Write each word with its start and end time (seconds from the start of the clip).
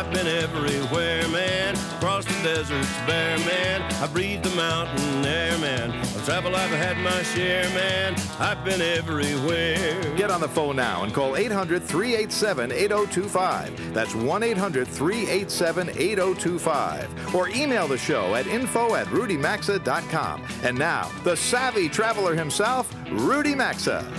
I've 0.00 0.10
been 0.14 0.26
everywhere, 0.26 1.28
man. 1.28 1.74
Across 1.96 2.24
the 2.24 2.42
deserts 2.42 2.96
bare, 3.06 3.38
man. 3.40 3.82
I 4.02 4.06
breathe 4.06 4.42
the 4.42 4.48
mountain 4.56 5.26
air, 5.26 5.58
man. 5.58 5.90
Of 5.90 6.24
travel, 6.24 6.56
I've 6.56 6.70
had 6.70 6.96
my 7.04 7.22
share, 7.22 7.68
man. 7.74 8.16
I've 8.38 8.64
been 8.64 8.80
everywhere. 8.80 10.00
Get 10.16 10.30
on 10.30 10.40
the 10.40 10.48
phone 10.48 10.76
now 10.76 11.02
and 11.02 11.12
call 11.12 11.36
800 11.36 11.82
387 11.82 12.72
8025. 12.72 13.92
That's 13.92 14.14
1 14.14 14.42
800 14.42 14.88
387 14.88 15.90
8025. 15.90 17.34
Or 17.34 17.50
email 17.50 17.86
the 17.86 17.98
show 17.98 18.34
at 18.36 18.46
info 18.46 18.94
at 18.94 19.06
rudymaxa.com. 19.08 20.46
And 20.62 20.78
now, 20.78 21.10
the 21.24 21.36
savvy 21.36 21.90
traveler 21.90 22.34
himself, 22.34 22.90
Rudy 23.10 23.54
Maxa. 23.54 24.10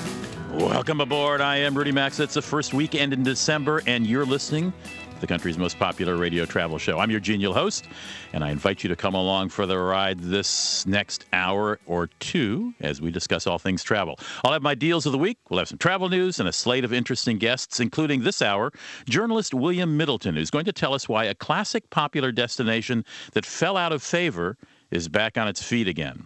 Welcome 0.52 1.02
aboard. 1.02 1.42
I 1.42 1.56
am 1.58 1.76
Rudy 1.76 1.94
Maxa. 1.94 2.22
It's 2.24 2.34
the 2.36 2.42
first 2.42 2.72
weekend 2.74 3.14
in 3.14 3.24
December, 3.24 3.82
and 3.88 4.06
you're 4.06 4.26
listening 4.26 4.74
to 4.74 5.01
the 5.22 5.28
country's 5.28 5.58
most 5.58 5.80
popular 5.80 6.18
radio 6.18 6.46
travel 6.46 6.78
show. 6.78 7.00
I'm 7.00 7.12
your 7.12 7.20
genial 7.20 7.54
host, 7.54 7.88
and 8.34 8.44
I 8.44 8.50
invite 8.50 8.84
you 8.84 8.90
to 8.90 8.96
come 8.96 9.14
along 9.14 9.50
for 9.50 9.66
the 9.66 9.78
ride 9.78 10.20
this 10.20 10.86
next 10.88 11.26
hour 11.32 11.80
or 11.86 12.08
two 12.20 12.74
as 12.82 13.00
we 13.00 13.12
discuss 13.12 13.46
all 13.48 13.60
things 13.60 13.84
travel. 13.84 14.20
I'll 14.44 14.52
have 14.52 14.64
my 14.64 14.76
deals 14.76 15.06
of 15.06 15.12
the 15.12 15.18
week. 15.20 15.38
We'll 15.50 15.60
have 15.60 15.68
some 15.68 15.78
travel 15.78 16.10
news 16.10 16.40
and 16.40 16.50
a 16.50 16.52
slate 16.52 16.84
of 16.84 16.92
interesting 16.92 17.38
guests, 17.38 17.80
including 17.80 18.24
this 18.24 18.42
hour, 18.42 18.72
journalist 19.08 19.54
William 19.54 19.96
Middleton, 19.96 20.36
who's 20.36 20.50
going 20.50 20.66
to 20.66 20.74
tell 20.74 20.94
us 20.94 21.08
why 21.08 21.26
a 21.26 21.36
classic 21.36 21.90
popular 21.92 22.32
destination 22.32 23.06
that 23.34 23.46
fell 23.46 23.78
out 23.78 23.94
of 23.94 24.02
favor 24.02 24.58
is 24.90 25.08
back 25.08 25.38
on 25.38 25.48
its 25.48 25.62
feet 25.62 25.88
again. 25.88 26.26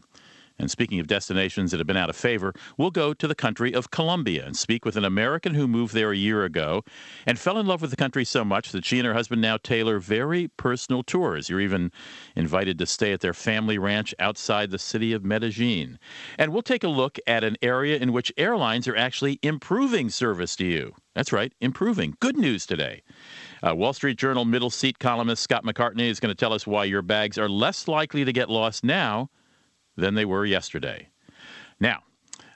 And 0.58 0.72
speaking 0.72 1.00
of 1.00 1.08
destinations 1.08 1.72
that 1.72 1.80
have 1.80 1.88
been 1.88 1.98
out 1.98 2.10
of 2.10 2.16
favor, 2.16 2.54
we'll 2.78 2.92
go 2.92 3.14
to 3.14 3.28
the 3.28 3.36
country 3.36 3.74
of 3.74 3.92
Colombia 3.92 4.46
and 4.46 4.56
speak 4.56 4.86
with 4.86 4.96
an 4.96 5.04
American 5.04 5.54
who 5.54 5.68
moved 5.68 5.94
there 5.94 6.12
a 6.12 6.18
year 6.18 6.46
ago 6.46 6.84
and 7.26 7.38
fell 7.38 7.58
in 7.58 7.66
love 7.66 7.82
with 7.82 7.90
the 7.90 7.98
country 7.98 8.24
so 8.24 8.46
much 8.46 8.72
that 8.72 8.86
she 8.86 8.98
and 8.98 9.06
her 9.06 9.14
husband 9.14 9.42
now 9.42 9.58
tailor 9.58 10.00
very 10.00 10.48
personal 10.48 11.04
tours. 11.04 11.50
You're 11.50 11.60
even 11.60 11.92
invited 12.36 12.80
to 12.80 12.86
stay 12.86 13.12
at 13.12 13.20
their 13.20 13.34
family 13.34 13.78
ranch 13.78 14.16
outside 14.18 14.72
the 14.72 14.80
city 14.80 15.12
of 15.12 15.26
Medellin. 15.26 16.00
And 16.38 16.54
we'll 16.54 16.62
take 16.62 16.84
a 16.84 16.90
look 16.90 17.20
at 17.28 17.44
an 17.44 17.58
area 17.62 17.98
in 17.98 18.14
which 18.14 18.32
airlines 18.38 18.88
are 18.88 18.96
actually 18.96 19.40
improving 19.42 20.10
service 20.10 20.56
to 20.56 20.66
you. 20.66 20.94
That's 21.16 21.34
right, 21.34 21.54
improving. 21.60 22.16
Good 22.20 22.38
news 22.38 22.66
today. 22.66 23.04
Uh, 23.62 23.76
Wall 23.76 23.94
Street 23.94 24.18
Journal 24.18 24.46
middle 24.46 24.70
seat 24.70 25.00
columnist 25.00 25.44
Scott 25.44 25.66
McCartney 25.66 26.10
is 26.10 26.20
going 26.20 26.34
to 26.34 26.36
tell 26.36 26.54
us 26.54 26.66
why 26.66 26.86
your 26.86 27.02
bags 27.02 27.38
are 27.38 27.50
less 27.50 27.88
likely 27.88 28.24
to 28.24 28.32
get 28.32 28.50
lost 28.50 28.84
now 28.84 29.30
than 29.96 30.16
they 30.16 30.26
were 30.26 30.46
yesterday. 30.46 31.10
Now, 31.80 32.04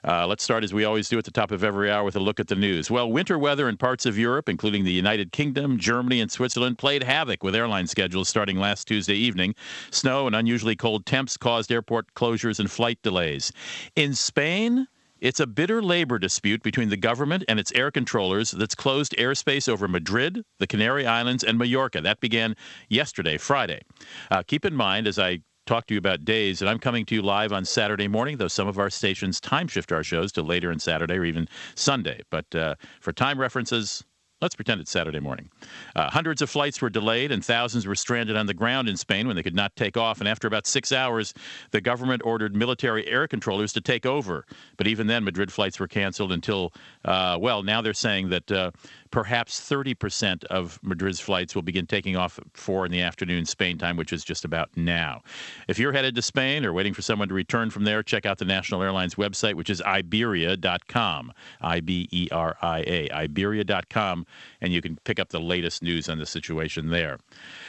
uh, 0.02 0.26
let's 0.26 0.42
start 0.42 0.64
as 0.64 0.72
we 0.72 0.84
always 0.84 1.08
do 1.08 1.18
at 1.18 1.24
the 1.24 1.30
top 1.30 1.50
of 1.50 1.62
every 1.62 1.90
hour 1.90 2.04
with 2.04 2.16
a 2.16 2.20
look 2.20 2.40
at 2.40 2.48
the 2.48 2.54
news. 2.54 2.90
Well, 2.90 3.10
winter 3.10 3.38
weather 3.38 3.68
in 3.68 3.76
parts 3.76 4.06
of 4.06 4.16
Europe, 4.18 4.48
including 4.48 4.84
the 4.84 4.92
United 4.92 5.30
Kingdom, 5.32 5.78
Germany, 5.78 6.20
and 6.20 6.30
Switzerland, 6.30 6.78
played 6.78 7.02
havoc 7.02 7.42
with 7.42 7.54
airline 7.54 7.86
schedules 7.86 8.28
starting 8.28 8.58
last 8.58 8.88
Tuesday 8.88 9.14
evening. 9.14 9.54
Snow 9.90 10.26
and 10.26 10.34
unusually 10.34 10.76
cold 10.76 11.04
temps 11.04 11.36
caused 11.36 11.70
airport 11.70 12.14
closures 12.14 12.58
and 12.58 12.70
flight 12.70 12.98
delays. 13.02 13.52
In 13.94 14.14
Spain, 14.14 14.86
it's 15.20 15.40
a 15.40 15.46
bitter 15.46 15.82
labor 15.82 16.18
dispute 16.18 16.62
between 16.62 16.88
the 16.88 16.96
government 16.96 17.44
and 17.46 17.60
its 17.60 17.70
air 17.72 17.90
controllers 17.90 18.52
that's 18.52 18.74
closed 18.74 19.14
airspace 19.18 19.68
over 19.68 19.86
Madrid, 19.86 20.42
the 20.58 20.66
Canary 20.66 21.06
Islands, 21.06 21.44
and 21.44 21.58
Mallorca. 21.58 22.00
That 22.00 22.20
began 22.20 22.56
yesterday, 22.88 23.36
Friday. 23.36 23.82
Uh, 24.30 24.42
keep 24.42 24.64
in 24.64 24.74
mind, 24.74 25.06
as 25.06 25.18
I 25.18 25.40
talk 25.70 25.86
to 25.86 25.94
you 25.94 25.98
about 25.98 26.24
days. 26.24 26.60
And 26.60 26.68
I'm 26.68 26.80
coming 26.80 27.06
to 27.06 27.14
you 27.14 27.22
live 27.22 27.52
on 27.52 27.64
Saturday 27.64 28.08
morning, 28.08 28.38
though 28.38 28.48
some 28.48 28.66
of 28.66 28.80
our 28.80 28.90
stations 28.90 29.40
time 29.40 29.68
shift 29.68 29.92
our 29.92 30.02
shows 30.02 30.32
to 30.32 30.42
later 30.42 30.72
in 30.72 30.80
Saturday 30.80 31.14
or 31.14 31.24
even 31.24 31.46
Sunday. 31.76 32.22
But 32.28 32.52
uh, 32.56 32.74
for 33.00 33.12
time 33.12 33.38
references, 33.38 34.04
Let's 34.40 34.54
pretend 34.54 34.80
it's 34.80 34.90
Saturday 34.90 35.20
morning. 35.20 35.50
Uh, 35.94 36.08
hundreds 36.08 36.40
of 36.40 36.48
flights 36.48 36.80
were 36.80 36.88
delayed 36.88 37.30
and 37.30 37.44
thousands 37.44 37.86
were 37.86 37.94
stranded 37.94 38.36
on 38.36 38.46
the 38.46 38.54
ground 38.54 38.88
in 38.88 38.96
Spain 38.96 39.26
when 39.26 39.36
they 39.36 39.42
could 39.42 39.54
not 39.54 39.76
take 39.76 39.98
off. 39.98 40.18
And 40.18 40.26
after 40.26 40.48
about 40.48 40.66
six 40.66 40.92
hours, 40.92 41.34
the 41.72 41.80
government 41.82 42.22
ordered 42.24 42.56
military 42.56 43.06
air 43.06 43.28
controllers 43.28 43.70
to 43.74 43.82
take 43.82 44.06
over. 44.06 44.46
But 44.78 44.86
even 44.86 45.08
then, 45.08 45.24
Madrid 45.24 45.52
flights 45.52 45.78
were 45.78 45.88
canceled 45.88 46.32
until, 46.32 46.72
uh, 47.04 47.36
well, 47.38 47.62
now 47.62 47.82
they're 47.82 47.92
saying 47.92 48.30
that 48.30 48.50
uh, 48.50 48.70
perhaps 49.10 49.60
30% 49.60 50.44
of 50.44 50.78
Madrid's 50.82 51.20
flights 51.20 51.54
will 51.54 51.62
begin 51.62 51.86
taking 51.86 52.16
off 52.16 52.38
at 52.38 52.44
4 52.54 52.86
in 52.86 52.92
the 52.92 53.00
afternoon 53.00 53.44
Spain 53.44 53.78
time, 53.78 53.96
which 53.96 54.12
is 54.12 54.24
just 54.24 54.44
about 54.44 54.70
now. 54.76 55.22
If 55.68 55.78
you're 55.78 55.92
headed 55.92 56.14
to 56.14 56.22
Spain 56.22 56.64
or 56.64 56.72
waiting 56.72 56.94
for 56.94 57.02
someone 57.02 57.28
to 57.28 57.34
return 57.34 57.70
from 57.70 57.84
there, 57.84 58.02
check 58.02 58.26
out 58.26 58.38
the 58.38 58.44
National 58.44 58.82
Airlines 58.82 59.16
website, 59.16 59.54
which 59.54 59.70
is 59.70 59.82
Iberia.com. 59.82 61.32
I 61.60 61.80
B 61.80 62.08
E 62.10 62.28
R 62.30 62.56
I 62.62 62.80
A. 62.86 63.10
Iberia.com, 63.10 64.26
and 64.60 64.72
you 64.72 64.80
can 64.80 64.96
pick 65.04 65.18
up 65.18 65.30
the 65.30 65.40
latest 65.40 65.82
news 65.82 66.08
on 66.08 66.18
the 66.18 66.26
situation 66.26 66.90
there. 66.90 67.18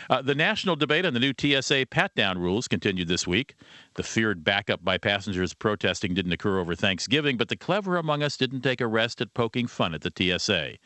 Uh, 0.09 0.22
the 0.22 0.35
national 0.35 0.75
debate 0.75 1.06
on 1.06 1.13
the 1.13 1.19
new 1.19 1.34
TSA 1.38 1.88
pat 1.90 2.13
down 2.16 2.38
rules 2.38 2.68
continued 2.68 3.07
this 3.07 3.28
week. 3.28 3.56
The 3.96 4.03
feared 4.03 4.44
backup 4.44 4.84
by 4.84 4.97
passengers 4.97 5.53
protesting 5.53 6.13
didn't 6.13 6.31
occur 6.31 6.59
over 6.59 6.75
Thanksgiving, 6.75 7.38
but 7.38 7.50
the 7.50 7.57
clever 7.57 7.97
among 7.97 8.24
us 8.24 8.38
didn't 8.38 8.62
take 8.62 8.80
a 8.80 8.88
rest 8.88 9.19
at 9.22 9.34
poking 9.34 9.68
fun 9.68 9.94
at 9.94 10.01
the 10.01 10.12
TSA. 10.16 10.78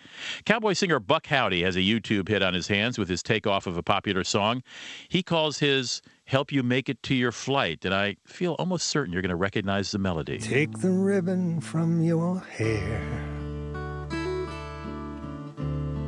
Cowboy 0.45 0.73
singer 0.73 0.99
Buck 0.99 1.25
Howdy 1.25 1.63
has 1.63 1.75
a 1.75 1.79
YouTube 1.79 2.29
hit 2.29 2.43
on 2.43 2.53
his 2.53 2.67
hands 2.67 2.99
with 2.99 3.09
his 3.09 3.23
takeoff 3.23 3.65
of 3.65 3.77
a 3.77 3.83
popular 3.83 4.23
song. 4.23 4.61
He 5.09 5.23
calls 5.23 5.57
his 5.57 6.03
Help 6.25 6.51
You 6.51 6.61
Make 6.61 6.87
It 6.87 7.01
to 7.03 7.15
Your 7.15 7.31
Flight, 7.31 7.83
and 7.83 7.95
I 7.95 8.17
feel 8.25 8.53
almost 8.59 8.85
certain 8.87 9.11
you're 9.11 9.23
going 9.23 9.31
to 9.31 9.35
recognize 9.35 9.89
the 9.89 9.97
melody. 9.97 10.37
Take 10.37 10.81
the 10.81 10.91
ribbon 10.91 11.61
from 11.61 12.03
your 12.03 12.39
hair, 12.41 13.01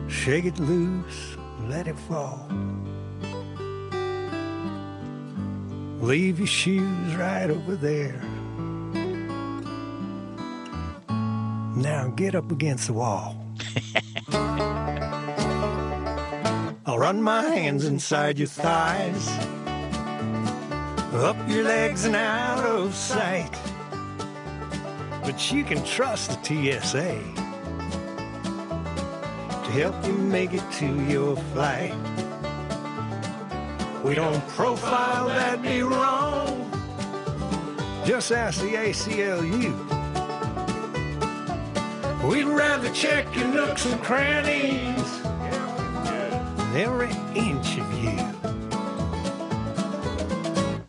shake 0.08 0.46
it 0.46 0.60
loose, 0.60 1.36
let 1.64 1.88
it 1.88 1.98
fall. 1.98 2.48
Leave 6.00 6.38
your 6.38 6.48
shoes 6.48 7.16
right 7.16 7.50
over 7.50 7.76
there. 7.76 8.22
Now 11.76 12.14
get 12.16 12.36
up 12.36 12.52
against 12.52 12.86
the 12.86 12.94
wall. 12.94 13.47
I'll 16.86 16.98
run 16.98 17.22
my 17.22 17.44
hands 17.44 17.86
inside 17.86 18.40
your 18.40 18.48
thighs, 18.48 19.28
up 21.14 21.38
your 21.48 21.64
legs 21.64 22.06
and 22.06 22.16
out 22.16 22.66
of 22.66 22.96
sight. 22.96 23.52
But 25.24 25.52
you 25.52 25.64
can 25.64 25.84
trust 25.84 26.32
the 26.32 26.38
TSA 26.80 27.20
to 29.66 29.72
help 29.74 30.06
you 30.06 30.14
make 30.14 30.54
it 30.54 30.64
to 30.80 31.04
your 31.04 31.36
flight. 31.54 31.94
We 34.04 34.16
don't 34.16 34.46
profile, 34.48 35.28
that'd 35.28 35.62
be 35.62 35.82
wrong. 35.82 36.64
Just 38.06 38.32
ask 38.32 38.62
the 38.62 38.74
ACLU. 38.74 39.97
We'd 42.24 42.46
rather 42.46 42.92
check 42.94 43.34
your 43.36 43.48
nooks 43.48 43.86
and 43.86 44.02
crannies 44.02 45.22
every 46.78 47.10
inch 47.34 47.78
of 47.80 47.94
you. 48.04 48.18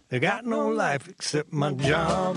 They 0.09 0.19
got 0.21 0.45
no 0.45 0.69
life 0.69 1.09
except 1.09 1.53
my 1.53 1.73
job. 1.73 2.37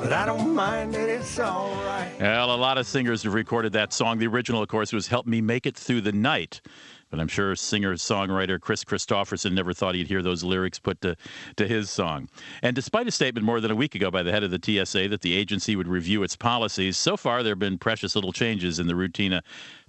but 0.00 0.12
I 0.12 0.24
don't 0.26 0.54
mind 0.54 0.94
it, 0.94 1.08
it's 1.08 1.38
all 1.38 1.70
right. 1.84 2.12
Well, 2.20 2.54
a 2.54 2.56
lot 2.56 2.78
of 2.78 2.86
singers 2.86 3.22
have 3.24 3.34
recorded 3.34 3.72
that 3.72 3.92
song. 3.92 4.18
The 4.18 4.26
original, 4.26 4.62
of 4.62 4.68
course, 4.68 4.92
was 4.92 5.08
Help 5.08 5.26
Me 5.26 5.40
Make 5.40 5.66
It 5.66 5.76
Through 5.76 6.02
the 6.02 6.12
Night. 6.12 6.60
But 7.10 7.20
I'm 7.20 7.28
sure 7.28 7.56
singer 7.56 7.94
songwriter 7.94 8.60
Kris 8.60 8.84
Kristofferson 8.84 9.52
never 9.52 9.72
thought 9.72 9.94
he'd 9.94 10.06
hear 10.06 10.22
those 10.22 10.44
lyrics 10.44 10.78
put 10.78 11.00
to, 11.00 11.16
to 11.56 11.66
his 11.66 11.90
song. 11.90 12.28
And 12.62 12.74
despite 12.74 13.08
a 13.08 13.10
statement 13.10 13.44
more 13.44 13.60
than 13.60 13.70
a 13.70 13.74
week 13.76 13.94
ago 13.94 14.10
by 14.10 14.22
the 14.22 14.30
head 14.30 14.44
of 14.44 14.50
the 14.50 14.60
TSA 14.62 15.08
that 15.08 15.22
the 15.22 15.34
agency 15.34 15.74
would 15.74 15.88
review 15.88 16.22
its 16.22 16.36
policies, 16.36 16.96
so 16.96 17.16
far 17.16 17.42
there 17.42 17.52
have 17.52 17.58
been 17.58 17.78
precious 17.78 18.14
little 18.14 18.32
changes 18.32 18.78
in 18.78 18.86
the 18.86 18.94
routine 18.94 19.40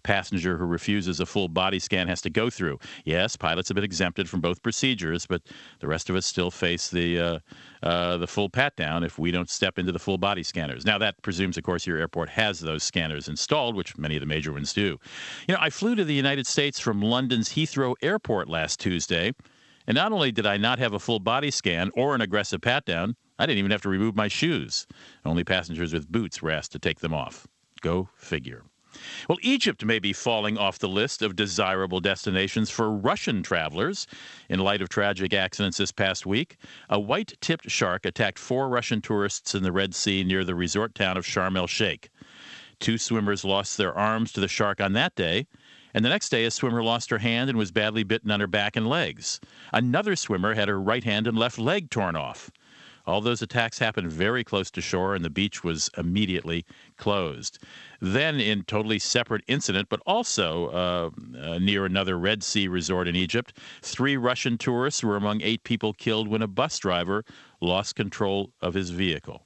passenger 0.04 0.58
who 0.58 0.66
refuses 0.66 1.20
a 1.20 1.26
full 1.26 1.48
body 1.48 1.80
scan 1.80 2.08
has 2.08 2.22
to 2.22 2.30
go 2.30 2.50
through. 2.50 2.80
Yes, 3.06 3.36
pilots 3.36 3.70
have 3.70 3.76
been 3.76 3.84
exempted 3.84 4.30
from 4.30 4.42
both 4.42 4.62
procedures, 4.62 5.26
but 5.26 5.42
the 5.80 5.88
rest 5.88 6.10
of 6.10 6.16
us 6.16 6.26
still 6.26 6.52
face 6.52 6.90
the 6.90 7.20
uh, 7.20 7.40
uh, 7.84 8.18
the 8.18 8.28
full 8.28 8.50
pat 8.50 8.76
down 8.76 9.04
if 9.04 9.18
we 9.18 9.32
don't 9.32 9.50
step 9.50 9.80
into 9.80 9.92
the 9.92 10.00
full 10.00 10.18
body 10.18 10.44
scanners. 10.44 10.86
Now 10.86 10.98
that 11.00 11.22
presumes, 11.22 11.58
of 11.58 11.64
course, 11.64 11.88
your 11.88 11.98
airport 11.98 12.30
has 12.30 12.60
those 12.60 12.84
scanners 12.84 13.28
installed, 13.28 13.76
which 13.76 13.98
many 13.98 14.16
of 14.16 14.22
the 14.22 14.28
major 14.28 14.54
ones 14.54 14.74
do. 14.74 15.00
You 15.48 15.56
know, 15.56 15.58
I 15.60 15.70
flew 15.70 15.96
to 15.96 16.04
the 16.04 16.14
United 16.14 16.48
States 16.48 16.80
from 16.80 17.02
London's 17.02 17.50
Heathrow 17.50 17.96
Airport 18.02 18.50
last 18.50 18.80
Tuesday, 18.80 19.34
and 19.88 19.96
not 19.96 20.12
only 20.12 20.32
did 20.32 20.46
I 20.46 20.58
not 20.58 20.80
have 20.80 20.94
a 20.94 21.00
full 21.00 21.20
body 21.20 21.52
scan 21.52 21.92
or 21.96 22.14
an 22.16 22.22
aggressive 22.22 22.62
pat 22.62 22.86
down, 22.86 23.16
I 23.40 23.46
didn't 23.48 23.60
even 23.60 23.72
have 23.72 23.82
to 23.82 23.90
remove 23.90 24.16
my 24.16 24.28
shoes. 24.28 24.86
Only 25.26 25.44
passengers 25.44 25.94
with 25.94 26.12
boots 26.12 26.42
were 26.42 26.52
asked 26.52 26.72
to 26.74 26.80
take 26.80 27.00
them 27.00 27.14
off. 27.14 27.48
Go 27.82 28.10
figure. 28.16 28.64
Well, 29.28 29.38
Egypt 29.42 29.84
may 29.84 30.00
be 30.00 30.14
falling 30.14 30.58
off 30.58 30.80
the 30.80 30.88
list 30.88 31.22
of 31.22 31.36
desirable 31.36 32.00
destinations 32.00 32.70
for 32.70 32.92
Russian 32.92 33.44
travelers. 33.44 34.08
In 34.50 34.60
light 34.60 34.82
of 34.82 34.90
tragic 34.90 35.34
accidents 35.34 35.78
this 35.78 35.92
past 35.92 36.26
week, 36.26 36.58
a 36.90 37.00
white 37.00 37.34
tipped 37.42 37.70
shark 37.70 38.06
attacked 38.06 38.40
four 38.40 38.70
Russian 38.70 39.02
tourists 39.02 39.56
in 39.56 39.64
the 39.64 39.72
Red 39.72 39.96
Sea 39.96 40.24
near 40.24 40.44
the 40.44 40.56
resort 40.56 40.94
town 40.96 41.18
of 41.18 41.26
Sharm 41.26 41.58
el 41.58 41.68
Sheikh. 41.68 42.10
Two 42.80 42.98
swimmers 42.98 43.46
lost 43.46 43.78
their 43.78 43.98
arms 43.98 44.32
to 44.34 44.40
the 44.40 44.48
shark 44.48 44.82
on 44.82 44.94
that 44.94 45.16
day, 45.16 45.48
and 45.94 46.06
the 46.06 46.10
next 46.10 46.30
day 46.30 46.46
a 46.46 46.52
swimmer 46.52 46.84
lost 46.84 47.10
her 47.10 47.20
hand 47.20 47.50
and 47.50 47.58
was 47.58 47.72
badly 47.72 48.04
bitten 48.04 48.32
on 48.32 48.40
her 48.40 48.48
back 48.48 48.76
and 48.76 48.88
legs. 48.88 49.40
Another 49.74 50.16
swimmer 50.16 50.56
had 50.56 50.68
her 50.68 50.80
right 50.80 51.04
hand 51.04 51.28
and 51.28 51.38
left 51.38 51.60
leg 51.60 51.90
torn 51.90 52.16
off. 52.16 52.50
All 53.12 53.20
those 53.20 53.42
attacks 53.42 53.78
happened 53.78 54.10
very 54.10 54.42
close 54.46 54.72
to 54.72 54.80
shore, 54.80 55.16
and 55.16 55.26
the 55.26 55.30
beach 55.30 55.66
was 55.66 55.90
immediately 55.98 56.66
closed. 56.96 57.60
Then, 58.00 58.40
in 58.40 58.64
totally 58.64 59.00
separate 59.00 59.44
incident, 59.48 59.90
but 59.90 60.00
also 60.06 60.68
uh, 60.68 61.10
uh, 61.38 61.60
near 61.60 61.86
another 61.86 62.18
Red 62.18 62.42
Sea 62.42 62.70
resort 62.70 63.10
in 63.10 63.18
Egypt, 63.18 63.58
three 63.82 64.16
Russian 64.16 64.58
tourists 64.58 65.04
were 65.04 65.18
among 65.18 65.42
eight 65.42 65.66
people 65.66 65.92
killed 65.92 66.30
when 66.30 66.42
a 66.42 66.48
bus 66.48 66.80
driver 66.80 67.26
lost 67.60 67.96
control 67.98 68.54
of 68.62 68.76
his 68.76 68.92
vehicle. 68.92 69.44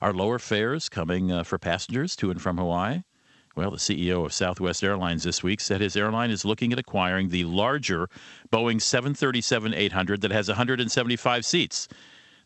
Are 0.00 0.14
lower 0.14 0.38
fares 0.38 0.88
coming 0.88 1.32
uh, 1.32 1.42
for 1.42 1.58
passengers 1.58 2.14
to 2.16 2.30
and 2.30 2.40
from 2.40 2.56
Hawaii? 2.56 3.02
Well, 3.56 3.72
the 3.72 3.78
CEO 3.78 4.24
of 4.24 4.32
Southwest 4.32 4.84
Airlines 4.84 5.24
this 5.24 5.42
week 5.42 5.60
said 5.60 5.80
his 5.80 5.96
airline 5.96 6.30
is 6.30 6.44
looking 6.44 6.72
at 6.72 6.78
acquiring 6.78 7.30
the 7.30 7.44
larger 7.44 8.08
Boeing 8.52 8.80
737 8.80 9.74
800 9.74 10.20
that 10.20 10.30
has 10.30 10.46
175 10.46 11.44
seats. 11.44 11.88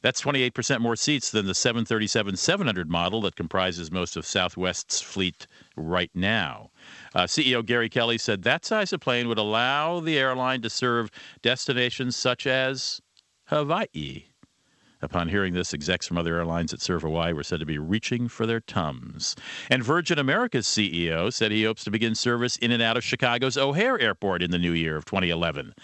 That's 0.04 0.20
28% 0.20 0.80
more 0.80 0.96
seats 0.96 1.30
than 1.30 1.46
the 1.46 1.54
737 1.54 2.36
700 2.36 2.90
model 2.90 3.22
that 3.22 3.36
comprises 3.36 3.90
most 3.90 4.18
of 4.18 4.26
Southwest's 4.26 5.00
fleet 5.00 5.46
right 5.78 6.10
now. 6.12 6.68
Uh, 7.14 7.22
CEO 7.22 7.64
Gary 7.64 7.88
Kelly 7.88 8.18
said 8.18 8.42
that 8.42 8.66
size 8.66 8.92
of 8.92 9.00
plane 9.00 9.28
would 9.28 9.38
allow 9.38 10.00
the 10.00 10.18
airline 10.18 10.60
to 10.60 10.68
serve 10.68 11.10
destinations 11.40 12.16
such 12.16 12.46
as 12.46 13.00
Hawaii. 13.46 14.24
Upon 15.02 15.28
hearing 15.28 15.52
this, 15.52 15.74
execs 15.74 16.06
from 16.06 16.16
other 16.16 16.36
airlines 16.36 16.70
that 16.70 16.80
serve 16.80 17.02
Hawaii 17.02 17.32
were 17.32 17.42
said 17.42 17.60
to 17.60 17.66
be 17.66 17.78
reaching 17.78 18.28
for 18.28 18.46
their 18.46 18.60
tums. 18.60 19.36
And 19.68 19.82
Virgin 19.82 20.18
America's 20.18 20.66
CEO 20.66 21.32
said 21.32 21.52
he 21.52 21.64
hopes 21.64 21.84
to 21.84 21.90
begin 21.90 22.14
service 22.14 22.56
in 22.56 22.70
and 22.70 22.82
out 22.82 22.96
of 22.96 23.04
Chicago's 23.04 23.56
O'Hare 23.56 24.00
Airport 24.00 24.42
in 24.42 24.50
the 24.50 24.58
new 24.58 24.72
year 24.72 24.96
of 24.96 25.04
2011. 25.04 25.74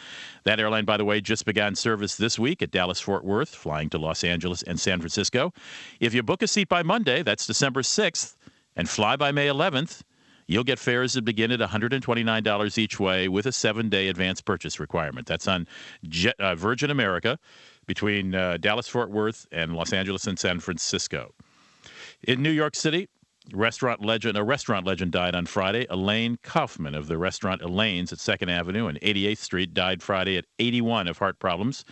That 0.44 0.60
airline, 0.60 0.84
by 0.84 0.96
the 0.96 1.04
way, 1.04 1.20
just 1.20 1.44
began 1.44 1.74
service 1.74 2.16
this 2.16 2.38
week 2.38 2.62
at 2.62 2.70
Dallas 2.70 3.00
Fort 3.00 3.24
Worth, 3.24 3.54
flying 3.54 3.90
to 3.90 3.98
Los 3.98 4.24
Angeles 4.24 4.62
and 4.62 4.80
San 4.80 5.00
Francisco. 5.00 5.52
If 5.98 6.14
you 6.14 6.22
book 6.22 6.42
a 6.42 6.46
seat 6.46 6.68
by 6.68 6.82
Monday, 6.82 7.22
that's 7.22 7.46
December 7.46 7.82
6th, 7.82 8.36
and 8.76 8.88
fly 8.88 9.16
by 9.16 9.32
May 9.32 9.48
11th, 9.48 10.02
You'll 10.50 10.64
get 10.64 10.80
fares 10.80 11.12
that 11.12 11.24
begin 11.24 11.52
at 11.52 11.60
$129 11.60 12.78
each 12.78 12.98
way 12.98 13.28
with 13.28 13.46
a 13.46 13.52
seven 13.52 13.88
day 13.88 14.08
advance 14.08 14.40
purchase 14.40 14.80
requirement. 14.80 15.28
That's 15.28 15.46
on 15.46 15.68
Jet, 16.08 16.34
uh, 16.40 16.56
Virgin 16.56 16.90
America 16.90 17.38
between 17.90 18.36
uh, 18.36 18.56
Dallas 18.56 18.86
Fort 18.86 19.10
Worth 19.10 19.48
and 19.50 19.74
Los 19.74 19.92
Angeles 19.92 20.28
and 20.28 20.38
San 20.38 20.60
Francisco. 20.60 21.34
In 22.22 22.40
New 22.40 22.52
York 22.52 22.76
City, 22.76 23.08
restaurant 23.52 24.00
legend 24.00 24.38
a 24.38 24.44
restaurant 24.44 24.86
legend 24.86 25.10
died 25.10 25.34
on 25.34 25.44
Friday. 25.44 25.88
Elaine 25.90 26.38
Kaufman 26.44 26.94
of 26.94 27.08
the 27.08 27.18
restaurant 27.18 27.62
Elaine's 27.62 28.12
at 28.12 28.20
2nd 28.20 28.48
Avenue 28.48 28.86
and 28.86 29.00
88th 29.00 29.38
Street 29.38 29.74
died 29.74 30.04
Friday 30.04 30.36
at 30.36 30.44
81 30.60 31.08
of 31.08 31.18
heart 31.18 31.40
problems. 31.40 31.84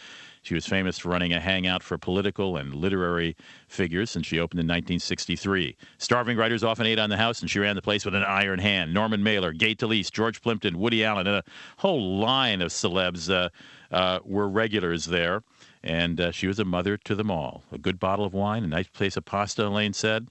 She 0.43 0.55
was 0.55 0.67
famous 0.67 0.99
for 0.99 1.09
running 1.09 1.33
a 1.33 1.41
hangout 1.41 1.83
for 1.83 1.99
political 1.99 2.57
and 2.57 2.73
literary 2.77 3.37
figures 3.67 4.09
since 4.09 4.25
she 4.25 4.39
opened 4.39 4.61
in 4.61 4.67
1963. 4.67 5.77
Starving 5.99 6.37
writers 6.37 6.63
often 6.63 6.87
ate 6.87 7.01
on 7.01 7.11
the 7.11 7.17
house, 7.17 7.41
and 7.41 7.51
she 7.51 7.59
ran 7.59 7.75
the 7.75 7.83
place 7.83 8.05
with 8.05 8.15
an 8.15 8.23
iron 8.23 8.61
hand. 8.61 8.95
Norman 8.95 9.25
Mailer, 9.25 9.53
Gay 9.53 9.75
Talese, 9.75 10.13
George 10.13 10.41
Plimpton, 10.41 10.79
Woody 10.79 11.05
Allen, 11.05 11.27
and 11.27 11.37
a 11.37 11.45
whole 11.79 12.19
line 12.19 12.63
of 12.63 12.71
celebs 12.71 13.29
uh, 13.31 13.49
uh, 13.91 14.21
were 14.25 14.49
regulars 14.49 15.07
there 15.07 15.43
and 15.83 16.21
uh, 16.21 16.31
she 16.31 16.47
was 16.47 16.59
a 16.59 16.65
mother 16.65 16.97
to 16.97 17.15
them 17.15 17.31
all. 17.31 17.63
A 17.73 17.79
good 17.79 17.99
bottle 17.99 18.25
of 18.25 18.35
wine, 18.35 18.65
a 18.65 18.67
nice 18.67 18.89
place 18.89 19.17
of 19.17 19.25
pasta, 19.25 19.65
Elaine 19.65 19.93
said. 19.93 20.29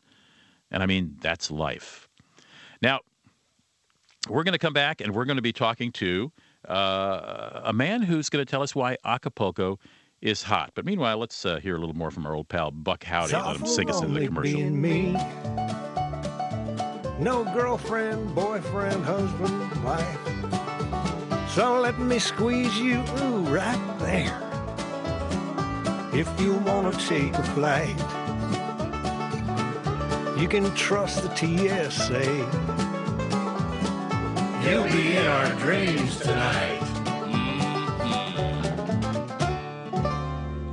And 0.71 0.83
I 0.83 0.85
mean, 0.85 1.15
that's 1.21 1.49
life. 1.49 2.07
Now, 2.81 2.99
we're 4.29 4.43
going 4.43 4.53
to 4.53 4.59
come 4.59 4.73
back 4.73 5.01
and 5.01 5.15
we're 5.15 5.25
going 5.25 5.37
to 5.37 5.41
be 5.41 5.53
talking 5.53 5.91
to 5.93 6.31
uh, 6.67 7.61
a 7.63 7.73
man 7.73 8.01
who's 8.01 8.29
going 8.29 8.45
to 8.45 8.49
tell 8.49 8.61
us 8.61 8.75
why 8.75 8.97
Acapulco 9.05 9.79
is 10.21 10.43
hot. 10.43 10.71
But 10.75 10.85
meanwhile, 10.85 11.17
let's 11.17 11.45
uh, 11.45 11.59
hear 11.59 11.75
a 11.75 11.79
little 11.79 11.95
more 11.95 12.11
from 12.11 12.25
our 12.25 12.35
old 12.35 12.49
pal 12.49 12.71
Buck 12.71 13.03
Howdy. 13.03 13.33
Let 13.33 13.55
him 13.55 13.65
sing 13.65 13.89
us 13.89 14.01
into 14.01 14.19
the 14.19 14.27
commercial. 14.27 14.61
Me. 14.61 15.13
No 17.19 17.43
girlfriend, 17.45 18.35
boyfriend, 18.35 19.03
husband, 19.05 19.83
wife. 19.83 20.36
So 21.57 21.81
let 21.81 21.97
me 21.97 22.19
squeeze 22.19 22.79
you 22.79 23.03
ooh, 23.19 23.39
right 23.49 23.97
there 23.97 24.39
if 26.13 26.29
you 26.39 26.53
want 26.53 26.93
to 26.93 27.07
take 27.07 27.33
a 27.33 27.41
flight. 27.41 27.97
You 30.39 30.47
can 30.47 30.71
trust 30.75 31.23
the 31.23 31.35
TSA. 31.35 32.25
You'll 34.69 34.83
be 34.83 35.17
in 35.17 35.25
our 35.25 35.49
dreams 35.55 36.19
tonight. 36.19 36.86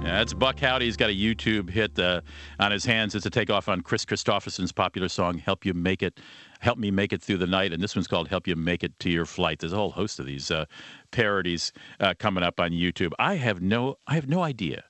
Yeah, 0.05 0.19
that's 0.19 0.35
Buck 0.35 0.61
Howdy. 0.61 0.85
He's 0.85 0.99
got 0.99 1.09
a 1.09 1.15
YouTube 1.15 1.71
hit 1.71 1.99
uh, 1.99 2.21
on 2.61 2.73
his 2.73 2.85
hands. 2.85 3.15
It's 3.15 3.25
a 3.25 3.31
takeoff 3.31 3.71
on 3.71 3.81
Kris 3.81 4.05
Kristofferson's 4.05 4.71
popular 4.71 5.09
song 5.09 5.39
"Help 5.39 5.65
You 5.65 5.73
Make 5.73 6.03
It." 6.03 6.21
Help 6.61 6.77
me 6.77 6.91
make 6.91 7.15
it 7.15 7.23
through 7.23 7.39
the 7.39 7.47
night, 7.47 7.73
and 7.73 7.83
this 7.83 7.97
one's 7.97 8.07
called 8.07 8.29
"Help 8.29 8.47
You 8.47 8.55
Make 8.55 8.85
It 8.85 8.99
to 8.99 9.11
Your 9.11 9.25
Flight." 9.25 9.61
There's 9.61 9.73
a 9.73 9.77
whole 9.77 9.93
host 9.93 10.21
of 10.21 10.27
these 10.27 10.51
uh, 10.51 10.67
parodies 11.11 11.73
uh, 12.01 12.13
coming 12.19 12.45
up 12.45 12.61
on 12.61 12.73
YouTube. 12.73 13.13
I 13.19 13.37
have 13.37 13.63
no, 13.63 13.97
I 14.07 14.15
have 14.17 14.29
no 14.29 14.43
idea 14.43 14.85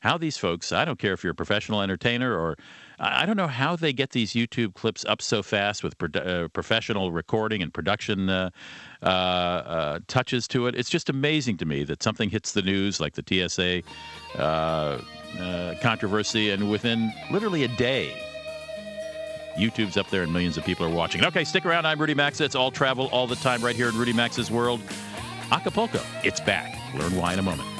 how 0.00 0.18
these 0.18 0.36
folks, 0.36 0.72
I 0.72 0.84
don't 0.84 0.98
care 0.98 1.12
if 1.12 1.22
you're 1.22 1.32
a 1.32 1.36
professional 1.36 1.82
entertainer 1.82 2.36
or 2.36 2.56
I 2.98 3.24
don't 3.24 3.36
know 3.36 3.46
how 3.46 3.76
they 3.76 3.94
get 3.94 4.10
these 4.10 4.32
YouTube 4.32 4.74
clips 4.74 5.06
up 5.06 5.22
so 5.22 5.42
fast 5.42 5.82
with 5.82 5.96
pro- 5.96 6.20
uh, 6.20 6.48
professional 6.48 7.12
recording 7.12 7.62
and 7.62 7.72
production 7.72 8.28
uh, 8.28 8.50
uh, 9.02 9.06
uh, 9.06 9.98
touches 10.06 10.46
to 10.48 10.66
it. 10.66 10.74
It's 10.74 10.90
just 10.90 11.08
amazing 11.08 11.56
to 11.58 11.64
me 11.64 11.84
that 11.84 12.02
something 12.02 12.28
hits 12.28 12.52
the 12.52 12.60
news 12.60 13.00
like 13.00 13.14
the 13.14 13.48
TSA 13.48 13.82
uh, 14.38 15.00
uh, 15.38 15.74
controversy, 15.80 16.50
and 16.50 16.70
within 16.70 17.10
literally 17.30 17.64
a 17.64 17.68
day, 17.68 18.12
YouTube's 19.58 19.96
up 19.96 20.10
there 20.10 20.22
and 20.22 20.32
millions 20.32 20.58
of 20.58 20.64
people 20.64 20.84
are 20.84 20.94
watching. 20.94 21.24
Okay, 21.24 21.44
stick 21.44 21.64
around. 21.64 21.86
I'm 21.86 21.98
Rudy 21.98 22.14
Maxa. 22.14 22.44
It's 22.44 22.54
all 22.54 22.70
travel 22.70 23.06
all 23.08 23.26
the 23.26 23.36
time 23.36 23.62
right 23.62 23.76
here 23.76 23.88
in 23.88 23.96
Rudy 23.96 24.12
Maxa's 24.12 24.50
world. 24.50 24.80
Acapulco, 25.50 26.00
it's 26.22 26.40
back. 26.40 26.76
Learn 26.94 27.16
why 27.16 27.32
in 27.32 27.38
a 27.38 27.42
moment. 27.42 27.79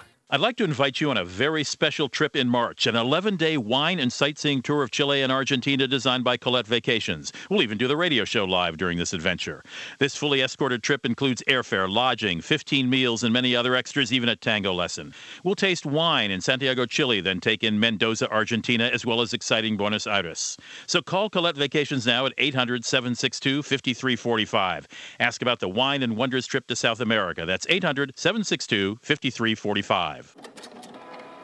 I'd 0.33 0.39
like 0.39 0.55
to 0.57 0.63
invite 0.63 1.01
you 1.01 1.09
on 1.09 1.17
a 1.17 1.25
very 1.25 1.65
special 1.65 2.07
trip 2.07 2.37
in 2.37 2.47
March, 2.47 2.87
an 2.87 2.95
11 2.95 3.35
day 3.35 3.57
wine 3.57 3.99
and 3.99 4.13
sightseeing 4.13 4.61
tour 4.61 4.81
of 4.81 4.89
Chile 4.89 5.21
and 5.23 5.29
Argentina 5.29 5.87
designed 5.87 6.23
by 6.23 6.37
Colette 6.37 6.67
Vacations. 6.67 7.33
We'll 7.49 7.61
even 7.63 7.77
do 7.77 7.85
the 7.85 7.97
radio 7.97 8.23
show 8.23 8.45
live 8.45 8.77
during 8.77 8.97
this 8.97 9.11
adventure. 9.11 9.61
This 9.99 10.15
fully 10.15 10.39
escorted 10.39 10.83
trip 10.83 11.05
includes 11.05 11.43
airfare, 11.49 11.91
lodging, 11.91 12.39
15 12.39 12.89
meals, 12.89 13.23
and 13.23 13.33
many 13.33 13.57
other 13.57 13.75
extras, 13.75 14.13
even 14.13 14.29
a 14.29 14.37
tango 14.37 14.73
lesson. 14.73 15.13
We'll 15.43 15.55
taste 15.55 15.85
wine 15.85 16.31
in 16.31 16.39
Santiago, 16.39 16.85
Chile, 16.85 17.19
then 17.19 17.41
take 17.41 17.61
in 17.61 17.77
Mendoza, 17.77 18.31
Argentina, 18.31 18.85
as 18.85 19.05
well 19.05 19.19
as 19.19 19.33
exciting 19.33 19.75
Buenos 19.75 20.07
Aires. 20.07 20.55
So 20.87 21.01
call 21.01 21.29
Colette 21.29 21.57
Vacations 21.57 22.05
now 22.05 22.25
at 22.25 22.33
800 22.37 22.85
762 22.85 23.63
5345. 23.63 24.87
Ask 25.19 25.41
about 25.41 25.59
the 25.59 25.67
wine 25.67 26.01
and 26.01 26.15
wonders 26.15 26.47
trip 26.47 26.67
to 26.67 26.75
South 26.77 27.01
America. 27.01 27.45
That's 27.45 27.67
800 27.69 28.13
762 28.15 28.97
5345. 29.01 30.20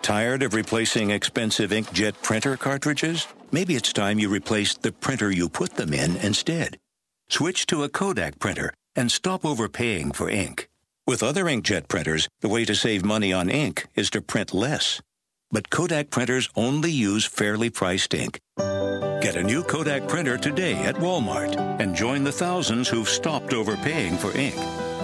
Tired 0.01 0.43
of 0.43 0.53
replacing 0.53 1.11
expensive 1.11 1.71
inkjet 1.71 2.21
printer 2.21 2.55
cartridges? 2.55 3.27
Maybe 3.51 3.75
it's 3.75 3.91
time 3.91 4.19
you 4.19 4.29
replaced 4.29 4.81
the 4.81 4.91
printer 4.91 5.31
you 5.31 5.49
put 5.49 5.75
them 5.75 5.93
in 5.93 6.15
instead. 6.17 6.77
Switch 7.29 7.65
to 7.65 7.83
a 7.83 7.89
Kodak 7.89 8.39
printer 8.39 8.73
and 8.95 9.11
stop 9.11 9.45
overpaying 9.45 10.13
for 10.13 10.29
ink. 10.29 10.69
With 11.05 11.23
other 11.23 11.45
inkjet 11.45 11.87
printers, 11.87 12.27
the 12.41 12.49
way 12.49 12.65
to 12.65 12.75
save 12.75 13.03
money 13.03 13.33
on 13.33 13.49
ink 13.49 13.87
is 13.95 14.09
to 14.11 14.21
print 14.21 14.53
less. 14.53 15.01
But 15.51 15.69
Kodak 15.69 16.09
printers 16.09 16.49
only 16.55 16.91
use 16.91 17.25
fairly 17.25 17.69
priced 17.69 18.13
ink. 18.13 18.39
Get 18.57 19.35
a 19.35 19.43
new 19.43 19.63
Kodak 19.63 20.07
printer 20.07 20.37
today 20.37 20.75
at 20.83 20.95
Walmart 20.95 21.55
and 21.79 21.95
join 21.95 22.23
the 22.23 22.31
thousands 22.31 22.87
who've 22.87 23.09
stopped 23.09 23.53
overpaying 23.53 24.17
for 24.17 24.31
ink. 24.37 24.55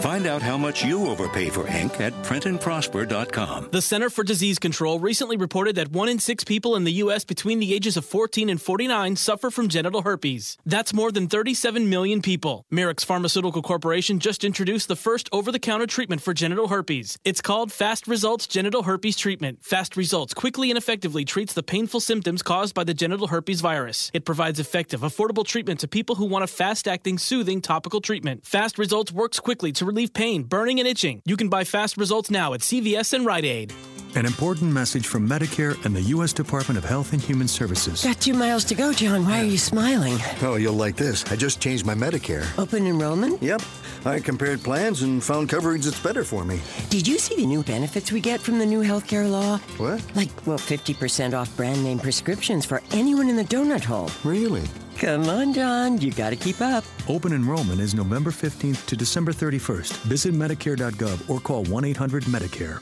Find 0.03 0.27
out 0.27 0.41
how 0.41 0.57
much 0.57 0.83
you 0.83 1.07
overpay 1.07 1.49
for 1.49 1.65
ink 1.65 2.01
at 2.01 2.11
printandprosper.com. 2.23 3.69
The 3.71 3.81
Center 3.81 4.09
for 4.09 4.25
Disease 4.25 4.59
Control 4.59 4.99
recently 4.99 5.37
reported 5.37 5.77
that 5.77 5.93
one 5.93 6.09
in 6.09 6.19
six 6.19 6.43
people 6.43 6.75
in 6.75 6.83
the 6.83 6.91
U.S. 7.03 7.23
between 7.23 7.59
the 7.59 7.73
ages 7.73 7.95
of 7.95 8.03
14 8.03 8.49
and 8.49 8.61
49 8.61 9.15
suffer 9.15 9.49
from 9.49 9.69
genital 9.69 10.01
herpes. 10.01 10.57
That's 10.65 10.93
more 10.93 11.09
than 11.09 11.29
37 11.29 11.89
million 11.89 12.21
people. 12.21 12.65
Merix 12.69 13.05
Pharmaceutical 13.05 13.61
Corporation 13.61 14.19
just 14.19 14.43
introduced 14.43 14.89
the 14.89 14.97
first 14.97 15.29
over 15.31 15.53
the 15.53 15.57
counter 15.57 15.87
treatment 15.87 16.21
for 16.21 16.33
genital 16.33 16.67
herpes. 16.67 17.17
It's 17.23 17.39
called 17.39 17.71
Fast 17.71 18.05
Results 18.05 18.45
Genital 18.45 18.83
Herpes 18.83 19.15
Treatment. 19.15 19.63
Fast 19.63 19.95
Results 19.95 20.33
quickly 20.33 20.69
and 20.69 20.77
effectively 20.77 21.23
treats 21.23 21.53
the 21.53 21.63
painful 21.63 22.01
symptoms 22.01 22.43
caused 22.43 22.75
by 22.75 22.83
the 22.83 22.93
genital 22.93 23.27
herpes 23.27 23.61
virus. 23.61 24.11
It 24.13 24.25
provides 24.25 24.59
effective, 24.59 24.99
affordable 24.99 25.45
treatment 25.45 25.79
to 25.79 25.87
people 25.87 26.17
who 26.17 26.25
want 26.25 26.43
a 26.43 26.47
fast 26.47 26.89
acting, 26.89 27.17
soothing 27.17 27.61
topical 27.61 28.01
treatment. 28.01 28.45
Fast 28.45 28.77
Results 28.77 29.09
works 29.09 29.39
quickly 29.39 29.71
to 29.71 29.92
relieve 29.93 30.13
pain, 30.13 30.41
burning, 30.41 30.79
and 30.79 30.87
itching. 30.87 31.21
You 31.23 31.37
can 31.37 31.49
buy 31.49 31.63
Fast 31.63 31.97
Results 31.97 32.31
now 32.31 32.53
at 32.53 32.61
CVS 32.61 33.13
and 33.13 33.25
Rite 33.27 33.45
Aid. 33.45 33.73
An 34.15 34.25
important 34.25 34.71
message 34.71 35.07
from 35.07 35.27
Medicare 35.27 35.73
and 35.85 35.95
the 35.95 36.01
U.S. 36.13 36.33
Department 36.33 36.77
of 36.77 36.85
Health 36.85 37.13
and 37.13 37.21
Human 37.21 37.47
Services. 37.47 38.03
Got 38.03 38.19
two 38.21 38.33
miles 38.33 38.63
to 38.65 38.75
go, 38.75 38.93
John. 38.93 39.25
Why 39.25 39.41
are 39.41 39.43
you 39.43 39.57
smiling? 39.57 40.17
Oh, 40.41 40.55
you'll 40.55 40.73
like 40.73 40.95
this. 40.95 41.23
I 41.31 41.35
just 41.35 41.59
changed 41.59 41.85
my 41.85 41.95
Medicare. 41.95 42.45
Open 42.59 42.85
enrollment? 42.85 43.41
Yep. 43.41 43.61
I 44.05 44.19
compared 44.19 44.63
plans 44.63 45.01
and 45.01 45.23
found 45.23 45.49
coverage 45.49 45.85
that's 45.85 45.99
better 45.99 46.23
for 46.23 46.43
me. 46.45 46.59
Did 46.89 47.07
you 47.07 47.17
see 47.17 47.35
the 47.35 47.45
new 47.45 47.63
benefits 47.63 48.11
we 48.11 48.19
get 48.19 48.39
from 48.39 48.59
the 48.59 48.65
new 48.65 48.83
healthcare 48.83 49.29
law? 49.29 49.57
What? 49.77 50.03
Like, 50.15 50.29
well, 50.45 50.59
50% 50.59 51.33
off 51.33 51.55
brand 51.57 51.83
name 51.83 51.97
prescriptions 51.97 52.65
for 52.65 52.81
anyone 52.91 53.29
in 53.29 53.35
the 53.35 53.43
donut 53.45 53.83
hole. 53.83 54.11
Really? 54.23 54.63
Come 54.97 55.27
on, 55.27 55.53
John. 55.53 55.99
You 55.99 56.11
got 56.11 56.29
to 56.29 56.35
keep 56.35 56.61
up. 56.61 56.83
Open 57.09 57.33
enrollment 57.33 57.81
is 57.81 57.93
November 57.93 58.31
15th 58.31 58.85
to 58.85 58.95
December 58.95 59.33
31st. 59.33 59.93
Visit 60.03 60.33
Medicare.gov 60.33 61.29
or 61.29 61.39
call 61.39 61.63
1 61.65 61.85
800 61.85 62.23
Medicare. 62.23 62.79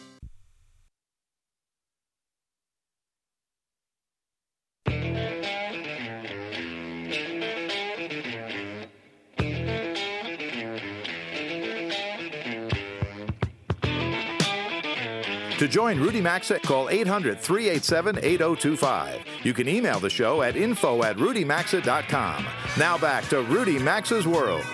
To 15.62 15.68
join 15.68 16.00
Rudy 16.00 16.22
Maxa, 16.22 16.60
call 16.60 16.90
800 16.90 17.40
387 17.40 18.18
8025. 18.18 19.22
You 19.44 19.54
can 19.54 19.70
email 19.70 20.00
the 20.00 20.10
show 20.10 20.42
at 20.42 20.56
info 20.56 21.04
at 21.04 21.18
rudymaxa.com. 21.18 22.48
Now 22.80 22.98
back 22.98 23.30
to 23.30 23.44
Rudy 23.44 23.78
Maxa's 23.78 24.26
World. 24.26 24.66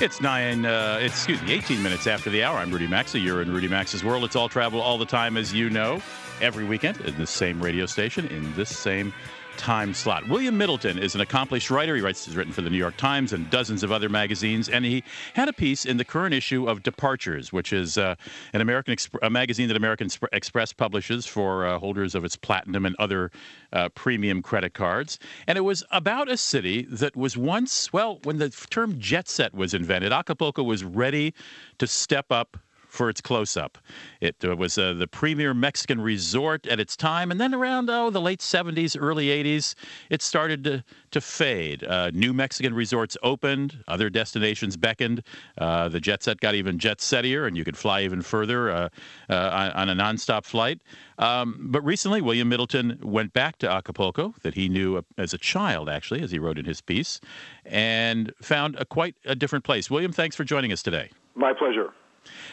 It's 0.00 0.20
nine, 0.20 0.66
uh, 0.66 1.00
excuse 1.02 1.42
me, 1.42 1.54
18 1.54 1.82
minutes 1.82 2.06
after 2.06 2.30
the 2.30 2.44
hour. 2.44 2.58
I'm 2.58 2.70
Rudy 2.70 2.86
Maxa. 2.86 3.18
You're 3.18 3.42
in 3.42 3.52
Rudy 3.52 3.66
Maxa's 3.66 4.04
World. 4.04 4.22
It's 4.22 4.36
all 4.36 4.48
travel 4.48 4.80
all 4.80 4.98
the 4.98 5.04
time, 5.04 5.36
as 5.36 5.52
you 5.52 5.68
know, 5.68 6.00
every 6.40 6.64
weekend 6.64 7.00
in 7.00 7.16
this 7.18 7.30
same 7.30 7.60
radio 7.60 7.84
station, 7.84 8.28
in 8.28 8.54
this 8.54 8.70
same 8.70 9.12
time 9.56 9.94
slot. 9.94 10.28
William 10.28 10.56
Middleton 10.56 10.98
is 10.98 11.14
an 11.14 11.20
accomplished 11.20 11.70
writer. 11.70 11.96
He 11.96 12.02
writes, 12.02 12.24
he's 12.24 12.36
written 12.36 12.52
for 12.52 12.62
the 12.62 12.70
New 12.70 12.78
York 12.78 12.96
Times 12.96 13.32
and 13.32 13.48
dozens 13.50 13.82
of 13.82 13.92
other 13.92 14.08
magazines, 14.08 14.68
and 14.68 14.84
he 14.84 15.04
had 15.34 15.48
a 15.48 15.52
piece 15.52 15.84
in 15.84 15.96
the 15.96 16.04
current 16.04 16.34
issue 16.34 16.68
of 16.68 16.82
Departures, 16.82 17.52
which 17.52 17.72
is 17.72 17.96
uh, 17.98 18.14
an 18.52 18.60
American 18.60 18.94
Exp- 18.94 19.18
a 19.22 19.30
magazine 19.30 19.68
that 19.68 19.76
American 19.76 20.08
Exp- 20.08 20.28
Express 20.32 20.72
publishes 20.72 21.26
for 21.26 21.66
uh, 21.66 21.78
holders 21.78 22.14
of 22.14 22.24
its 22.24 22.36
platinum 22.36 22.86
and 22.86 22.96
other 22.98 23.30
uh, 23.72 23.88
premium 23.90 24.42
credit 24.42 24.74
cards. 24.74 25.18
And 25.46 25.58
it 25.58 25.62
was 25.62 25.84
about 25.90 26.30
a 26.30 26.36
city 26.36 26.82
that 26.90 27.16
was 27.16 27.36
once, 27.36 27.92
well, 27.92 28.20
when 28.24 28.38
the 28.38 28.50
term 28.50 28.98
jet 28.98 29.28
set 29.28 29.54
was 29.54 29.74
invented, 29.74 30.12
Acapulco 30.12 30.62
was 30.62 30.84
ready 30.84 31.34
to 31.78 31.86
step 31.86 32.26
up 32.30 32.56
for 32.94 33.10
its 33.10 33.20
close 33.20 33.56
up. 33.56 33.76
It 34.20 34.36
uh, 34.44 34.56
was 34.56 34.78
uh, 34.78 34.94
the 34.94 35.08
premier 35.08 35.52
Mexican 35.52 36.00
resort 36.00 36.66
at 36.66 36.78
its 36.78 36.96
time, 36.96 37.30
and 37.30 37.40
then 37.40 37.52
around 37.52 37.90
oh 37.90 38.08
the 38.10 38.20
late 38.20 38.40
70s, 38.40 38.96
early 38.98 39.26
80s, 39.26 39.74
it 40.10 40.22
started 40.22 40.64
to 40.64 40.84
to 41.10 41.20
fade. 41.20 41.84
Uh, 41.84 42.10
new 42.12 42.32
Mexican 42.32 42.74
resorts 42.74 43.16
opened, 43.22 43.84
other 43.86 44.10
destinations 44.10 44.76
beckoned. 44.76 45.22
Uh, 45.58 45.88
the 45.88 46.00
jet 46.00 46.22
set 46.22 46.40
got 46.40 46.54
even 46.54 46.78
jet 46.78 46.98
settier, 46.98 47.46
and 47.46 47.56
you 47.56 47.64
could 47.64 47.76
fly 47.76 48.02
even 48.02 48.20
further 48.20 48.70
uh, 48.70 48.88
uh, 49.30 49.70
on, 49.76 49.88
on, 49.88 49.88
a 49.88 49.94
nonstop 49.94 50.44
flight. 50.44 50.80
Um, 51.18 51.68
but 51.70 51.84
recently, 51.84 52.20
William 52.20 52.48
Middleton 52.48 52.98
went 53.02 53.32
back 53.32 53.58
to 53.58 53.70
Acapulco, 53.70 54.34
that 54.42 54.54
he 54.54 54.68
knew 54.68 55.04
as 55.16 55.32
a 55.32 55.38
child, 55.38 55.88
actually, 55.88 56.20
as 56.20 56.32
he 56.32 56.40
wrote 56.40 56.58
in 56.58 56.64
his 56.64 56.80
piece, 56.80 57.20
and 57.64 58.32
found 58.42 58.74
a 58.76 58.84
quite 58.84 59.14
a 59.24 59.36
different 59.36 59.64
place. 59.64 59.88
William, 59.90 60.12
thanks 60.12 60.34
for 60.34 60.42
joining 60.42 60.72
us 60.72 60.82
today. 60.82 61.10
My 61.36 61.52
pleasure. 61.52 61.92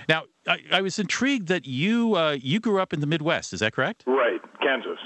Now, 0.08 0.24
I, 0.48 0.60
I 0.72 0.81
was 0.81 1.00
intrigued 1.00 1.48
that 1.48 1.65
you 1.65 2.15
uh, 2.15 2.38
you 2.39 2.60
grew 2.60 2.81
up 2.81 2.93
in 2.93 3.00
the 3.00 3.08
Midwest. 3.08 3.53
Is 3.53 3.60
that 3.60 3.74
correct? 3.74 4.03
Right, 4.05 4.41
Kansas. 4.62 5.00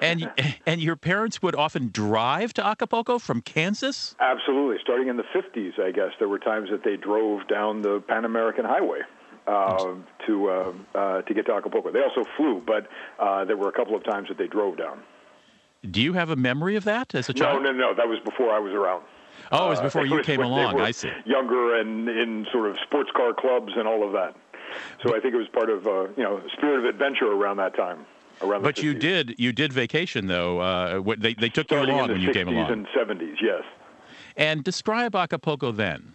And 0.00 0.30
and 0.66 0.80
your 0.80 0.96
parents 0.96 1.42
would 1.42 1.54
often 1.54 1.90
drive 1.92 2.52
to 2.54 2.66
Acapulco 2.66 3.18
from 3.18 3.40
Kansas. 3.42 4.14
Absolutely, 4.20 4.76
starting 4.82 5.08
in 5.08 5.16
the 5.16 5.24
'50s, 5.34 5.78
I 5.80 5.90
guess 5.90 6.10
there 6.18 6.28
were 6.28 6.38
times 6.38 6.68
that 6.70 6.84
they 6.84 6.96
drove 6.96 7.46
down 7.48 7.82
the 7.82 8.02
Pan 8.06 8.24
American 8.24 8.64
Highway. 8.64 9.00
Uh, 9.44 9.96
to 10.24 10.48
uh, 10.48 10.72
uh, 10.94 11.22
to 11.22 11.34
get 11.34 11.46
to 11.46 11.52
Acapulco. 11.52 11.90
They 11.90 12.00
also 12.00 12.22
flew, 12.36 12.62
but 12.64 12.86
uh, 13.18 13.44
there 13.44 13.56
were 13.56 13.68
a 13.68 13.72
couple 13.72 13.96
of 13.96 14.04
times 14.04 14.28
that 14.28 14.38
they 14.38 14.46
drove 14.46 14.78
down. 14.78 15.00
Do 15.90 16.00
you 16.00 16.12
have 16.12 16.30
a 16.30 16.36
memory 16.36 16.76
of 16.76 16.84
that 16.84 17.12
as 17.12 17.28
a 17.28 17.34
child? 17.34 17.64
No, 17.64 17.72
no, 17.72 17.76
no. 17.76 17.94
That 17.94 18.06
was 18.06 18.20
before 18.24 18.50
I 18.54 18.60
was 18.60 18.72
around. 18.72 19.02
Oh, 19.52 19.66
it 19.66 19.70
was 19.70 19.80
before 19.80 20.06
you 20.06 20.16
was 20.16 20.26
came 20.26 20.40
along. 20.40 20.80
I 20.80 20.90
see. 20.90 21.10
Younger 21.24 21.76
and 21.76 22.08
in 22.08 22.46
sort 22.50 22.70
of 22.70 22.76
sports 22.82 23.10
car 23.14 23.34
clubs 23.34 23.72
and 23.76 23.86
all 23.86 24.04
of 24.06 24.12
that. 24.12 24.34
So 25.02 25.14
I 25.14 25.20
think 25.20 25.34
it 25.34 25.38
was 25.38 25.48
part 25.48 25.68
of 25.68 25.86
uh, 25.86 26.08
you 26.16 26.22
know 26.22 26.42
spirit 26.56 26.78
of 26.78 26.84
adventure 26.86 27.30
around 27.30 27.58
that 27.58 27.76
time. 27.76 28.06
Around 28.40 28.62
but 28.62 28.82
you 28.82 28.94
did 28.94 29.34
you 29.38 29.52
did 29.52 29.72
vacation 29.72 30.26
though. 30.26 30.58
Uh, 30.60 31.02
they 31.18 31.34
they 31.34 31.48
took 31.48 31.66
Starting 31.66 31.94
you 31.94 32.00
along 32.00 32.12
when 32.12 32.20
you 32.20 32.32
came 32.32 32.48
along. 32.48 32.72
In 32.72 32.86
and 32.86 32.86
70s, 32.88 33.36
yes. 33.42 33.62
And 34.36 34.64
describe 34.64 35.14
Acapulco 35.14 35.72
then. 35.72 36.14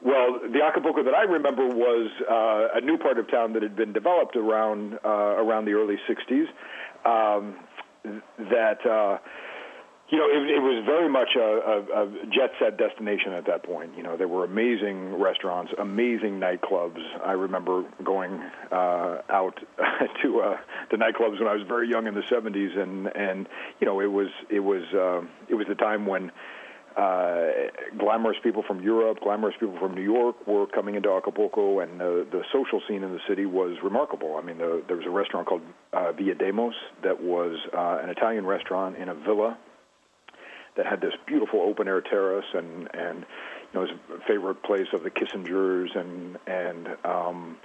Well, 0.00 0.38
the 0.52 0.62
Acapulco 0.62 1.02
that 1.02 1.14
I 1.14 1.22
remember 1.22 1.66
was 1.66 2.10
uh, 2.30 2.78
a 2.78 2.80
new 2.80 2.96
part 2.96 3.18
of 3.18 3.28
town 3.28 3.52
that 3.54 3.62
had 3.62 3.74
been 3.74 3.92
developed 3.92 4.36
around 4.36 4.98
uh, 5.04 5.08
around 5.08 5.64
the 5.64 5.72
early 5.72 5.96
'60s. 6.08 6.46
Um, 7.04 7.56
that 8.38 8.86
uh, 8.86 9.18
you 10.10 10.16
know, 10.16 10.24
it, 10.24 10.50
it 10.50 10.60
was 10.60 10.84
very 10.86 11.08
much 11.08 11.36
a, 11.36 11.40
a, 11.40 12.04
a 12.04 12.26
jet 12.32 12.52
set 12.58 12.78
destination 12.78 13.32
at 13.32 13.46
that 13.46 13.62
point. 13.62 13.92
You 13.96 14.02
know, 14.02 14.16
there 14.16 14.28
were 14.28 14.44
amazing 14.44 15.20
restaurants, 15.20 15.72
amazing 15.78 16.40
nightclubs. 16.40 17.00
I 17.24 17.32
remember 17.32 17.84
going 18.02 18.40
uh, 18.72 19.18
out 19.28 19.60
to 20.22 20.40
uh, 20.40 20.56
to 20.90 20.96
nightclubs 20.96 21.38
when 21.38 21.48
I 21.48 21.54
was 21.54 21.66
very 21.68 21.90
young 21.90 22.06
in 22.06 22.14
the 22.14 22.22
'70s, 22.22 22.78
and 22.78 23.08
and 23.14 23.48
you 23.80 23.86
know, 23.86 24.00
it 24.00 24.10
was 24.10 24.28
it 24.48 24.60
was 24.60 24.82
uh, 24.94 25.26
it 25.48 25.54
was 25.54 25.66
the 25.68 25.74
time 25.74 26.06
when 26.06 26.32
uh, 26.96 27.50
glamorous 27.98 28.38
people 28.42 28.64
from 28.66 28.80
Europe, 28.82 29.20
glamorous 29.20 29.54
people 29.60 29.78
from 29.78 29.94
New 29.94 30.02
York 30.02 30.46
were 30.46 30.66
coming 30.66 30.94
into 30.94 31.10
Acapulco, 31.10 31.80
and 31.80 32.00
the, 32.00 32.26
the 32.32 32.42
social 32.50 32.80
scene 32.88 33.04
in 33.04 33.12
the 33.12 33.20
city 33.28 33.46
was 33.46 33.76
remarkable. 33.84 34.36
I 34.36 34.42
mean, 34.42 34.58
the, 34.58 34.82
there 34.88 34.96
was 34.96 35.06
a 35.06 35.10
restaurant 35.10 35.46
called 35.46 35.62
uh, 35.92 36.12
Villa 36.12 36.34
Demos 36.34 36.74
that 37.04 37.22
was 37.22 37.56
uh, 37.76 38.00
an 38.02 38.08
Italian 38.08 38.46
restaurant 38.46 38.96
in 38.96 39.10
a 39.10 39.14
villa 39.14 39.56
that 40.78 40.86
had 40.86 41.00
this 41.00 41.12
beautiful 41.26 41.60
open 41.60 41.88
air 41.88 42.00
terrace, 42.00 42.46
and 42.54 42.88
and 42.94 43.18
you 43.18 43.74
know, 43.74 43.82
it 43.82 43.90
was 43.90 44.20
a 44.22 44.26
favorite 44.26 44.62
place 44.62 44.86
of 44.94 45.02
the 45.02 45.10
Kissingers, 45.10 45.94
and 45.94 46.38
and 46.46 46.88
um, 47.04 47.58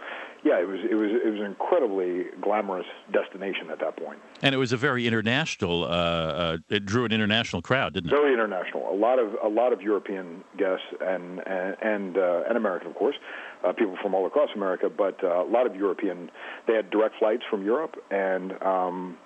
yeah, 0.44 0.60
it 0.60 0.68
was 0.68 0.80
it 0.90 0.96
was 0.96 1.12
it 1.12 1.30
was 1.30 1.40
an 1.40 1.46
incredibly 1.46 2.26
glamorous 2.42 2.88
destination 3.12 3.70
at 3.70 3.80
that 3.80 3.96
point. 3.96 4.20
And 4.42 4.54
it 4.54 4.58
was 4.58 4.74
a 4.74 4.78
very 4.78 5.08
international. 5.08 5.86
Uh, 5.86 5.88
uh, 5.88 6.58
it 6.70 6.86
drew 6.86 7.06
an 7.06 7.12
international 7.12 7.62
crowd, 7.62 7.94
didn't 7.94 8.12
it? 8.12 8.16
Very 8.16 8.34
international. 8.34 8.92
A 8.92 8.98
lot 8.98 9.20
of 9.20 9.36
a 9.44 9.48
lot 9.48 9.72
of 9.72 9.82
European 9.82 10.44
guests 10.58 10.86
and 11.00 11.40
and 11.48 11.78
and, 11.82 12.18
uh, 12.18 12.44
and 12.50 12.58
American, 12.58 12.90
of 12.90 12.96
course, 12.96 13.16
uh, 13.64 13.72
people 13.74 13.96
from 14.02 14.16
all 14.16 14.26
across 14.26 14.50
America, 14.56 14.90
but 14.90 15.24
uh, 15.24 15.44
a 15.44 15.48
lot 15.48 15.68
of 15.68 15.76
European. 15.76 16.32
They 16.68 16.74
had 16.74 16.90
direct 16.90 17.16
flights 17.20 17.44
from 17.48 17.64
Europe, 17.64 17.96
and 18.10 18.60
um, 18.64 19.18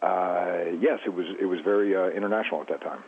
uh, 0.00 0.64
yes, 0.80 1.00
it 1.04 1.14
was 1.14 1.26
it 1.40 1.46
was 1.46 1.60
very 1.62 1.94
uh, 1.94 2.08
international 2.08 2.62
at 2.62 2.68
that 2.68 2.80
time. 2.80 3.04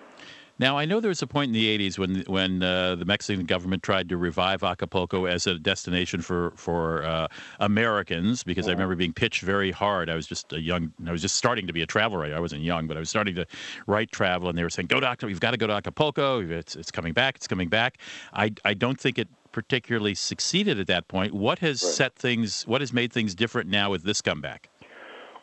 Now, 0.60 0.76
I 0.76 0.86
know 0.86 0.98
there 0.98 1.08
was 1.08 1.22
a 1.22 1.26
point 1.26 1.48
in 1.48 1.52
the 1.52 1.78
80s 1.78 1.98
when 1.98 2.22
when 2.26 2.62
uh, 2.62 2.96
the 2.96 3.04
Mexican 3.04 3.46
government 3.46 3.82
tried 3.82 4.08
to 4.08 4.16
revive 4.16 4.64
Acapulco 4.64 5.26
as 5.26 5.46
a 5.46 5.58
destination 5.58 6.20
for 6.20 6.52
for 6.56 7.04
uh, 7.04 7.28
Americans 7.60 8.42
because 8.42 8.66
I 8.66 8.72
remember 8.72 8.96
being 8.96 9.12
pitched 9.12 9.42
very 9.42 9.70
hard. 9.70 10.10
I 10.10 10.16
was 10.16 10.26
just 10.26 10.52
a 10.52 10.60
young, 10.60 10.92
I 11.06 11.12
was 11.12 11.22
just 11.22 11.36
starting 11.36 11.66
to 11.68 11.72
be 11.72 11.82
a 11.82 11.86
travel 11.86 12.18
writer. 12.18 12.34
I 12.34 12.40
wasn't 12.40 12.62
young, 12.62 12.86
but 12.88 12.96
I 12.96 13.00
was 13.00 13.08
starting 13.08 13.36
to 13.36 13.46
write 13.86 14.10
travel, 14.10 14.48
and 14.48 14.58
they 14.58 14.64
were 14.64 14.70
saying, 14.70 14.88
"Go 14.88 14.98
to 15.00 15.06
Acapulco. 15.06 15.28
You've 15.30 15.40
got 15.40 15.52
to 15.52 15.56
go 15.56 15.68
to 15.68 15.74
Acapulco. 15.74 16.40
It's 16.40 16.74
it's 16.74 16.90
coming 16.90 17.12
back. 17.12 17.36
It's 17.36 17.46
coming 17.48 17.68
back." 17.68 17.98
I 18.32 18.52
I 18.64 18.74
don't 18.74 19.00
think 19.00 19.18
it 19.18 19.28
particularly 19.52 20.14
succeeded 20.14 20.78
at 20.80 20.86
that 20.88 21.08
point. 21.08 21.34
What 21.34 21.60
has 21.60 21.82
Right. 21.82 21.92
set 21.92 22.16
things? 22.16 22.64
What 22.66 22.80
has 22.80 22.92
made 22.92 23.12
things 23.12 23.34
different 23.34 23.70
now 23.70 23.90
with 23.90 24.02
this 24.02 24.20
comeback? 24.20 24.70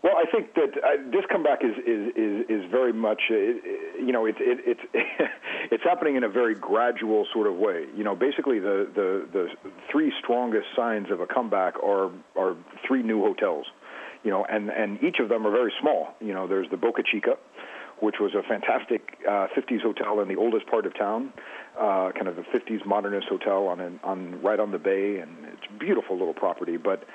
Well, 0.05 0.17
I 0.17 0.29
think 0.29 0.53
that 0.53 0.77
uh, 0.83 1.01
this 1.11 1.25
comeback 1.31 1.63
is 1.63 1.75
is 1.79 2.13
is, 2.15 2.45
is 2.47 2.69
very 2.69 2.93
much, 2.93 3.23
uh, 3.31 3.35
you 3.35 4.11
know, 4.11 4.27
it's 4.27 4.37
it, 4.39 4.59
it's 4.63 4.81
it's 5.71 5.83
happening 5.83 6.15
in 6.15 6.23
a 6.23 6.29
very 6.29 6.53
gradual 6.53 7.25
sort 7.33 7.47
of 7.47 7.55
way. 7.55 7.85
You 7.97 8.03
know, 8.03 8.15
basically 8.15 8.59
the 8.59 8.87
the 8.93 9.27
the 9.33 9.47
three 9.91 10.13
strongest 10.21 10.67
signs 10.75 11.09
of 11.09 11.21
a 11.21 11.25
comeback 11.25 11.81
are 11.83 12.11
are 12.37 12.55
three 12.87 13.01
new 13.01 13.23
hotels. 13.23 13.65
You 14.23 14.29
know, 14.29 14.45
and 14.45 14.69
and 14.69 15.03
each 15.03 15.17
of 15.17 15.27
them 15.27 15.47
are 15.47 15.51
very 15.51 15.73
small. 15.81 16.09
You 16.21 16.35
know, 16.35 16.45
there's 16.45 16.69
the 16.69 16.77
Boca 16.77 17.01
Chica, 17.01 17.35
which 17.99 18.19
was 18.19 18.35
a 18.35 18.43
fantastic 18.43 19.17
uh, 19.27 19.47
50s 19.57 19.81
hotel 19.81 20.19
in 20.19 20.27
the 20.27 20.35
oldest 20.35 20.67
part 20.67 20.85
of 20.85 20.95
town, 20.95 21.33
uh, 21.79 22.11
kind 22.11 22.27
of 22.27 22.37
a 22.37 22.43
50s 22.43 22.85
modernist 22.85 23.27
hotel 23.27 23.67
on 23.67 23.79
an, 23.79 23.99
on 24.03 24.39
right 24.43 24.59
on 24.59 24.69
the 24.69 24.77
bay, 24.77 25.17
and 25.17 25.35
it's 25.45 25.65
a 25.67 25.79
beautiful 25.79 26.15
little 26.15 26.35
property. 26.35 26.77
But 26.77 27.05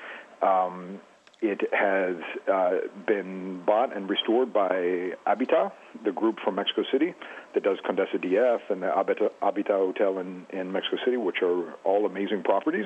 um, 0.41 0.99
it 1.41 1.61
has 1.73 2.15
uh, 2.51 2.87
been 3.07 3.63
bought 3.65 3.95
and 3.95 4.07
restored 4.07 4.53
by 4.53 5.11
Habitat, 5.25 5.73
the 6.05 6.11
group 6.11 6.37
from 6.43 6.55
Mexico 6.55 6.83
City 6.91 7.15
that 7.55 7.63
does 7.63 7.77
Condesa 7.83 8.23
DF 8.23 8.59
and 8.69 8.83
the 8.83 8.91
Habitat, 8.95 9.33
Habitat 9.41 9.71
Hotel 9.71 10.19
in, 10.19 10.45
in 10.51 10.71
Mexico 10.71 10.97
City, 11.03 11.17
which 11.17 11.37
are 11.41 11.73
all 11.83 12.05
amazing 12.05 12.43
properties. 12.43 12.85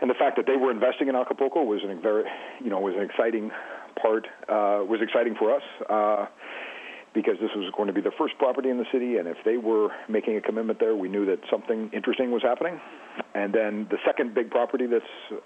And 0.00 0.08
the 0.08 0.14
fact 0.14 0.36
that 0.36 0.46
they 0.46 0.56
were 0.56 0.70
investing 0.70 1.08
in 1.08 1.16
Acapulco 1.16 1.64
was 1.64 1.80
an 1.82 2.00
very, 2.00 2.24
you 2.62 2.70
know, 2.70 2.78
was 2.78 2.94
an 2.96 3.02
exciting 3.02 3.50
part. 4.00 4.26
Uh, 4.48 4.86
was 4.86 5.00
exciting 5.02 5.34
for 5.34 5.54
us. 5.54 5.62
Uh, 5.90 6.26
because 7.14 7.34
this 7.40 7.50
was 7.56 7.72
going 7.76 7.88
to 7.88 7.92
be 7.92 8.00
the 8.00 8.12
first 8.16 8.36
property 8.38 8.70
in 8.70 8.78
the 8.78 8.84
city, 8.92 9.16
and 9.16 9.26
if 9.26 9.38
they 9.44 9.56
were 9.56 9.88
making 10.08 10.36
a 10.36 10.40
commitment 10.40 10.78
there, 10.78 10.94
we 10.94 11.08
knew 11.08 11.24
that 11.26 11.40
something 11.50 11.90
interesting 11.92 12.30
was 12.30 12.42
happening. 12.42 12.78
And 13.34 13.52
then 13.52 13.88
the 13.90 13.96
second 14.06 14.34
big 14.34 14.50
property 14.50 14.86
that's 14.86 15.42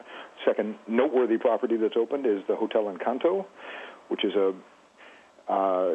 second 0.46 0.76
noteworthy 0.86 1.38
property 1.38 1.76
that's 1.76 1.96
opened 1.96 2.26
is 2.26 2.42
the 2.48 2.56
Hotel 2.56 2.84
Encanto, 2.84 3.46
which 4.08 4.24
is 4.24 4.34
a 4.34 4.52
uh, 5.48 5.94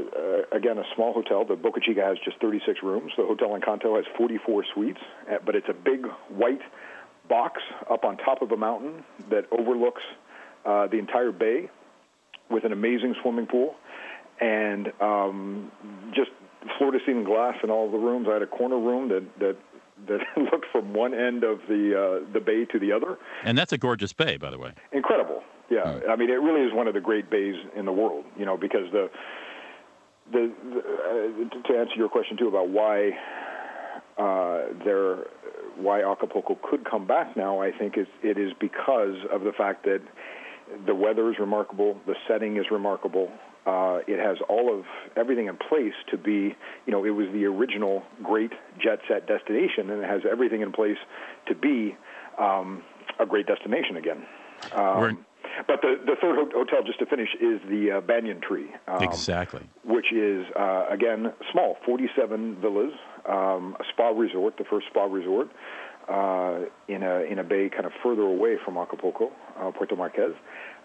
again 0.51 0.77
a 0.77 0.83
small 0.95 1.13
hotel. 1.13 1.45
The 1.45 1.55
Boca 1.55 1.79
Chica 1.81 2.01
has 2.01 2.17
just 2.23 2.39
36 2.41 2.79
rooms. 2.83 3.11
The 3.17 3.25
Hotel 3.25 3.49
Encanto 3.49 3.95
has 3.95 4.05
44 4.17 4.65
suites, 4.73 4.99
uh, 5.31 5.37
but 5.45 5.55
it's 5.55 5.69
a 5.69 5.73
big 5.73 6.05
white 6.29 6.61
box 7.29 7.61
up 7.89 8.03
on 8.03 8.17
top 8.17 8.41
of 8.41 8.51
a 8.51 8.57
mountain 8.57 9.03
that 9.29 9.45
overlooks 9.51 10.01
uh, 10.65 10.87
the 10.87 10.97
entire 10.97 11.31
bay 11.31 11.69
with 12.49 12.65
an 12.65 12.71
amazing 12.71 13.15
swimming 13.21 13.47
pool 13.47 13.75
and 14.39 14.91
um, 15.01 15.71
just 16.13 16.31
floor 16.77 16.91
to 16.91 16.99
ceiling 17.05 17.23
glass 17.23 17.55
in 17.63 17.69
all 17.69 17.89
the 17.89 17.97
rooms. 17.97 18.27
I 18.29 18.33
had 18.33 18.41
a 18.41 18.47
corner 18.47 18.79
room 18.79 19.09
that 19.09 19.23
that 19.39 19.57
that 20.07 20.19
looked 20.51 20.67
from 20.71 20.93
one 20.93 21.13
end 21.13 21.43
of 21.43 21.59
the 21.67 22.23
uh, 22.23 22.33
the 22.33 22.39
bay 22.39 22.65
to 22.65 22.79
the 22.79 22.91
other. 22.91 23.17
And 23.43 23.57
that's 23.57 23.73
a 23.73 23.77
gorgeous 23.77 24.13
bay, 24.13 24.37
by 24.37 24.51
the 24.51 24.57
way. 24.57 24.73
Incredible. 24.91 25.43
Yeah, 25.69 25.83
mm. 25.83 26.09
I 26.09 26.15
mean, 26.15 26.29
it 26.29 26.35
really 26.41 26.61
is 26.61 26.73
one 26.73 26.87
of 26.87 26.93
the 26.93 27.01
great 27.01 27.29
bays 27.29 27.55
in 27.75 27.85
the 27.85 27.91
world. 27.91 28.25
You 28.37 28.45
know, 28.45 28.57
because 28.57 28.91
the 28.91 29.09
the, 30.31 30.53
the 30.73 30.79
uh, 30.79 31.67
to 31.67 31.79
answer 31.79 31.95
your 31.95 32.09
question 32.09 32.37
too 32.37 32.47
about 32.47 32.69
why 32.69 33.11
uh, 34.17 34.73
there 34.83 35.25
why 35.77 36.01
Acapulco 36.01 36.57
could 36.63 36.89
come 36.89 37.05
back 37.05 37.37
now, 37.37 37.61
I 37.61 37.71
think 37.71 37.97
is 37.97 38.07
it 38.23 38.37
is 38.37 38.51
because 38.59 39.15
of 39.31 39.41
the 39.41 39.51
fact 39.51 39.83
that 39.83 40.01
the 40.85 40.95
weather 40.95 41.29
is 41.31 41.37
remarkable, 41.39 41.99
the 42.05 42.15
setting 42.27 42.57
is 42.57 42.65
remarkable, 42.71 43.31
uh, 43.67 43.99
it 44.07 44.17
has 44.17 44.37
all 44.47 44.73
of 44.73 44.85
everything 45.17 45.47
in 45.47 45.57
place 45.57 45.93
to 46.09 46.17
be, 46.17 46.55
you 46.85 46.91
know, 46.91 47.03
it 47.03 47.09
was 47.09 47.27
the 47.33 47.45
original 47.45 48.01
great 48.23 48.51
jet 48.81 48.99
set 49.07 49.27
destination, 49.27 49.89
and 49.89 50.01
it 50.01 50.09
has 50.09 50.21
everything 50.29 50.61
in 50.61 50.71
place 50.71 50.97
to 51.47 51.53
be 51.53 51.95
um, 52.39 52.81
a 53.19 53.25
great 53.25 53.45
destination 53.45 53.97
again. 53.97 54.25
Um, 54.73 55.25
but 55.67 55.81
the, 55.81 55.95
the 56.05 56.15
third 56.21 56.37
hotel, 56.53 56.79
just 56.85 56.99
to 56.99 57.05
finish, 57.05 57.29
is 57.41 57.59
the 57.69 57.97
uh, 57.97 58.01
Banyan 58.01 58.39
Tree. 58.41 58.71
Um, 58.87 59.03
exactly. 59.03 59.61
Which 59.83 60.13
is, 60.13 60.45
uh, 60.57 60.85
again, 60.89 61.33
small, 61.51 61.77
47 61.85 62.61
villas, 62.61 62.93
um, 63.27 63.75
a 63.79 63.83
spa 63.91 64.09
resort, 64.09 64.57
the 64.57 64.65
first 64.69 64.87
spa 64.87 65.05
resort, 65.05 65.49
uh, 66.07 66.59
in, 66.87 67.03
a, 67.03 67.21
in 67.29 67.39
a 67.39 67.43
bay 67.43 67.69
kind 67.69 67.85
of 67.85 67.91
further 68.01 68.21
away 68.21 68.55
from 68.63 68.77
Acapulco, 68.77 69.31
uh, 69.59 69.71
Puerto 69.71 69.95
Marquez. 69.95 70.33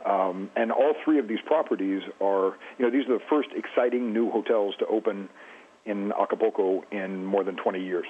Um, 0.04 0.50
and 0.56 0.72
all 0.72 0.94
three 1.04 1.18
of 1.18 1.28
these 1.28 1.40
properties 1.46 2.02
are, 2.20 2.56
you 2.78 2.84
know, 2.84 2.90
these 2.90 3.08
are 3.08 3.18
the 3.18 3.24
first 3.30 3.48
exciting 3.54 4.12
new 4.12 4.30
hotels 4.30 4.74
to 4.78 4.86
open 4.86 5.28
in 5.84 6.12
Acapulco 6.12 6.84
in 6.90 7.24
more 7.24 7.44
than 7.44 7.56
20 7.56 7.80
years. 7.80 8.06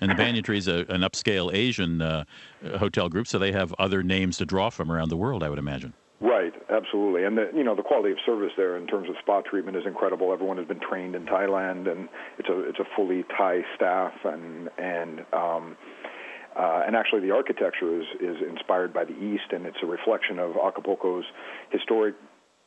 And 0.00 0.10
the 0.10 0.14
Banyan 0.14 0.42
Tree 0.42 0.58
is 0.58 0.68
a, 0.68 0.84
an 0.88 1.02
upscale 1.02 1.54
Asian 1.54 2.02
uh, 2.02 2.24
hotel 2.78 3.08
group, 3.08 3.28
so 3.28 3.38
they 3.38 3.52
have 3.52 3.72
other 3.78 4.02
names 4.02 4.38
to 4.38 4.46
draw 4.46 4.70
from 4.70 4.90
around 4.90 5.08
the 5.08 5.16
world, 5.16 5.42
I 5.42 5.48
would 5.48 5.58
imagine. 5.58 5.94
Right, 6.20 6.54
absolutely, 6.70 7.24
and 7.24 7.36
the, 7.36 7.50
you 7.54 7.62
know 7.62 7.74
the 7.74 7.82
quality 7.82 8.12
of 8.12 8.18
service 8.24 8.52
there 8.56 8.76
in 8.76 8.86
terms 8.86 9.10
of 9.10 9.16
spa 9.20 9.42
treatment 9.42 9.76
is 9.76 9.82
incredible. 9.84 10.32
Everyone 10.32 10.56
has 10.56 10.66
been 10.66 10.80
trained 10.80 11.14
in 11.14 11.26
Thailand, 11.26 11.90
and 11.90 12.08
it's 12.38 12.48
a 12.48 12.60
it's 12.60 12.78
a 12.78 12.84
fully 12.96 13.24
Thai 13.36 13.62
staff, 13.76 14.12
and 14.24 14.70
and 14.78 15.24
um, 15.32 15.76
uh, 16.56 16.82
and 16.86 16.94
actually, 16.94 17.20
the 17.20 17.32
architecture 17.32 18.00
is, 18.00 18.06
is 18.20 18.36
inspired 18.48 18.92
by 18.92 19.04
the 19.04 19.16
East, 19.18 19.50
and 19.50 19.66
it's 19.66 19.78
a 19.82 19.86
reflection 19.86 20.38
of 20.38 20.52
Acapulco's 20.52 21.24
historic 21.70 22.14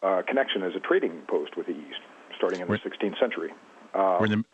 uh, 0.03 0.21
connection 0.27 0.61
as 0.63 0.73
a 0.75 0.79
trading 0.79 1.21
post 1.27 1.55
with 1.55 1.67
the 1.67 1.73
East, 1.73 1.99
starting 2.35 2.59
in 2.59 2.67
the 2.67 2.77
16th 2.77 3.19
century. 3.19 3.51
Uh, 3.93 4.17
we're 4.19 4.25
in 4.25 4.31
the 4.31 4.45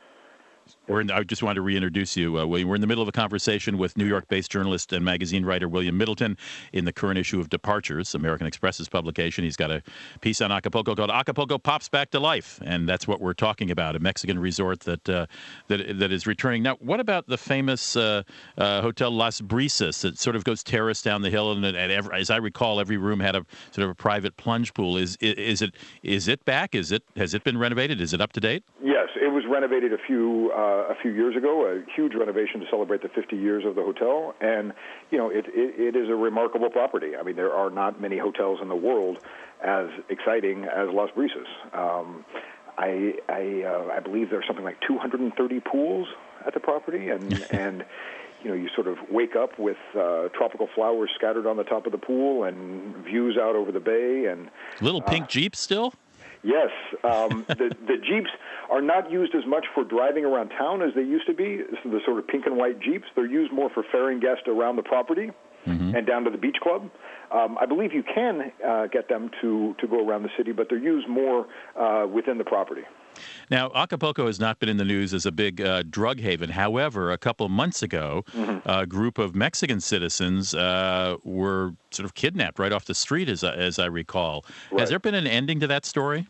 we're 0.87 1.01
in, 1.01 1.11
I 1.11 1.23
just 1.23 1.41
wanted 1.41 1.55
to 1.55 1.61
reintroduce 1.61 2.17
you, 2.17 2.39
uh, 2.39 2.45
William. 2.45 2.67
We're 2.67 2.75
in 2.75 2.81
the 2.81 2.87
middle 2.87 3.01
of 3.01 3.07
a 3.07 3.13
conversation 3.13 3.77
with 3.77 3.97
New 3.97 4.05
York-based 4.05 4.51
journalist 4.51 4.91
and 4.91 5.03
magazine 5.03 5.45
writer 5.45 5.67
William 5.67 5.97
Middleton 5.97 6.37
in 6.73 6.85
the 6.85 6.91
current 6.91 7.17
issue 7.17 7.39
of 7.39 7.49
Departures, 7.49 8.13
American 8.15 8.47
Express's 8.47 8.89
publication. 8.89 9.43
He's 9.43 9.55
got 9.55 9.71
a 9.71 9.81
piece 10.21 10.41
on 10.41 10.51
Acapulco 10.51 10.95
called 10.95 11.09
"Acapulco 11.09 11.57
Pops 11.57 11.89
Back 11.89 12.11
to 12.11 12.19
Life," 12.19 12.59
and 12.63 12.87
that's 12.87 13.07
what 13.07 13.21
we're 13.21 13.33
talking 13.33 13.71
about—a 13.71 13.99
Mexican 13.99 14.39
resort 14.39 14.81
that 14.81 15.09
uh, 15.09 15.25
that 15.67 15.99
that 15.99 16.11
is 16.11 16.27
returning. 16.27 16.63
Now, 16.63 16.75
what 16.79 16.99
about 16.99 17.27
the 17.27 17.37
famous 17.37 17.95
uh, 17.95 18.23
uh 18.57 18.81
Hotel 18.81 19.11
Las 19.11 19.41
Brisas? 19.41 20.03
It 20.05 20.17
sort 20.19 20.35
of 20.35 20.43
goes 20.43 20.63
terrace 20.63 21.01
down 21.01 21.21
the 21.21 21.29
hill, 21.29 21.51
and, 21.51 21.65
and 21.65 21.91
every, 21.91 22.19
as 22.19 22.29
I 22.29 22.37
recall, 22.37 22.79
every 22.79 22.97
room 22.97 23.19
had 23.19 23.35
a 23.35 23.45
sort 23.71 23.85
of 23.85 23.89
a 23.89 23.95
private 23.95 24.37
plunge 24.37 24.73
pool. 24.73 24.97
Is 24.97 25.17
is 25.21 25.61
it 25.61 25.75
is 26.03 26.27
it 26.27 26.43
back? 26.45 26.75
Is 26.75 26.91
it 26.91 27.03
has 27.15 27.33
it 27.33 27.43
been 27.43 27.57
renovated? 27.57 28.01
Is 28.01 28.13
it 28.13 28.21
up 28.21 28.33
to 28.33 28.39
date? 28.39 28.63
Yes, 28.81 29.07
it 29.15 29.31
was 29.31 29.43
renovated 29.49 29.93
a 29.93 29.97
few 29.97 30.51
uh, 30.53 30.91
a 30.91 30.95
few 31.01 31.11
years 31.11 31.35
ago, 31.35 31.65
a 31.65 31.81
huge 31.95 32.13
renovation 32.13 32.59
to 32.59 32.65
celebrate 32.69 33.01
the 33.01 33.09
50 33.09 33.35
years 33.35 33.65
of 33.65 33.75
the 33.75 33.81
hotel, 33.81 34.35
and 34.39 34.73
you 35.11 35.17
know 35.17 35.29
it, 35.29 35.45
it, 35.47 35.95
it 35.95 35.95
is 35.95 36.09
a 36.09 36.15
remarkable 36.15 36.69
property. 36.69 37.15
I 37.15 37.23
mean, 37.23 37.35
there 37.35 37.53
are 37.53 37.69
not 37.69 37.99
many 37.99 38.17
hotels 38.17 38.59
in 38.61 38.69
the 38.69 38.75
world 38.75 39.17
as 39.63 39.87
exciting 40.09 40.65
as 40.65 40.89
Las 40.91 41.09
Brisas. 41.15 41.47
Um, 41.73 42.25
I 42.77 43.15
I, 43.29 43.63
uh, 43.65 43.93
I 43.93 43.99
believe 43.99 44.29
there's 44.29 44.47
something 44.47 44.65
like 44.65 44.79
230 44.87 45.59
pools 45.61 46.07
at 46.45 46.53
the 46.53 46.59
property, 46.59 47.09
and 47.09 47.45
and 47.51 47.85
you 48.43 48.49
know 48.49 48.55
you 48.55 48.69
sort 48.75 48.87
of 48.87 48.97
wake 49.09 49.35
up 49.35 49.57
with 49.57 49.77
uh, 49.97 50.29
tropical 50.29 50.67
flowers 50.75 51.09
scattered 51.15 51.47
on 51.47 51.57
the 51.57 51.63
top 51.63 51.85
of 51.85 51.91
the 51.91 51.97
pool 51.97 52.43
and 52.43 52.95
views 53.03 53.37
out 53.37 53.55
over 53.55 53.71
the 53.71 53.79
bay 53.79 54.25
and 54.25 54.49
little 54.81 55.01
pink 55.01 55.25
uh, 55.25 55.27
jeeps 55.27 55.59
still. 55.59 55.93
Yes, 56.43 56.69
um, 57.03 57.45
the 57.47 57.75
the 57.87 57.97
jeeps 57.97 58.29
are 58.69 58.81
not 58.81 59.09
used 59.09 59.33
as 59.33 59.45
much 59.45 59.65
for 59.73 59.83
driving 59.83 60.25
around 60.25 60.49
town 60.49 60.81
as 60.81 60.93
they 60.95 61.01
used 61.01 61.25
to 61.27 61.33
be. 61.33 61.61
So 61.83 61.89
the 61.89 61.99
sort 62.05 62.19
of 62.19 62.27
pink 62.27 62.45
and 62.45 62.57
white 62.57 62.79
jeeps, 62.79 63.05
they're 63.15 63.25
used 63.25 63.51
more 63.51 63.69
for 63.69 63.83
ferrying 63.91 64.19
guests 64.19 64.43
around 64.47 64.75
the 64.75 64.83
property 64.83 65.31
mm-hmm. 65.65 65.95
and 65.95 66.05
down 66.05 66.23
to 66.25 66.29
the 66.29 66.37
beach 66.37 66.57
club. 66.61 66.89
Um, 67.31 67.57
I 67.59 67.65
believe 67.65 67.93
you 67.93 68.03
can 68.03 68.51
uh, 68.65 68.87
get 68.87 69.09
them 69.09 69.31
to 69.41 69.75
to 69.79 69.87
go 69.87 70.05
around 70.07 70.23
the 70.23 70.31
city, 70.37 70.51
but 70.51 70.67
they're 70.69 70.77
used 70.77 71.07
more 71.07 71.47
uh, 71.79 72.05
within 72.07 72.37
the 72.37 72.43
property. 72.43 72.83
Now, 73.49 73.71
Acapulco 73.73 74.27
has 74.27 74.39
not 74.39 74.59
been 74.59 74.69
in 74.69 74.77
the 74.77 74.85
news 74.85 75.13
as 75.13 75.25
a 75.25 75.31
big 75.31 75.61
uh, 75.61 75.83
drug 75.83 76.19
haven. 76.19 76.49
However, 76.49 77.11
a 77.11 77.17
couple 77.17 77.45
of 77.45 77.51
months 77.51 77.81
ago, 77.81 78.23
mm-hmm. 78.31 78.67
a 78.69 78.85
group 78.85 79.17
of 79.17 79.35
Mexican 79.35 79.79
citizens 79.79 80.53
uh, 80.53 81.17
were 81.23 81.73
sort 81.91 82.05
of 82.05 82.13
kidnapped 82.13 82.59
right 82.59 82.71
off 82.71 82.85
the 82.85 82.95
street, 82.95 83.29
as, 83.29 83.43
as 83.43 83.79
I 83.79 83.85
recall. 83.85 84.45
Right. 84.71 84.81
Has 84.81 84.89
there 84.89 84.99
been 84.99 85.15
an 85.15 85.27
ending 85.27 85.59
to 85.59 85.67
that 85.67 85.85
story? 85.85 86.27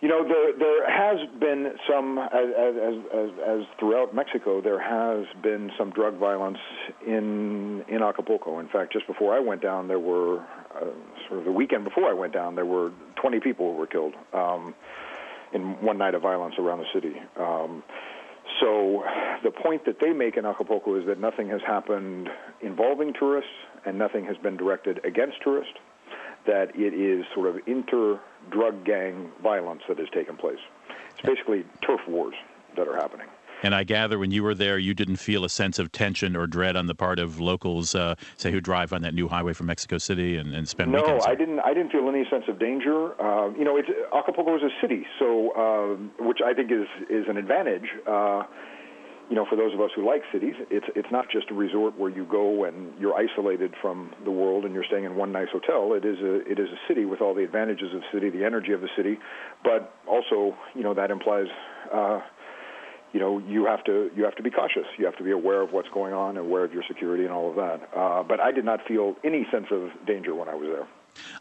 You 0.00 0.08
know, 0.08 0.26
there 0.26 0.52
there 0.58 0.90
has 0.90 1.20
been 1.38 1.74
some, 1.88 2.18
as, 2.18 2.48
as, 2.58 2.96
as, 3.14 3.30
as 3.46 3.60
throughout 3.78 4.12
Mexico, 4.12 4.60
there 4.60 4.80
has 4.80 5.26
been 5.44 5.70
some 5.78 5.92
drug 5.92 6.18
violence 6.18 6.58
in 7.06 7.84
in 7.88 8.02
Acapulco. 8.02 8.58
In 8.58 8.66
fact, 8.66 8.92
just 8.92 9.06
before 9.06 9.32
I 9.32 9.38
went 9.38 9.62
down, 9.62 9.86
there 9.86 10.00
were 10.00 10.40
uh, 10.74 10.86
sort 11.28 11.38
of 11.38 11.44
the 11.44 11.52
weekend 11.52 11.84
before 11.84 12.10
I 12.10 12.12
went 12.12 12.32
down, 12.32 12.54
there 12.54 12.66
were 12.66 12.90
20 13.20 13.40
people 13.40 13.72
who 13.72 13.78
were 13.78 13.86
killed. 13.86 14.14
Um, 14.32 14.74
in 15.54 15.80
one 15.82 15.98
night 15.98 16.14
of 16.14 16.22
violence 16.22 16.54
around 16.58 16.78
the 16.78 16.86
city. 16.94 17.14
Um, 17.38 17.82
so 18.60 19.04
the 19.42 19.50
point 19.50 19.84
that 19.86 19.98
they 20.00 20.12
make 20.12 20.36
in 20.36 20.44
Acapulco 20.44 20.96
is 21.00 21.06
that 21.06 21.18
nothing 21.18 21.48
has 21.48 21.60
happened 21.66 22.28
involving 22.60 23.12
tourists 23.12 23.50
and 23.84 23.98
nothing 23.98 24.24
has 24.24 24.36
been 24.38 24.56
directed 24.56 25.04
against 25.04 25.36
tourists, 25.42 25.74
that 26.46 26.74
it 26.74 26.94
is 26.94 27.24
sort 27.34 27.48
of 27.48 27.56
inter-drug 27.66 28.84
gang 28.84 29.30
violence 29.42 29.82
that 29.88 29.98
has 29.98 30.08
taken 30.14 30.36
place. 30.36 30.58
It's 31.14 31.22
basically 31.22 31.64
turf 31.86 32.00
wars 32.08 32.34
that 32.76 32.88
are 32.88 32.96
happening. 32.96 33.26
And 33.62 33.74
I 33.74 33.84
gather 33.84 34.18
when 34.18 34.30
you 34.32 34.42
were 34.42 34.54
there, 34.54 34.78
you 34.78 34.92
didn't 34.92 35.16
feel 35.16 35.44
a 35.44 35.48
sense 35.48 35.78
of 35.78 35.92
tension 35.92 36.36
or 36.36 36.46
dread 36.46 36.76
on 36.76 36.86
the 36.86 36.94
part 36.94 37.18
of 37.18 37.40
locals, 37.40 37.94
uh, 37.94 38.16
say, 38.36 38.50
who 38.50 38.60
drive 38.60 38.92
on 38.92 39.02
that 39.02 39.14
new 39.14 39.28
highway 39.28 39.52
from 39.52 39.66
Mexico 39.66 39.98
City 39.98 40.36
and, 40.36 40.54
and 40.54 40.68
spend 40.68 40.90
no, 40.90 41.00
weekends. 41.00 41.24
I 41.26 41.34
didn't. 41.34 41.60
I 41.60 41.72
didn't 41.72 41.92
feel 41.92 42.08
any 42.08 42.24
sense 42.28 42.44
of 42.48 42.58
danger. 42.58 43.20
Uh, 43.20 43.50
you 43.56 43.64
know, 43.64 43.76
it's, 43.76 43.88
Acapulco 44.12 44.56
is 44.56 44.62
a 44.62 44.70
city, 44.80 45.06
so 45.18 45.52
uh, 45.52 46.24
which 46.24 46.38
I 46.44 46.52
think 46.52 46.70
is 46.72 46.88
is 47.08 47.26
an 47.28 47.36
advantage. 47.36 47.88
Uh, 48.06 48.42
you 49.30 49.36
know, 49.36 49.46
for 49.48 49.56
those 49.56 49.72
of 49.72 49.80
us 49.80 49.90
who 49.94 50.04
like 50.04 50.22
cities, 50.32 50.54
it's 50.70 50.86
it's 50.94 51.08
not 51.10 51.30
just 51.30 51.50
a 51.50 51.54
resort 51.54 51.98
where 51.98 52.10
you 52.10 52.26
go 52.26 52.64
and 52.64 52.92
you're 52.98 53.14
isolated 53.14 53.72
from 53.80 54.12
the 54.24 54.30
world 54.30 54.64
and 54.64 54.74
you're 54.74 54.84
staying 54.84 55.04
in 55.04 55.14
one 55.14 55.32
nice 55.32 55.48
hotel. 55.52 55.94
It 55.94 56.04
is 56.04 56.18
a 56.18 56.40
it 56.50 56.58
is 56.58 56.68
a 56.68 56.80
city 56.88 57.04
with 57.04 57.20
all 57.20 57.32
the 57.32 57.44
advantages 57.44 57.94
of 57.94 58.00
the 58.00 58.06
city, 58.12 58.28
the 58.28 58.44
energy 58.44 58.72
of 58.72 58.80
the 58.80 58.90
city, 58.96 59.18
but 59.64 59.94
also, 60.06 60.56
you 60.74 60.82
know, 60.82 60.92
that 60.94 61.10
implies 61.10 61.46
uh, 61.94 62.20
you 63.12 63.20
know 63.20 63.38
you 63.38 63.64
have 63.66 63.84
to 63.84 64.10
you 64.16 64.24
have 64.24 64.36
to 64.36 64.42
be 64.42 64.50
cautious. 64.50 64.86
You 64.98 65.04
have 65.04 65.16
to 65.16 65.24
be 65.24 65.30
aware 65.30 65.62
of 65.62 65.72
what's 65.72 65.88
going 65.88 66.14
on, 66.14 66.36
aware 66.36 66.64
of 66.64 66.72
your 66.72 66.82
security, 66.86 67.24
and 67.24 67.32
all 67.32 67.50
of 67.50 67.56
that. 67.56 67.88
Uh, 67.96 68.22
but 68.22 68.40
I 68.40 68.52
did 68.52 68.64
not 68.64 68.80
feel 68.86 69.16
any 69.24 69.46
sense 69.50 69.66
of 69.70 69.90
danger 70.06 70.34
when 70.34 70.48
I 70.48 70.54
was 70.54 70.68
there. 70.68 70.88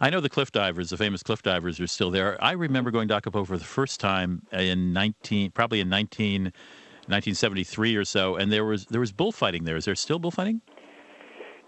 I 0.01 0.09
know 0.09 0.19
the 0.19 0.29
cliff 0.29 0.51
divers, 0.51 0.89
the 0.89 0.97
famous 0.97 1.23
cliff 1.23 1.41
divers, 1.41 1.79
are 1.79 1.87
still 1.87 2.11
there. 2.11 2.37
I 2.43 2.51
remember 2.51 2.91
going 2.91 3.07
to 3.07 3.13
Acapulco 3.15 3.45
for 3.45 3.57
the 3.57 3.63
first 3.63 4.01
time 4.01 4.41
in 4.51 4.91
19, 4.91 5.51
probably 5.51 5.79
in 5.79 5.87
19, 5.87 6.43
1973 6.43 7.95
or 7.95 8.05
so, 8.05 8.35
and 8.35 8.51
there 8.51 8.65
was 8.65 8.85
there 8.87 8.99
was 8.99 9.11
bullfighting 9.11 9.63
there. 9.63 9.77
Is 9.77 9.85
there 9.85 9.95
still 9.95 10.19
bullfighting? 10.19 10.61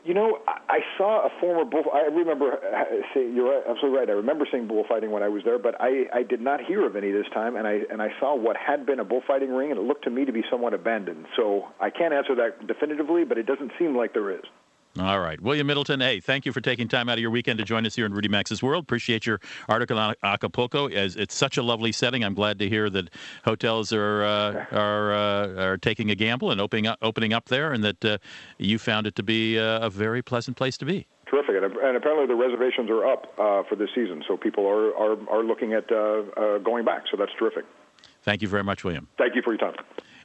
You 0.04 0.14
know, 0.14 0.40
I 0.48 0.80
saw 0.98 1.26
a 1.26 1.30
former 1.40 1.64
bull. 1.64 1.84
I 1.94 2.02
remember 2.12 2.60
saying 3.14 3.36
you're 3.36 3.50
right, 3.50 3.64
absolutely 3.70 4.00
right. 4.00 4.10
I 4.10 4.14
remember 4.14 4.46
seeing 4.52 4.68
bullfighting 4.68 5.12
when 5.12 5.24
I 5.24 5.30
was 5.30 5.44
there, 5.46 5.58
but 5.58 5.76
I, 5.80 6.06
I 6.14 6.24
did 6.24 6.42
not 6.42 6.60
hear 6.62 6.86
of 6.86 6.98
any 6.98 7.12
this 7.12 7.28
time. 7.34 7.56
And 7.56 7.66
I 7.66 7.82
and 7.90 8.02
I 8.02 8.10
saw 8.20 8.36
what 8.36 8.58
had 8.58 8.86
been 8.86 9.00
a 9.00 9.06
bullfighting 9.06 9.52
ring, 9.54 9.72
and 9.72 9.80
it 9.80 9.84
looked 9.84 10.04
to 10.04 10.10
me 10.10 10.26
to 10.26 10.34
be 10.34 10.44
somewhat 10.52 10.74
abandoned. 10.74 11.26
So 11.38 11.70
I 11.80 11.90
can't 11.90 12.14
answer 12.14 12.36
that 12.36 12.68
definitively, 12.68 13.24
but 13.24 13.38
it 13.38 13.46
doesn't 13.46 13.72
seem 13.80 13.96
like 13.96 14.14
there 14.14 14.32
is. 14.32 14.44
All 15.00 15.20
right. 15.20 15.42
William 15.42 15.66
Middleton, 15.66 16.02
hey, 16.02 16.20
thank 16.20 16.46
you 16.46 16.52
for 16.52 16.62
taking 16.62 16.88
time 16.88 17.10
out 17.10 17.14
of 17.14 17.20
your 17.20 17.32
weekend 17.32 17.58
to 17.58 17.66
join 17.66 17.84
us 17.88 17.96
here 17.96 18.06
in 18.06 18.14
Rudy 18.14 18.30
Maxa's 18.30 18.62
World. 18.62 18.84
Appreciate 18.84 19.26
your 19.26 19.40
article 19.68 19.98
on 19.98 20.14
Acapulco. 20.24 20.88
As 20.88 21.16
it's 21.16 21.34
such 21.34 21.58
a 21.58 21.64
lovely 21.64 21.92
setting, 21.92 22.24
I'm 22.24 22.36
glad 22.36 22.60
to 22.60 22.70
hear 22.70 22.92
that 22.92 23.10
hotels 23.44 23.92
are 23.92 24.24
uh, 24.24 24.66
are 24.72 25.14
uh, 25.14 25.64
are 25.64 25.78
taking 25.78 26.12
a 26.12 26.16
gamble 26.16 26.52
and 26.52 26.62
opening 26.62 26.86
up, 26.86 27.00
opening 27.02 27.34
up 27.34 27.46
there, 27.46 27.74
and 27.74 27.84
that 27.84 28.06
uh, 28.06 28.18
you 28.60 28.78
found 28.78 29.08
it 29.08 29.16
to 29.16 29.24
be 29.24 29.58
uh, 29.58 29.80
a 29.80 29.90
very 29.90 30.22
pleasant 30.22 30.58
place 30.58 30.78
to 30.78 30.86
be. 30.86 31.08
Terrific, 31.28 31.56
and, 31.56 31.98
apparently 31.98 32.28
the 32.28 32.36
reservations 32.36 32.92
are 32.92 33.08
up 33.08 33.34
uh, 33.40 33.64
for 33.68 33.76
this 33.76 33.90
season, 33.96 34.24
so 34.28 34.38
people 34.38 34.68
are 34.68 34.96
are, 34.96 35.18
are 35.28 35.44
looking 35.44 35.74
at 35.74 35.92
uh, 35.92 36.60
going 36.60 36.86
back. 36.86 37.06
So 37.10 37.18
that's 37.18 37.34
terrific. 37.40 37.66
Thank 38.22 38.44
you 38.44 38.48
very 38.48 38.64
much, 38.64 38.84
William. 38.84 39.08
Thank 39.18 39.34
you 39.34 39.42
for 39.42 39.54
your 39.54 39.58
time. 39.58 39.76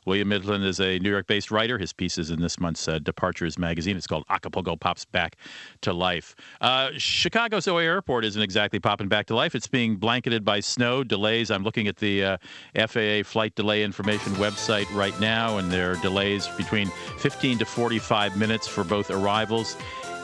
William 0.09 0.29
Middleton 0.29 0.63
is 0.63 0.81
a 0.81 0.99
New 1.01 1.11
York 1.11 1.27
based 1.27 1.51
writer. 1.51 1.77
His 1.77 1.93
piece 1.93 2.17
is 2.17 2.31
in 2.31 2.41
this 2.41 2.59
month's 2.59 2.89
uh, 2.89 2.99
Departures 2.99 3.59
magazine. 3.59 3.95
It's 3.95 4.07
called 4.07 4.25
Acapulco 4.31 4.75
Pops 4.75 5.05
Back 5.05 5.37
to 5.83 5.93
Life. 5.93 6.35
Uh, 6.63 6.91
Chicago's 6.97 7.69
O'Hare 7.69 7.93
Airport 7.93 8.25
isn't 8.25 8.41
exactly 8.41 8.81
popping 8.81 9.09
back 9.09 9.27
to 9.27 9.35
life. 9.35 9.55
It's 9.55 9.69
being 9.69 9.97
blanketed 9.97 10.47
by 10.47 10.61
snow, 10.61 11.05
delays. 11.05 11.51
I'm 11.51 11.63
looking 11.63 11.89
at 11.89 11.99
the 11.99 12.25
uh, 12.25 12.37
FAA 12.87 13.23
flight 13.23 13.55
delay 13.55 13.83
information 13.83 14.33
website 14.37 14.93
right 14.95 15.19
now, 15.21 15.59
and 15.59 15.71
there 15.71 15.93
are 15.93 15.97
delays 15.97 16.49
between 16.57 16.91
15 17.19 17.59
to 17.59 17.67
45 17.67 18.39
minutes 18.39 18.67
for 18.67 18.85
both 18.85 19.11
arrivals 19.11 19.77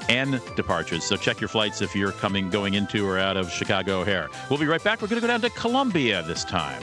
and 0.09 0.41
departures. 0.57 1.05
So 1.05 1.17
check 1.17 1.43
your 1.43 1.49
flights 1.49 1.83
if 1.83 1.95
you're 1.95 2.13
coming, 2.13 2.49
going 2.49 2.73
into 2.73 3.07
or 3.07 3.19
out 3.19 3.37
of 3.37 3.51
Chicago 3.51 4.01
O'Hare. 4.01 4.31
We'll 4.49 4.59
be 4.59 4.67
right 4.67 4.83
back. 4.83 5.03
We're 5.03 5.09
going 5.09 5.21
to 5.21 5.27
go 5.27 5.31
down 5.31 5.43
to 5.43 5.51
Colombia 5.51 6.23
this 6.23 6.43
time. 6.43 6.83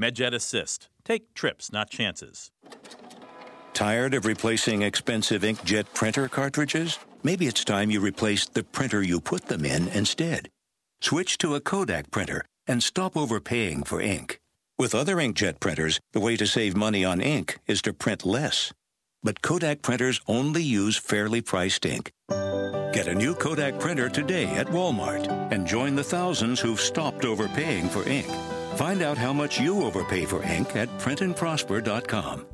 MedJet 0.00 0.34
Assist. 0.34 0.88
Take 1.04 1.34
trips, 1.34 1.72
not 1.72 1.90
chances. 1.90 2.50
Tired 3.72 4.14
of 4.14 4.26
replacing 4.26 4.82
expensive 4.82 5.42
inkjet 5.42 5.86
printer 5.94 6.28
cartridges? 6.28 6.98
Maybe 7.22 7.46
it's 7.46 7.64
time 7.64 7.90
you 7.90 8.00
replaced 8.00 8.54
the 8.54 8.62
printer 8.62 9.02
you 9.02 9.20
put 9.20 9.46
them 9.46 9.64
in 9.64 9.88
instead. 9.88 10.48
Switch 11.00 11.38
to 11.38 11.54
a 11.54 11.60
Kodak 11.60 12.10
printer 12.10 12.44
and 12.66 12.82
stop 12.82 13.16
overpaying 13.16 13.82
for 13.82 14.00
ink. 14.00 14.38
With 14.78 14.94
other 14.94 15.16
inkjet 15.16 15.60
printers, 15.60 16.00
the 16.12 16.20
way 16.20 16.36
to 16.36 16.46
save 16.46 16.76
money 16.76 17.04
on 17.04 17.20
ink 17.20 17.58
is 17.66 17.82
to 17.82 17.92
print 17.92 18.24
less. 18.24 18.72
But 19.22 19.42
Kodak 19.42 19.82
printers 19.82 20.20
only 20.26 20.62
use 20.62 20.96
fairly 20.96 21.40
priced 21.40 21.86
ink. 21.86 22.10
Get 22.28 23.08
a 23.08 23.14
new 23.14 23.34
Kodak 23.34 23.80
printer 23.80 24.08
today 24.08 24.46
at 24.46 24.68
Walmart 24.68 25.26
and 25.50 25.66
join 25.66 25.96
the 25.96 26.04
thousands 26.04 26.60
who've 26.60 26.80
stopped 26.80 27.24
overpaying 27.24 27.88
for 27.88 28.08
ink. 28.08 28.26
Find 28.74 29.02
out 29.02 29.18
how 29.18 29.32
much 29.32 29.60
you 29.60 29.82
overpay 29.82 30.24
for 30.26 30.42
ink 30.44 30.74
at 30.76 30.88
printandprosper.com. 30.98 32.53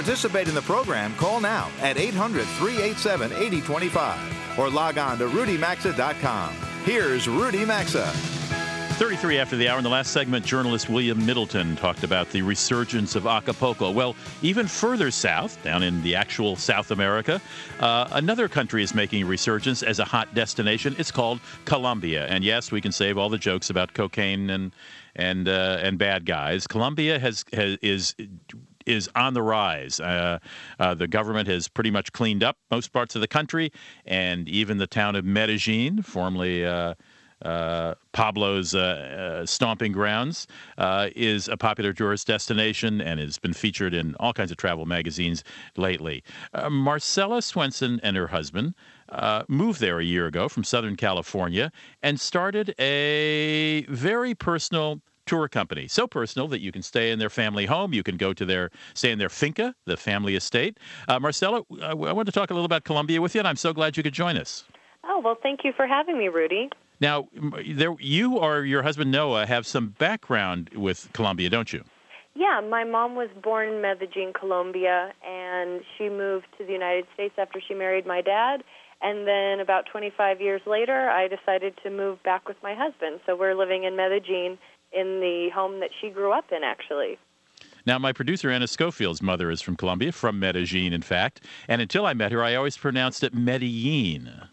participate 0.00 0.48
in 0.48 0.54
the 0.54 0.62
program, 0.62 1.14
call 1.16 1.42
now 1.42 1.70
at 1.82 1.98
800 1.98 2.46
387 2.46 3.32
8025 3.32 4.58
or 4.58 4.70
log 4.70 4.96
on 4.96 5.18
to 5.18 5.26
rudymaxa.com. 5.26 6.54
Here's 6.84 7.28
Rudy 7.28 7.66
Maxa. 7.66 8.06
33 8.06 9.38
after 9.38 9.56
the 9.56 9.68
hour. 9.68 9.76
In 9.76 9.84
the 9.84 9.90
last 9.90 10.12
segment, 10.12 10.44
journalist 10.46 10.88
William 10.88 11.24
Middleton 11.26 11.76
talked 11.76 12.02
about 12.02 12.30
the 12.30 12.40
resurgence 12.40 13.14
of 13.14 13.26
Acapulco. 13.26 13.90
Well, 13.90 14.16
even 14.40 14.66
further 14.66 15.10
south, 15.10 15.62
down 15.62 15.82
in 15.82 16.02
the 16.02 16.14
actual 16.14 16.56
South 16.56 16.92
America, 16.92 17.38
uh, 17.80 18.08
another 18.12 18.48
country 18.48 18.82
is 18.82 18.94
making 18.94 19.24
a 19.24 19.26
resurgence 19.26 19.82
as 19.82 19.98
a 19.98 20.04
hot 20.04 20.34
destination. 20.34 20.96
It's 20.98 21.10
called 21.10 21.40
Colombia. 21.66 22.26
And 22.26 22.42
yes, 22.42 22.72
we 22.72 22.80
can 22.80 22.92
save 22.92 23.18
all 23.18 23.28
the 23.28 23.38
jokes 23.38 23.68
about 23.68 23.92
cocaine 23.92 24.48
and 24.48 24.72
and 25.14 25.46
uh, 25.46 25.78
and 25.82 25.98
bad 25.98 26.24
guys. 26.24 26.66
Colombia 26.66 27.18
has, 27.18 27.44
has 27.52 27.76
is 27.82 28.14
is 28.90 29.08
on 29.14 29.34
the 29.34 29.42
rise. 29.42 30.00
Uh, 30.00 30.38
uh, 30.78 30.94
the 30.94 31.06
government 31.06 31.48
has 31.48 31.68
pretty 31.68 31.90
much 31.90 32.12
cleaned 32.12 32.42
up 32.42 32.56
most 32.70 32.92
parts 32.92 33.14
of 33.14 33.20
the 33.20 33.28
country, 33.28 33.72
and 34.04 34.48
even 34.48 34.78
the 34.78 34.86
town 34.86 35.16
of 35.16 35.24
Medellin, 35.24 36.02
formerly 36.02 36.66
uh, 36.66 36.94
uh 37.42 37.94
Pablo's 38.12 38.74
uh, 38.74 39.40
uh, 39.42 39.46
stomping 39.46 39.92
grounds, 39.92 40.46
is 41.16 41.48
a 41.48 41.56
popular 41.56 41.92
tourist 41.94 42.26
destination 42.26 43.00
and 43.00 43.18
has 43.18 43.38
been 43.38 43.54
featured 43.54 43.94
in 43.94 44.14
all 44.16 44.32
kinds 44.32 44.50
of 44.50 44.58
travel 44.58 44.84
magazines 44.84 45.42
lately. 45.76 46.22
Marcella 46.70 47.40
Swenson 47.40 47.98
and 48.02 48.16
her 48.16 48.26
husband. 48.26 48.74
moved 49.48 49.80
there 49.80 50.00
a 50.00 50.04
year 50.04 50.26
ago 50.26 50.48
from 50.48 50.64
Southern 50.64 50.96
California 50.96 51.72
and 52.02 52.20
started 52.20 52.74
a 52.78 53.86
very 53.88 54.34
personal 54.34 55.00
tour 55.30 55.48
company. 55.48 55.86
So 55.86 56.08
personal 56.08 56.48
that 56.48 56.60
you 56.60 56.72
can 56.72 56.82
stay 56.82 57.12
in 57.12 57.20
their 57.20 57.30
family 57.30 57.66
home. 57.66 57.94
You 57.94 58.02
can 58.02 58.16
go 58.16 58.32
to 58.32 58.44
their 58.44 58.70
stay 58.94 59.12
in 59.12 59.18
their 59.18 59.28
finca, 59.28 59.76
the 59.86 59.96
family 59.96 60.34
estate. 60.34 60.78
Uh, 61.06 61.20
Marcella, 61.20 61.62
I, 61.80 61.90
I 61.90 61.94
want 61.94 62.26
to 62.26 62.32
talk 62.32 62.50
a 62.50 62.54
little 62.54 62.66
about 62.66 62.82
Colombia 62.82 63.22
with 63.22 63.36
you, 63.36 63.40
and 63.40 63.46
I'm 63.46 63.56
so 63.56 63.72
glad 63.72 63.96
you 63.96 64.02
could 64.02 64.12
join 64.12 64.36
us. 64.36 64.64
Oh 65.04 65.20
well, 65.24 65.36
thank 65.40 65.60
you 65.62 65.72
for 65.76 65.86
having 65.86 66.18
me, 66.18 66.26
Rudy. 66.26 66.68
Now, 67.00 67.28
there, 67.64 67.94
you 68.00 68.38
or 68.38 68.64
your 68.64 68.82
husband 68.82 69.12
Noah 69.12 69.46
have 69.46 69.66
some 69.66 69.90
background 69.98 70.70
with 70.74 71.08
Colombia, 71.12 71.48
don't 71.48 71.72
you? 71.72 71.84
Yeah, 72.34 72.60
my 72.68 72.82
mom 72.82 73.14
was 73.14 73.28
born 73.40 73.68
in 73.68 73.80
Medellin, 73.80 74.32
Colombia, 74.38 75.12
and 75.26 75.80
she 75.96 76.08
moved 76.08 76.46
to 76.58 76.66
the 76.66 76.72
United 76.72 77.06
States 77.14 77.34
after 77.38 77.60
she 77.66 77.74
married 77.74 78.04
my 78.04 78.20
dad. 78.20 78.64
And 79.00 79.26
then 79.26 79.60
about 79.60 79.86
25 79.90 80.40
years 80.40 80.60
later, 80.66 81.08
I 81.08 81.26
decided 81.26 81.78
to 81.84 81.90
move 81.90 82.22
back 82.22 82.46
with 82.46 82.58
my 82.62 82.74
husband. 82.74 83.20
So 83.24 83.34
we're 83.34 83.54
living 83.54 83.84
in 83.84 83.96
Medellin 83.96 84.58
in 84.92 85.20
the 85.20 85.50
home 85.54 85.80
that 85.80 85.90
she 86.00 86.10
grew 86.10 86.32
up 86.32 86.52
in, 86.52 86.62
actually. 86.64 87.18
Now, 87.86 87.98
my 87.98 88.12
producer, 88.12 88.50
Anna 88.50 88.66
Schofield's 88.66 89.22
mother 89.22 89.50
is 89.50 89.62
from 89.62 89.76
Colombia, 89.76 90.12
from 90.12 90.38
Medellin, 90.38 90.92
in 90.92 91.02
fact. 91.02 91.44
And 91.68 91.80
until 91.80 92.06
I 92.06 92.14
met 92.14 92.32
her, 92.32 92.42
I 92.42 92.54
always 92.54 92.76
pronounced 92.76 93.22
it 93.22 93.34
Medellin. 93.34 94.48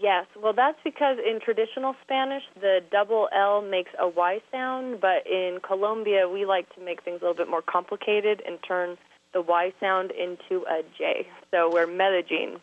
Yes, 0.00 0.26
well, 0.42 0.54
that's 0.54 0.78
because 0.82 1.18
in 1.18 1.40
traditional 1.40 1.94
Spanish, 2.02 2.42
the 2.58 2.80
double 2.90 3.28
L 3.36 3.60
makes 3.60 3.90
a 3.98 4.08
Y 4.08 4.40
sound, 4.50 5.00
but 5.00 5.26
in 5.26 5.58
Colombia, 5.62 6.26
we 6.28 6.46
like 6.46 6.74
to 6.74 6.80
make 6.80 7.04
things 7.04 7.18
a 7.20 7.24
little 7.24 7.34
bit 7.34 7.50
more 7.50 7.62
complicated 7.62 8.42
and 8.46 8.58
turn 8.66 8.96
the 9.34 9.42
Y 9.42 9.72
sound 9.78 10.10
into 10.10 10.64
a 10.66 10.82
J. 10.96 11.28
So 11.50 11.70
we're 11.70 11.86
Medellin. 11.86 12.60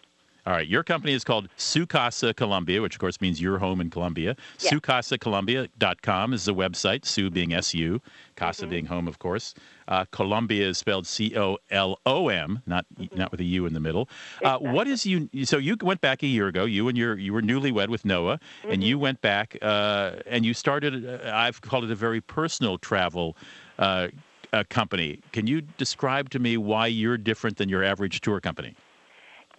All 0.47 0.53
right, 0.53 0.65
your 0.65 0.81
company 0.81 1.12
is 1.12 1.25
called 1.25 1.49
Su 1.57 1.86
Casa 1.86 2.33
Colombia, 2.33 2.81
which 2.81 2.95
of 2.95 3.01
course 3.01 3.19
means 3.19 3.41
your 3.41 3.57
home 3.57 3.81
in 3.81 3.89
Colombia. 3.89 4.38
Yes. 4.62 4.71
SuCasaColombia.com 4.71 6.31
is 6.31 6.45
the 6.45 6.55
website, 6.55 7.03
Su 7.03 7.29
being 7.29 7.53
S 7.53 7.73
U, 7.73 8.01
Casa 8.38 8.62
Mm-hmm. 8.62 8.69
being 8.69 8.86
home, 8.86 9.10
of 9.10 9.19
course. 9.19 9.53
Uh, 9.89 10.05
Colombia 10.12 10.69
is 10.69 10.77
spelled 10.77 11.05
C 11.05 11.38
O 11.38 11.57
L 11.69 11.99
O 12.05 12.29
M, 12.29 12.62
not 12.65 12.86
Mm-hmm. 12.97 13.19
not 13.19 13.29
with 13.31 13.41
a 13.41 13.43
U 13.43 13.65
in 13.65 13.73
the 13.73 13.81
middle. 13.81 14.07
Uh, 14.41 14.57
what 14.60 14.88
is 14.88 15.05
you? 15.05 15.27
So 15.43 15.57
you 15.57 15.75
went 15.81 15.99
back 15.99 16.23
a 16.23 16.27
year 16.27 16.47
ago. 16.47 16.63
You 16.63 16.88
and 16.88 16.97
your 16.97 17.17
you 17.17 17.33
were 17.33 17.41
newlywed 17.41 17.89
with 17.89 18.05
Noah, 18.05 18.39
and 18.63 18.71
Mm-hmm. 18.71 18.81
you 18.83 18.97
went 18.99 19.19
back 19.19 19.57
uh, 19.62 20.12
and 20.27 20.45
you 20.45 20.53
started. 20.53 21.05
Uh, 21.05 21.29
I've 21.29 21.60
called 21.60 21.83
it 21.83 21.91
a 21.91 21.95
very 21.95 22.21
personal 22.21 22.77
travel. 22.77 23.36
Uh, 23.77 24.07
uh, 24.53 24.63
company. 24.69 25.19
Can 25.33 25.45
you 25.45 25.60
describe 25.77 26.29
to 26.29 26.39
me 26.39 26.55
why 26.55 26.88
you're 26.88 27.17
different 27.17 27.57
than 27.57 27.67
your 27.67 27.83
average 27.83 28.21
tour 28.21 28.39
company? 28.39 28.75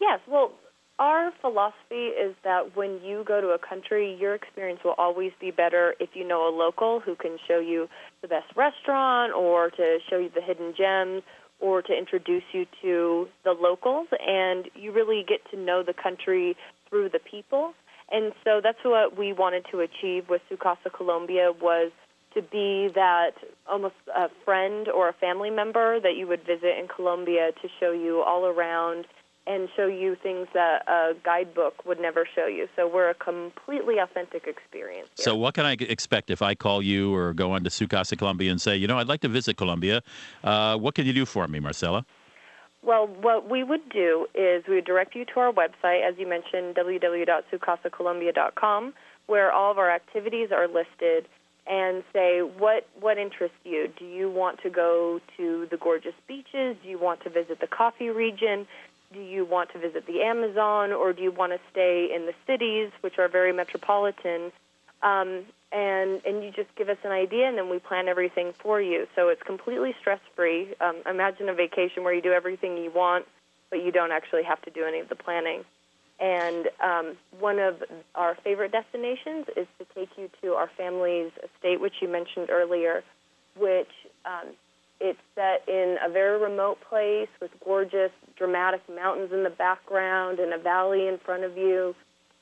Yes, 0.00 0.18
well, 0.26 0.52
our 0.98 1.32
philosophy 1.40 2.08
is 2.08 2.34
that 2.44 2.76
when 2.76 3.00
you 3.02 3.24
go 3.26 3.40
to 3.40 3.48
a 3.48 3.58
country, 3.58 4.16
your 4.20 4.34
experience 4.34 4.80
will 4.84 4.96
always 4.98 5.32
be 5.40 5.50
better 5.50 5.94
if 6.00 6.10
you 6.14 6.26
know 6.26 6.48
a 6.48 6.52
local 6.54 7.00
who 7.00 7.14
can 7.14 7.38
show 7.46 7.60
you 7.60 7.88
the 8.20 8.28
best 8.28 8.46
restaurant 8.56 9.32
or 9.32 9.70
to 9.70 9.98
show 10.10 10.18
you 10.18 10.30
the 10.34 10.40
hidden 10.40 10.74
gems 10.76 11.22
or 11.60 11.82
to 11.82 11.96
introduce 11.96 12.42
you 12.52 12.66
to 12.82 13.28
the 13.44 13.52
locals. 13.52 14.08
And 14.26 14.68
you 14.74 14.92
really 14.92 15.24
get 15.26 15.40
to 15.52 15.56
know 15.56 15.82
the 15.82 15.94
country 15.94 16.56
through 16.88 17.10
the 17.10 17.20
people. 17.20 17.74
And 18.10 18.32
so 18.42 18.60
that's 18.62 18.78
what 18.84 19.16
we 19.16 19.32
wanted 19.32 19.66
to 19.70 19.80
achieve 19.80 20.28
with 20.28 20.42
Sucasa 20.50 20.92
Colombia 20.96 21.52
was 21.52 21.92
to 22.34 22.42
be 22.42 22.88
that 22.94 23.32
almost 23.70 23.94
a 24.14 24.28
friend 24.44 24.88
or 24.88 25.08
a 25.08 25.12
family 25.12 25.50
member 25.50 26.00
that 26.00 26.16
you 26.16 26.26
would 26.26 26.44
visit 26.44 26.78
in 26.78 26.88
Colombia 26.88 27.50
to 27.62 27.68
show 27.80 27.92
you 27.92 28.22
all 28.22 28.46
around 28.46 29.06
and 29.48 29.68
show 29.74 29.86
you 29.86 30.14
things 30.22 30.46
that 30.52 30.86
a 30.86 31.14
guidebook 31.24 31.86
would 31.86 31.98
never 31.98 32.28
show 32.34 32.46
you. 32.46 32.68
So 32.76 32.86
we're 32.86 33.08
a 33.08 33.14
completely 33.14 33.96
authentic 33.98 34.46
experience. 34.46 35.08
So, 35.14 35.34
what 35.34 35.54
can 35.54 35.64
I 35.64 35.72
expect 35.72 36.28
if 36.30 36.42
I 36.42 36.54
call 36.54 36.82
you 36.82 37.14
or 37.14 37.32
go 37.32 37.52
on 37.52 37.64
to 37.64 37.70
Sucasa 37.70 38.18
Colombia 38.18 38.50
and 38.50 38.60
say, 38.60 38.76
you 38.76 38.86
know, 38.86 38.98
I'd 38.98 39.08
like 39.08 39.22
to 39.22 39.28
visit 39.28 39.56
Colombia? 39.56 40.02
Uh, 40.44 40.76
what 40.76 40.94
can 40.94 41.06
you 41.06 41.14
do 41.14 41.24
for 41.24 41.48
me, 41.48 41.60
Marcella? 41.60 42.04
Well, 42.82 43.06
what 43.08 43.48
we 43.50 43.64
would 43.64 43.88
do 43.88 44.26
is 44.34 44.64
we 44.68 44.74
would 44.76 44.84
direct 44.84 45.16
you 45.16 45.24
to 45.24 45.40
our 45.40 45.52
website, 45.52 46.08
as 46.08 46.16
you 46.18 46.28
mentioned, 46.28 46.76
www.sucasacolombia.com, 46.76 48.94
where 49.26 49.50
all 49.50 49.72
of 49.72 49.78
our 49.78 49.90
activities 49.90 50.52
are 50.52 50.68
listed, 50.68 51.26
and 51.66 52.04
say 52.12 52.40
what 52.40 52.86
what 53.00 53.18
interests 53.18 53.56
you. 53.64 53.88
Do 53.98 54.04
you 54.04 54.30
want 54.30 54.62
to 54.62 54.70
go 54.70 55.20
to 55.36 55.66
the 55.70 55.76
gorgeous 55.76 56.14
beaches? 56.26 56.76
Do 56.82 56.88
you 56.88 56.98
want 56.98 57.22
to 57.24 57.30
visit 57.30 57.60
the 57.60 57.66
coffee 57.66 58.08
region? 58.08 58.66
Do 59.12 59.20
you 59.20 59.44
want 59.44 59.72
to 59.72 59.78
visit 59.78 60.06
the 60.06 60.22
Amazon, 60.22 60.92
or 60.92 61.12
do 61.12 61.22
you 61.22 61.32
want 61.32 61.52
to 61.52 61.58
stay 61.70 62.10
in 62.14 62.26
the 62.26 62.34
cities, 62.46 62.90
which 63.00 63.18
are 63.18 63.28
very 63.28 63.52
metropolitan? 63.52 64.52
Um, 65.02 65.44
and 65.72 66.20
and 66.24 66.42
you 66.44 66.50
just 66.50 66.74
give 66.76 66.88
us 66.88 66.98
an 67.04 67.10
idea, 67.10 67.48
and 67.48 67.56
then 67.56 67.70
we 67.70 67.78
plan 67.78 68.08
everything 68.08 68.52
for 68.52 68.80
you. 68.80 69.06
So 69.14 69.28
it's 69.28 69.42
completely 69.42 69.94
stress 70.00 70.20
free. 70.36 70.74
Um, 70.80 70.96
imagine 71.08 71.48
a 71.48 71.54
vacation 71.54 72.04
where 72.04 72.12
you 72.12 72.22
do 72.22 72.32
everything 72.32 72.76
you 72.76 72.90
want, 72.90 73.26
but 73.70 73.82
you 73.82 73.92
don't 73.92 74.12
actually 74.12 74.44
have 74.44 74.60
to 74.62 74.70
do 74.70 74.84
any 74.84 75.00
of 75.00 75.08
the 75.08 75.16
planning. 75.16 75.64
And 76.20 76.68
um, 76.82 77.16
one 77.38 77.58
of 77.58 77.82
our 78.14 78.34
favorite 78.42 78.72
destinations 78.72 79.46
is 79.56 79.66
to 79.78 79.86
take 79.94 80.10
you 80.18 80.28
to 80.42 80.54
our 80.54 80.68
family's 80.76 81.30
estate, 81.44 81.80
which 81.80 81.94
you 82.02 82.08
mentioned 82.08 82.50
earlier, 82.50 83.04
which 83.56 83.90
um, 84.24 84.48
it's 85.00 85.18
set 85.34 85.62
in 85.68 85.96
a 86.04 86.10
very 86.10 86.40
remote 86.40 86.78
place 86.88 87.28
with 87.40 87.50
gorgeous, 87.64 88.10
dramatic 88.36 88.82
mountains 88.92 89.30
in 89.32 89.44
the 89.44 89.50
background 89.50 90.40
and 90.40 90.52
a 90.52 90.58
valley 90.58 91.06
in 91.06 91.18
front 91.24 91.44
of 91.44 91.56
you. 91.56 91.94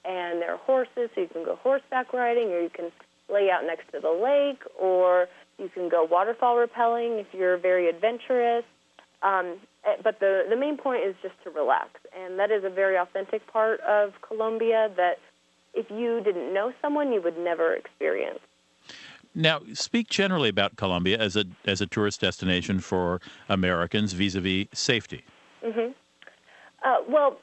And 0.05 0.41
there 0.41 0.53
are 0.53 0.59
horses, 0.59 1.11
so 1.15 1.21
you 1.21 1.29
can 1.29 1.45
go 1.45 1.57
horseback 1.57 2.13
riding, 2.13 2.49
or 2.53 2.61
you 2.61 2.71
can 2.71 2.93
lay 3.29 3.51
out 3.51 3.65
next 3.65 3.91
to 3.93 4.01
the 4.01 4.11
lake, 4.11 4.63
or 4.81 5.27
you 5.59 5.69
can 5.69 5.89
go 5.89 6.07
waterfall 6.09 6.57
rappelling 6.57 7.21
if 7.21 7.27
you're 7.33 7.59
very 7.59 7.89
adventurous. 7.89 8.65
Um, 9.23 9.57
eh, 9.85 9.97
but 10.03 10.21
the, 10.21 10.45
the 10.49 10.57
main 10.57 10.77
point 10.77 11.03
is 11.05 11.15
just 11.23 11.35
to 11.45 11.51
relax. 11.51 11.91
And 12.17 12.39
that 12.39 12.51
is 12.51 12.65
a 12.65 12.71
very 12.71 12.97
authentic 12.97 13.47
part 13.53 13.81
of 13.81 14.13
Colombia 14.27 14.91
that 14.97 15.19
if 15.75 15.91
you 15.91 16.23
didn't 16.25 16.55
know 16.55 16.73
someone, 16.81 17.13
you 17.13 17.21
would 17.21 17.39
never 17.39 17.75
experience. 17.75 18.39
Now, 19.37 19.61
speak 19.75 20.09
generally 20.09 20.49
about 20.49 20.77
Colombia 20.77 21.19
as 21.19 21.37
a 21.37 21.45
as 21.67 21.83
a 21.83 21.87
tourist 21.87 22.23
destination 22.23 22.81
for 22.81 23.21
Americans 23.51 24.15
vis-a-vis 24.15 24.67
safety. 24.73 25.25
hmm 25.63 25.93
Uh, 26.83 26.97
well, 27.07 27.39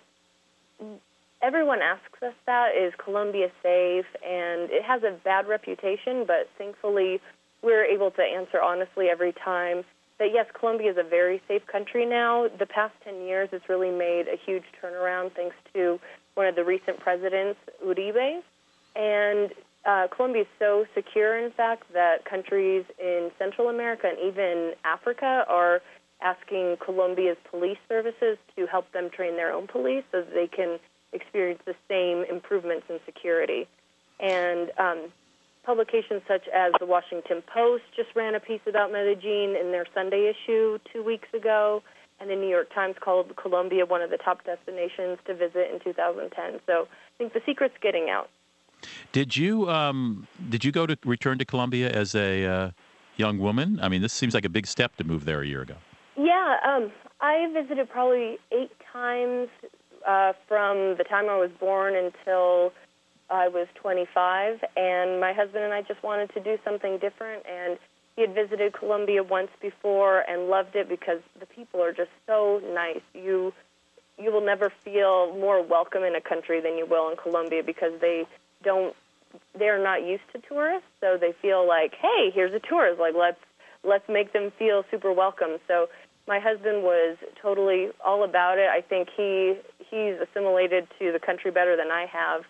everyone 1.44 1.82
asks 1.82 2.24
us 2.24 2.34
that 2.48 2.76
is 2.76 2.94
Colombia 2.98 3.50
safe? 3.62 4.08
And 4.26 4.72
it 4.72 4.84
has 4.84 5.04
a 5.04 5.12
bad 5.24 5.48
reputation, 5.48 6.26
but 6.26 6.50
thankfully 6.58 7.22
we're 7.62 7.86
able 7.86 8.10
to 8.12 8.24
answer 8.24 8.60
honestly 8.60 9.10
every 9.10 9.34
time 9.34 9.86
that 10.18 10.30
yes, 10.34 10.48
Colombia 10.58 10.92
is 10.92 10.98
a 10.98 11.04
very 11.04 11.42
safe 11.48 11.66
country 11.68 12.06
now. 12.06 12.48
The 12.48 12.66
past 12.66 12.94
10 13.04 13.22
years, 13.22 13.50
it's 13.52 13.70
really 13.70 13.92
made 13.92 14.28
a 14.28 14.38
huge 14.46 14.64
turnaround 14.82 15.34
thanks 15.34 15.56
to 15.74 16.00
one 16.34 16.48
of 16.48 16.56
the 16.56 16.64
recent 16.64 17.00
presidents, 17.00 17.60
Uribe. 17.86 18.42
And 18.96 19.52
uh, 19.86 20.08
Colombia 20.16 20.44
is 20.44 20.48
so 20.60 20.86
secure, 20.96 21.38
in 21.38 21.52
fact, 21.52 21.92
that 21.94 22.26
countries 22.26 22.86
in 23.00 23.32
Central 23.38 23.70
America 23.70 24.08
and 24.08 24.18
even 24.20 24.74
Africa 24.86 25.46
are 25.48 25.82
asking 26.22 26.78
Colombia's 26.84 27.38
police 27.50 27.78
services 27.90 28.38
to 28.56 28.66
help 28.66 28.92
them 28.94 29.10
train 29.10 29.36
their 29.36 29.52
own 29.52 29.68
police 29.68 30.04
so 30.12 30.22
that 30.22 30.34
they 30.34 30.48
can 30.48 30.80
experience 31.12 31.62
the 31.66 31.76
same 31.90 32.24
improvements 32.34 32.86
in 32.90 33.00
security. 33.06 33.68
And 34.20 34.72
um, 34.78 35.12
publications 35.66 36.22
such 36.28 36.48
as 36.48 36.72
the 36.80 36.86
Washington 36.86 37.44
Post 37.54 37.84
just 37.96 38.10
ran 38.16 38.36
a 38.36 38.40
piece 38.40 38.62
about 38.68 38.92
Medellin 38.92 39.56
in 39.60 39.72
their 39.72 39.86
Sunday 39.94 40.32
issue 40.32 40.80
two 40.94 41.04
weeks 41.04 41.28
ago, 41.34 41.84
and 42.22 42.30
the 42.30 42.36
New 42.36 42.48
York 42.48 42.74
Times 42.74 42.96
called 43.02 43.36
Colombia 43.36 43.86
one 43.86 44.02
of 44.02 44.10
the 44.10 44.18
top 44.18 44.46
destinations 44.46 45.18
to 45.26 45.34
visit 45.34 45.72
in 45.74 45.80
2010. 45.84 46.62
So 46.66 46.88
I 46.88 47.18
think 47.18 47.34
the 47.34 47.42
secret's 47.46 47.76
getting 47.82 48.10
out. 48.10 48.30
Did 49.12 49.36
you 49.36 49.70
um, 49.70 50.28
did 50.50 50.64
you 50.66 50.72
go 50.72 50.86
to 50.86 50.98
return 51.06 51.38
to 51.40 51.46
Colombia 51.46 51.90
as 51.90 52.16
a 52.16 52.46
uh, 52.46 52.72
young 53.18 53.40
woman? 53.40 53.80
I 53.82 53.90
mean, 53.90 54.02
this 54.02 54.14
seems 54.14 54.34
like 54.34 54.46
a 54.46 54.50
big 54.50 54.68
step 54.68 54.96
to 54.98 55.04
move 55.04 55.26
there 55.26 55.42
a 55.42 55.48
year 55.48 55.62
ago. 55.62 55.76
Yeah, 56.18 56.58
um, 56.64 56.92
I 57.22 57.48
visited 57.54 57.90
probably 57.90 58.38
eight 58.52 58.72
times 58.92 59.50
uh, 60.06 60.34
from 60.48 60.96
the 60.98 61.04
time 61.04 61.30
I 61.30 61.38
was 61.38 61.50
born 61.60 61.96
until 61.96 62.74
I 63.30 63.48
was 63.48 63.68
25, 63.76 64.64
and 64.76 65.20
my 65.20 65.34
husband 65.34 65.64
and 65.64 65.74
I 65.74 65.82
just 65.82 66.04
wanted 66.04 66.34
to 66.34 66.40
do 66.40 66.58
something 66.64 66.98
different. 67.00 67.44
And 67.50 67.80
he 68.16 68.22
had 68.22 68.36
visited 68.36 68.74
Colombia 68.74 69.24
once 69.24 69.50
before 69.60 70.22
and 70.30 70.50
loved 70.50 70.76
it 70.76 70.88
because 70.88 71.20
the 71.40 71.48
people 71.48 71.82
are 71.82 71.94
just 71.94 72.12
so 72.28 72.62
nice. 72.74 73.02
You 73.14 73.54
you 74.20 74.32
will 74.32 74.46
never 74.46 74.72
feel 74.84 75.36
more 75.36 75.64
welcome 75.64 76.04
in 76.04 76.16
a 76.16 76.22
country 76.22 76.62
than 76.62 76.78
you 76.78 76.86
will 76.86 77.10
in 77.10 77.18
Colombia 77.18 77.64
because 77.64 78.00
they 78.00 78.28
don't 78.64 78.96
they're 79.58 79.82
not 79.82 80.06
used 80.06 80.24
to 80.32 80.40
tourists, 80.48 80.88
so 81.02 81.18
they 81.20 81.34
feel 81.42 81.68
like, 81.68 81.94
hey, 82.00 82.30
here's 82.34 82.54
a 82.54 82.60
tourist, 82.60 83.00
like 83.00 83.16
let's 83.18 83.40
let's 83.84 84.08
make 84.08 84.34
them 84.34 84.52
feel 84.58 84.84
super 84.92 85.12
welcome. 85.12 85.58
So 85.68 85.88
my 86.28 86.40
husband 86.40 86.84
was 86.84 87.18
totally 87.42 87.90
all 88.04 88.24
about 88.24 88.58
it. 88.58 88.70
I 88.70 88.82
think 88.82 89.10
he 89.16 89.56
he's 89.90 90.16
assimilated 90.22 90.88
to 91.00 91.12
the 91.12 91.20
country 91.20 91.52
better 91.52 91.76
than 91.76 91.92
I 91.92 92.06
have, 92.06 92.42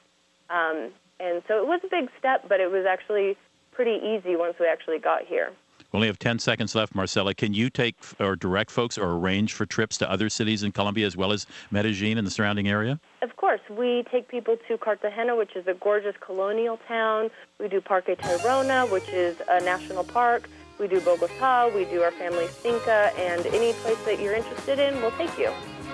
um, 0.49 0.91
and 1.19 1.41
so 1.47 1.61
it 1.61 1.67
was 1.67 1.81
a 1.83 1.89
big 1.89 2.09
step, 2.19 2.45
but 2.47 2.59
it 2.59 2.71
was 2.71 2.85
actually 2.85 3.37
pretty 3.71 3.99
easy 4.05 4.35
once 4.35 4.55
we 4.59 4.67
actually 4.67 4.99
got 4.99 5.25
here. 5.25 5.51
We 5.93 5.97
only 5.97 6.07
have 6.07 6.17
10 6.17 6.39
seconds 6.39 6.73
left, 6.73 6.95
Marcella. 6.95 7.35
Can 7.35 7.53
you 7.53 7.69
take 7.69 7.95
or 8.19 8.35
direct 8.35 8.71
folks 8.71 8.97
or 8.97 9.11
arrange 9.11 9.53
for 9.53 9.67
trips 9.67 9.95
to 9.99 10.09
other 10.09 10.27
cities 10.27 10.63
in 10.63 10.71
Colombia 10.71 11.05
as 11.05 11.15
well 11.15 11.31
as 11.31 11.45
Medellin 11.69 12.17
and 12.17 12.25
the 12.25 12.31
surrounding 12.31 12.67
area? 12.67 12.99
Of 13.21 13.35
course, 13.35 13.61
we 13.69 14.03
take 14.09 14.27
people 14.27 14.57
to 14.67 14.77
Cartagena, 14.79 15.35
which 15.35 15.55
is 15.55 15.67
a 15.67 15.75
gorgeous 15.75 16.15
colonial 16.19 16.79
town. 16.87 17.29
We 17.59 17.67
do 17.67 17.79
Parque 17.79 18.07
Tayrona, 18.07 18.89
which 18.89 19.07
is 19.09 19.39
a 19.47 19.61
national 19.61 20.03
park. 20.03 20.49
We 20.79 20.87
do 20.87 20.99
Bogota, 20.99 21.69
we 21.75 21.85
do 21.85 22.01
our 22.01 22.11
family 22.11 22.47
finca, 22.47 23.11
and 23.15 23.45
any 23.45 23.73
place 23.73 24.03
that 24.05 24.19
you're 24.19 24.33
interested 24.33 24.79
in, 24.79 24.99
we'll 24.99 25.11
take 25.11 25.37
you. 25.37 25.51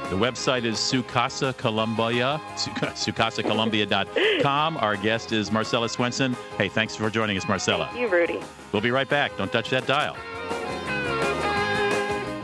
The 0.09 0.15
website 0.15 0.65
is 0.65 0.77
Sucasa 0.77 1.55
Colombia, 1.55 2.41
sucasacolombia.com. 2.55 4.77
Our 4.77 4.95
guest 4.95 5.31
is 5.31 5.51
Marcella 5.51 5.87
Swenson. 5.87 6.35
Hey, 6.57 6.69
thanks 6.69 6.95
for 6.95 7.11
joining 7.11 7.37
us, 7.37 7.47
Marcella. 7.47 7.85
Thank 7.91 7.99
you, 7.99 8.07
Rudy. 8.07 8.39
We'll 8.71 8.81
be 8.81 8.91
right 8.91 9.07
back. 9.07 9.37
Don't 9.37 9.51
touch 9.51 9.69
that 9.69 9.85
dial. 9.85 10.17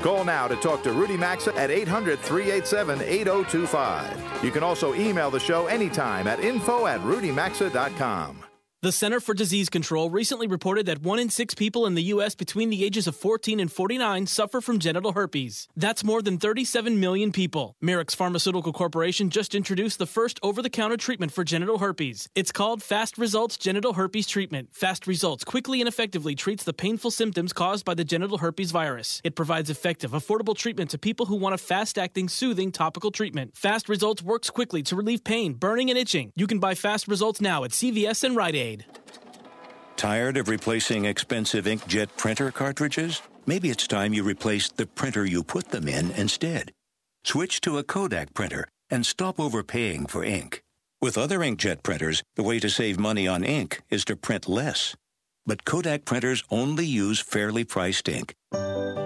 Call 0.06 0.24
now 0.24 0.48
to 0.48 0.56
talk 0.58 0.84
to 0.84 0.91
Rudy 0.91 1.18
Maxa 1.18 1.56
at 1.56 1.72
800 1.72 2.20
387 2.20 3.02
8025. 3.02 4.44
You 4.44 4.52
can 4.52 4.62
also 4.62 4.94
email 4.94 5.32
the 5.32 5.39
show 5.39 5.65
anytime 5.65 6.28
at 6.28 6.39
info 6.39 6.86
at 6.86 7.02
rudymaxa.com. 7.02 8.44
The 8.86 8.91
Center 8.91 9.19
for 9.19 9.34
Disease 9.34 9.67
Control 9.67 10.12
recently 10.12 10.45
reported 10.45 10.86
that 10.86 11.02
one 11.02 11.17
in 11.17 11.32
six 11.32 11.56
people 11.56 11.88
in 11.88 11.95
the 11.95 12.04
U.S. 12.13 12.36
between 12.36 12.69
the 12.69 12.86
ages 12.86 13.08
of 13.08 13.15
14 13.15 13.60
and 13.60 13.71
49 13.71 14.28
suffer 14.28 14.62
from 14.62 14.78
genital 14.78 15.13
herpes. 15.13 15.67
That's 15.76 16.04
more 16.04 16.21
than 16.21 16.38
37 16.38 17.00
million 17.00 17.32
people. 17.32 17.76
Merix 17.84 18.15
Pharmaceutical 18.15 18.71
Corporation 18.74 19.32
just 19.32 19.56
introduced 19.56 19.98
the 19.98 20.06
first 20.06 20.39
over 20.43 20.62
the 20.62 20.69
counter 20.69 20.98
treatment 20.98 21.32
for 21.32 21.43
genital 21.43 21.80
herpes. 21.80 22.30
It's 22.36 22.52
called 22.52 22.84
Fast 22.84 23.17
Results 23.17 23.58
Genital 23.58 23.93
Herpes 23.93 24.28
Treatment. 24.28 24.69
Fast 24.71 25.08
Results 25.08 25.43
quickly 25.43 25.82
and 25.82 25.88
effectively 25.88 26.36
treats 26.36 26.63
the 26.63 26.71
painful 26.71 27.10
symptoms 27.10 27.54
caused 27.54 27.86
by 27.86 27.95
the 27.95 28.06
genital 28.06 28.38
herpes 28.38 28.69
virus. 28.69 29.19
It 29.24 29.36
provides 29.36 29.71
effective, 29.71 30.12
affordable 30.12 30.56
treatment 30.56 30.91
to 30.91 31.00
people 31.00 31.26
who 31.26 31.38
want 31.38 31.56
a 31.56 31.58
fast 31.58 31.98
acting, 31.98 32.30
soothing 32.30 32.71
topical 32.71 33.10
treatment. 33.10 33.58
Fast 33.58 33.89
Results 33.89 34.21
works 34.21 34.52
quickly 34.52 34.84
to 34.84 34.95
relieve 34.95 35.24
pain, 35.24 35.54
burning, 35.54 35.89
and 35.89 35.98
itching. 35.98 36.32
You 36.36 36.45
can 36.45 36.60
buy 36.60 36.76
Fast 36.76 37.08
Results 37.08 37.41
now 37.41 37.63
at 37.63 37.71
CVS 37.71 38.24
and 38.24 38.36
Rite 38.36 38.54
Aid. 38.54 38.75
Tired 39.96 40.38
of 40.38 40.50
replacing 40.50 41.06
expensive 41.06 41.66
inkjet 41.66 42.10
printer 42.18 42.52
cartridges? 42.52 43.22
Maybe 43.46 43.70
it's 43.70 43.88
time 43.88 44.14
you 44.14 44.24
replaced 44.24 44.78
the 44.78 44.88
printer 44.88 45.26
you 45.26 45.44
put 45.44 45.70
them 45.70 45.88
in 45.88 46.12
instead. 46.12 46.72
Switch 47.24 47.62
to 47.62 47.78
a 47.78 47.84
Kodak 47.84 48.34
printer 48.34 48.68
and 48.90 49.06
stop 49.06 49.40
overpaying 49.40 50.08
for 50.08 50.24
ink. 50.24 50.62
With 51.02 51.18
other 51.18 51.40
inkjet 51.40 51.84
printers, 51.84 52.24
the 52.36 52.44
way 52.44 52.60
to 52.60 52.70
save 52.70 53.00
money 53.00 53.28
on 53.28 53.44
ink 53.44 53.82
is 53.90 54.06
to 54.06 54.16
print 54.16 54.48
less. 54.48 54.96
But 55.46 55.66
Kodak 55.66 56.06
printers 56.06 56.44
only 56.50 56.86
use 56.86 57.20
fairly 57.20 57.64
priced 57.64 58.10
ink. 58.10 58.34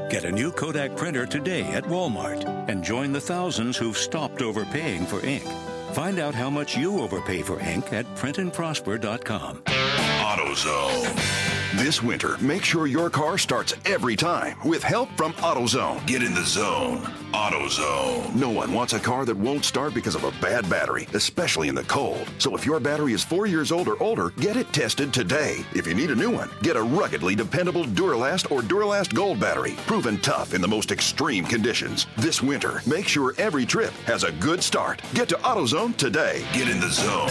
Get 0.10 0.26
a 0.26 0.32
new 0.32 0.52
Kodak 0.52 0.96
printer 0.98 1.26
today 1.26 1.64
at 1.64 1.84
Walmart 1.84 2.44
and 2.68 2.84
join 2.84 3.12
the 3.12 3.22
thousands 3.22 3.78
who've 3.78 3.98
stopped 3.98 4.42
overpaying 4.42 5.06
for 5.06 5.20
ink. 5.26 5.44
Find 5.94 6.20
out 6.20 6.36
how 6.36 6.50
much 6.50 6.78
you 6.78 7.00
overpay 7.00 7.42
for 7.42 7.60
ink 7.60 7.94
at 7.94 8.06
printandprosper.com. 8.16 9.58
AutoZone. 9.66 11.40
This 11.76 12.02
winter, 12.04 12.36
make 12.40 12.64
sure 12.64 12.88
your 12.88 13.10
car 13.10 13.38
starts 13.38 13.74
every 13.86 14.16
time 14.16 14.58
with 14.68 14.84
help 14.84 15.10
from 15.16 15.34
AutoZone. 15.34 16.06
Get 16.06 16.22
in 16.24 16.34
the 16.34 16.44
zone. 16.44 17.02
AutoZone. 17.32 18.34
No 18.34 18.50
one 18.50 18.74
wants 18.74 18.94
a 18.94 19.00
car 19.00 19.24
that 19.24 19.38
won't 19.38 19.64
start 19.64 19.94
because 19.94 20.16
of 20.16 20.24
a 20.24 20.32
bad 20.42 20.68
battery, 20.68 21.08
especially 21.14 21.68
in 21.68 21.76
the 21.76 21.84
cold. 21.84 22.28
So 22.38 22.56
if 22.56 22.66
your 22.66 22.80
battery 22.80 23.14
is 23.14 23.24
four 23.24 23.46
years 23.46 23.72
old 23.72 23.88
or 23.88 24.02
older, 24.02 24.32
get 24.32 24.58
it 24.58 24.74
tested 24.74 25.14
today. 25.14 25.64
If 25.74 25.86
you 25.86 25.94
need 25.94 26.10
a 26.10 26.16
new 26.16 26.32
one, 26.32 26.50
get 26.64 26.76
a 26.76 26.82
ruggedly 26.82 27.36
dependable 27.36 27.86
Duralast 27.86 28.52
or 28.52 28.62
Duralast 28.62 29.14
Gold 29.14 29.40
battery, 29.40 29.76
proven 29.86 30.18
tough 30.20 30.54
in 30.54 30.62
the 30.62 30.68
most 30.68 30.92
extreme 30.92 31.46
conditions. 31.46 32.08
This 32.18 32.42
winter, 32.42 32.82
make 32.88 33.08
sure 33.08 33.36
every 33.38 33.66
trip 33.66 33.94
has 34.06 34.24
a 34.24 34.32
good 34.34 34.62
start. 34.62 35.02
Get 35.14 35.30
to 35.30 35.36
AutoZone 35.36 35.79
today. 35.88 36.46
Get 36.52 36.68
in 36.68 36.82
the 36.82 36.90
zone. 36.90 37.30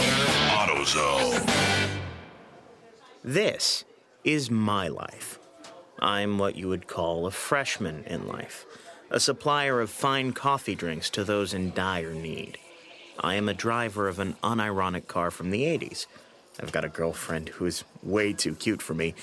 AutoZone. 0.49 1.47
This 3.23 3.85
is 4.23 4.49
my 4.49 4.87
life. 4.87 5.37
I'm 5.99 6.39
what 6.39 6.55
you 6.55 6.67
would 6.67 6.87
call 6.87 7.27
a 7.27 7.31
freshman 7.31 8.03
in 8.05 8.27
life, 8.27 8.65
a 9.11 9.19
supplier 9.19 9.79
of 9.81 9.91
fine 9.91 10.33
coffee 10.33 10.73
drinks 10.73 11.11
to 11.11 11.23
those 11.23 11.53
in 11.53 11.73
dire 11.73 12.13
need. 12.13 12.57
I 13.19 13.35
am 13.35 13.47
a 13.47 13.53
driver 13.53 14.07
of 14.07 14.17
an 14.17 14.35
unironic 14.43 15.05
car 15.05 15.29
from 15.29 15.51
the 15.51 15.63
80s. 15.63 16.07
I've 16.59 16.71
got 16.71 16.85
a 16.85 16.89
girlfriend 16.89 17.49
who 17.49 17.67
is 17.67 17.83
way 18.01 18.33
too 18.33 18.55
cute 18.55 18.81
for 18.81 18.95
me, 18.95 19.13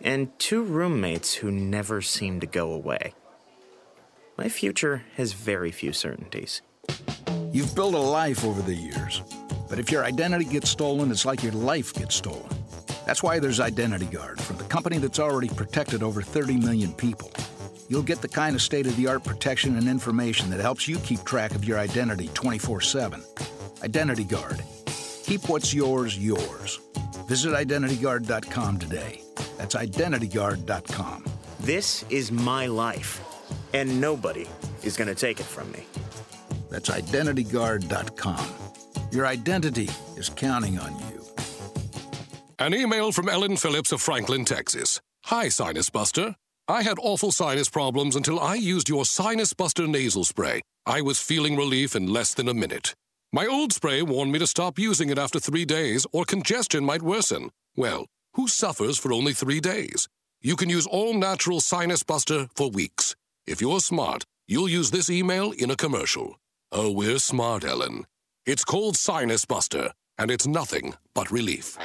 and 0.00 0.38
two 0.38 0.62
roommates 0.62 1.34
who 1.34 1.50
never 1.50 2.00
seem 2.02 2.38
to 2.38 2.46
go 2.46 2.72
away. 2.72 3.14
My 4.38 4.48
future 4.48 5.02
has 5.16 5.32
very 5.32 5.72
few 5.72 5.92
certainties. 5.92 6.62
You've 7.52 7.74
built 7.74 7.94
a 7.94 7.98
life 7.98 8.44
over 8.44 8.60
the 8.62 8.74
years, 8.74 9.22
but 9.68 9.78
if 9.78 9.90
your 9.90 10.04
identity 10.04 10.44
gets 10.44 10.70
stolen, 10.70 11.10
it's 11.10 11.24
like 11.24 11.42
your 11.42 11.52
life 11.52 11.92
gets 11.94 12.14
stolen. 12.14 12.50
That's 13.06 13.22
why 13.22 13.38
there's 13.38 13.60
Identity 13.60 14.06
Guard, 14.06 14.40
from 14.40 14.56
the 14.56 14.64
company 14.64 14.98
that's 14.98 15.20
already 15.20 15.48
protected 15.48 16.02
over 16.02 16.22
30 16.22 16.56
million 16.56 16.92
people. 16.92 17.30
You'll 17.88 18.02
get 18.02 18.20
the 18.20 18.28
kind 18.28 18.56
of 18.56 18.62
state 18.62 18.86
of 18.86 18.96
the 18.96 19.06
art 19.06 19.22
protection 19.22 19.76
and 19.76 19.88
information 19.88 20.50
that 20.50 20.60
helps 20.60 20.88
you 20.88 20.98
keep 20.98 21.22
track 21.24 21.54
of 21.54 21.64
your 21.64 21.78
identity 21.78 22.28
24 22.34 22.80
7. 22.80 23.22
Identity 23.84 24.24
Guard. 24.24 24.62
Keep 25.24 25.48
what's 25.48 25.72
yours, 25.72 26.18
yours. 26.18 26.80
Visit 27.28 27.52
IdentityGuard.com 27.52 28.78
today. 28.78 29.22
That's 29.56 29.74
IdentityGuard.com. 29.74 31.24
This 31.60 32.04
is 32.10 32.30
my 32.30 32.66
life, 32.66 33.20
and 33.72 34.00
nobody 34.00 34.46
is 34.82 34.96
going 34.96 35.08
to 35.08 35.14
take 35.14 35.40
it 35.40 35.46
from 35.46 35.70
me. 35.72 35.84
That's 36.76 36.90
IdentityGuard.com. 36.90 38.46
Your 39.10 39.26
identity 39.26 39.88
is 40.18 40.28
counting 40.28 40.78
on 40.78 40.94
you. 41.08 41.24
An 42.58 42.74
email 42.74 43.12
from 43.12 43.30
Ellen 43.30 43.56
Phillips 43.56 43.92
of 43.92 44.02
Franklin, 44.02 44.44
Texas. 44.44 45.00
Hi, 45.24 45.48
Sinus 45.48 45.88
Buster. 45.88 46.34
I 46.68 46.82
had 46.82 46.98
awful 47.00 47.32
sinus 47.32 47.70
problems 47.70 48.14
until 48.14 48.38
I 48.38 48.56
used 48.56 48.90
your 48.90 49.06
Sinus 49.06 49.54
Buster 49.54 49.86
nasal 49.86 50.24
spray. 50.24 50.60
I 50.84 51.00
was 51.00 51.18
feeling 51.18 51.56
relief 51.56 51.96
in 51.96 52.12
less 52.12 52.34
than 52.34 52.46
a 52.46 52.52
minute. 52.52 52.94
My 53.32 53.46
old 53.46 53.72
spray 53.72 54.02
warned 54.02 54.32
me 54.32 54.38
to 54.40 54.46
stop 54.46 54.78
using 54.78 55.08
it 55.08 55.16
after 55.18 55.40
three 55.40 55.64
days 55.64 56.06
or 56.12 56.26
congestion 56.26 56.84
might 56.84 57.00
worsen. 57.00 57.48
Well, 57.74 58.04
who 58.34 58.48
suffers 58.48 58.98
for 58.98 59.14
only 59.14 59.32
three 59.32 59.60
days? 59.60 60.08
You 60.42 60.56
can 60.56 60.68
use 60.68 60.86
all 60.86 61.14
natural 61.14 61.60
Sinus 61.60 62.02
Buster 62.02 62.48
for 62.54 62.68
weeks. 62.68 63.16
If 63.46 63.62
you're 63.62 63.80
smart, 63.80 64.24
you'll 64.46 64.68
use 64.68 64.90
this 64.90 65.08
email 65.08 65.52
in 65.52 65.70
a 65.70 65.76
commercial. 65.76 66.36
Oh, 66.72 66.90
we're 66.90 67.20
smart, 67.20 67.64
Ellen. 67.64 68.06
It's 68.44 68.64
called 68.64 68.96
Sinus 68.96 69.44
Buster, 69.44 69.92
and 70.18 70.32
it's 70.32 70.48
nothing 70.48 70.94
but 71.14 71.30
relief. 71.30 71.78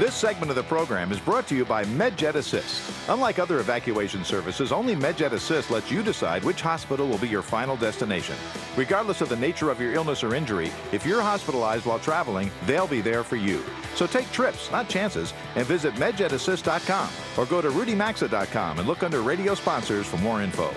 This 0.00 0.14
segment 0.14 0.50
of 0.50 0.56
the 0.56 0.64
program 0.64 1.12
is 1.12 1.20
brought 1.20 1.46
to 1.48 1.54
you 1.54 1.64
by 1.64 1.84
MedJet 1.84 2.34
Assist. 2.34 2.99
Unlike 3.10 3.40
other 3.40 3.58
evacuation 3.58 4.24
services, 4.24 4.70
only 4.70 4.94
MedJet 4.94 5.32
Assist 5.32 5.72
lets 5.72 5.90
you 5.90 6.00
decide 6.00 6.44
which 6.44 6.60
hospital 6.60 7.08
will 7.08 7.18
be 7.18 7.28
your 7.28 7.42
final 7.42 7.76
destination. 7.76 8.36
Regardless 8.76 9.20
of 9.20 9.28
the 9.28 9.36
nature 9.36 9.68
of 9.68 9.80
your 9.80 9.94
illness 9.94 10.22
or 10.22 10.36
injury, 10.36 10.70
if 10.92 11.04
you're 11.04 11.20
hospitalized 11.20 11.86
while 11.86 11.98
traveling, 11.98 12.52
they'll 12.66 12.86
be 12.86 13.00
there 13.00 13.24
for 13.24 13.34
you. 13.34 13.64
So 13.96 14.06
take 14.06 14.30
trips, 14.30 14.70
not 14.70 14.88
chances, 14.88 15.34
and 15.56 15.66
visit 15.66 15.92
medjetassist.com 15.94 17.10
or 17.36 17.46
go 17.46 17.60
to 17.60 17.70
rudymaxa.com 17.70 18.78
and 18.78 18.86
look 18.86 19.02
under 19.02 19.22
radio 19.22 19.56
sponsors 19.56 20.06
for 20.06 20.18
more 20.18 20.40
info. 20.40 20.72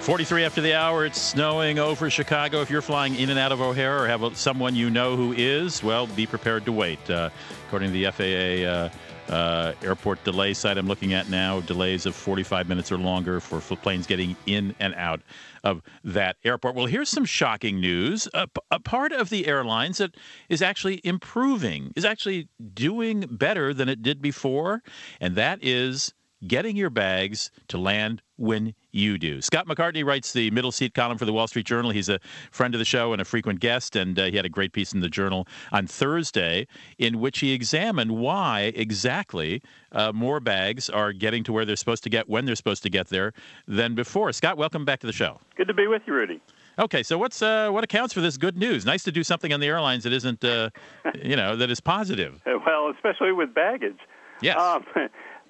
43 0.00 0.44
after 0.44 0.60
the 0.60 0.74
hour, 0.74 1.04
it's 1.04 1.20
snowing 1.20 1.78
over 1.78 2.10
Chicago. 2.10 2.62
If 2.62 2.70
you're 2.70 2.82
flying 2.82 3.14
in 3.14 3.30
and 3.30 3.38
out 3.38 3.52
of 3.52 3.60
O'Hare 3.60 4.02
or 4.02 4.08
have 4.08 4.36
someone 4.36 4.74
you 4.74 4.90
know 4.90 5.14
who 5.14 5.32
is, 5.34 5.84
well, 5.84 6.08
be 6.08 6.26
prepared 6.26 6.64
to 6.64 6.72
wait. 6.72 7.08
Uh, 7.08 7.30
according 7.68 7.92
to 7.92 7.92
the 7.92 8.10
FAA 8.10 8.68
uh, 8.68 8.88
uh, 9.30 9.72
airport 9.82 10.22
delay 10.24 10.52
site 10.52 10.76
I'm 10.76 10.88
looking 10.88 11.14
at 11.14 11.30
now, 11.30 11.60
delays 11.60 12.04
of 12.04 12.14
45 12.14 12.68
minutes 12.68 12.90
or 12.90 12.98
longer 12.98 13.40
for 13.40 13.60
planes 13.76 14.06
getting 14.06 14.36
in 14.46 14.74
and 14.80 14.94
out 14.96 15.20
of 15.62 15.82
that 16.04 16.36
airport. 16.44 16.74
Well, 16.74 16.86
here's 16.86 17.08
some 17.08 17.24
shocking 17.24 17.80
news. 17.80 18.28
A, 18.34 18.48
a 18.70 18.80
part 18.80 19.12
of 19.12 19.30
the 19.30 19.46
airlines 19.46 19.98
that 19.98 20.16
is 20.48 20.62
actually 20.62 21.00
improving, 21.04 21.92
is 21.94 22.04
actually 22.04 22.48
doing 22.74 23.24
better 23.30 23.72
than 23.72 23.88
it 23.88 24.02
did 24.02 24.20
before, 24.20 24.82
and 25.20 25.36
that 25.36 25.60
is 25.62 26.12
getting 26.46 26.76
your 26.76 26.90
bags 26.90 27.50
to 27.68 27.78
land 27.78 28.22
when 28.40 28.74
you 28.90 29.18
do. 29.18 29.42
Scott 29.42 29.66
McCartney 29.66 30.04
writes 30.04 30.32
the 30.32 30.50
middle 30.50 30.72
seat 30.72 30.94
column 30.94 31.18
for 31.18 31.26
the 31.26 31.32
Wall 31.32 31.46
Street 31.46 31.66
Journal. 31.66 31.90
He's 31.90 32.08
a 32.08 32.18
friend 32.50 32.74
of 32.74 32.78
the 32.78 32.84
show 32.84 33.12
and 33.12 33.20
a 33.20 33.24
frequent 33.24 33.60
guest, 33.60 33.96
and 33.96 34.18
uh, 34.18 34.24
he 34.24 34.36
had 34.36 34.46
a 34.46 34.48
great 34.48 34.72
piece 34.72 34.92
in 34.92 35.00
the 35.00 35.08
Journal 35.08 35.46
on 35.72 35.86
Thursday 35.86 36.66
in 36.98 37.20
which 37.20 37.40
he 37.40 37.52
examined 37.52 38.12
why 38.12 38.72
exactly 38.74 39.62
uh, 39.92 40.10
more 40.12 40.40
bags 40.40 40.88
are 40.88 41.12
getting 41.12 41.44
to 41.44 41.52
where 41.52 41.64
they're 41.64 41.76
supposed 41.76 42.02
to 42.04 42.10
get 42.10 42.28
when 42.28 42.46
they're 42.46 42.56
supposed 42.56 42.82
to 42.82 42.90
get 42.90 43.08
there 43.08 43.32
than 43.68 43.94
before. 43.94 44.32
Scott, 44.32 44.56
welcome 44.56 44.84
back 44.84 45.00
to 45.00 45.06
the 45.06 45.12
show. 45.12 45.38
Good 45.56 45.68
to 45.68 45.74
be 45.74 45.86
with 45.86 46.02
you, 46.06 46.14
Rudy. 46.14 46.40
Okay, 46.78 47.02
so 47.02 47.18
what's 47.18 47.42
uh, 47.42 47.68
what 47.70 47.84
accounts 47.84 48.14
for 48.14 48.22
this 48.22 48.38
good 48.38 48.56
news? 48.56 48.86
Nice 48.86 49.02
to 49.02 49.12
do 49.12 49.22
something 49.22 49.52
on 49.52 49.60
the 49.60 49.66
airlines 49.66 50.04
that 50.04 50.14
isn't, 50.14 50.42
uh, 50.42 50.70
you 51.22 51.36
know, 51.36 51.56
that 51.56 51.70
is 51.70 51.80
positive. 51.80 52.40
Well, 52.46 52.90
especially 52.94 53.32
with 53.32 53.52
baggage. 53.52 53.98
Yes. 54.40 54.58
Um, 54.58 54.84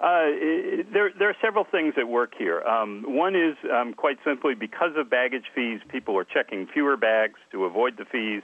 Uh, 0.01 0.33
there, 0.91 1.11
there 1.17 1.29
are 1.29 1.35
several 1.39 1.63
things 1.63 1.93
at 1.95 2.07
work 2.07 2.33
here. 2.35 2.61
Um, 2.63 3.03
one 3.07 3.35
is 3.35 3.55
um, 3.71 3.93
quite 3.93 4.17
simply 4.25 4.55
because 4.55 4.93
of 4.97 5.11
baggage 5.11 5.45
fees, 5.53 5.79
people 5.89 6.17
are 6.17 6.23
checking 6.23 6.65
fewer 6.65 6.97
bags 6.97 7.39
to 7.51 7.65
avoid 7.65 7.97
the 7.97 8.05
fees, 8.05 8.41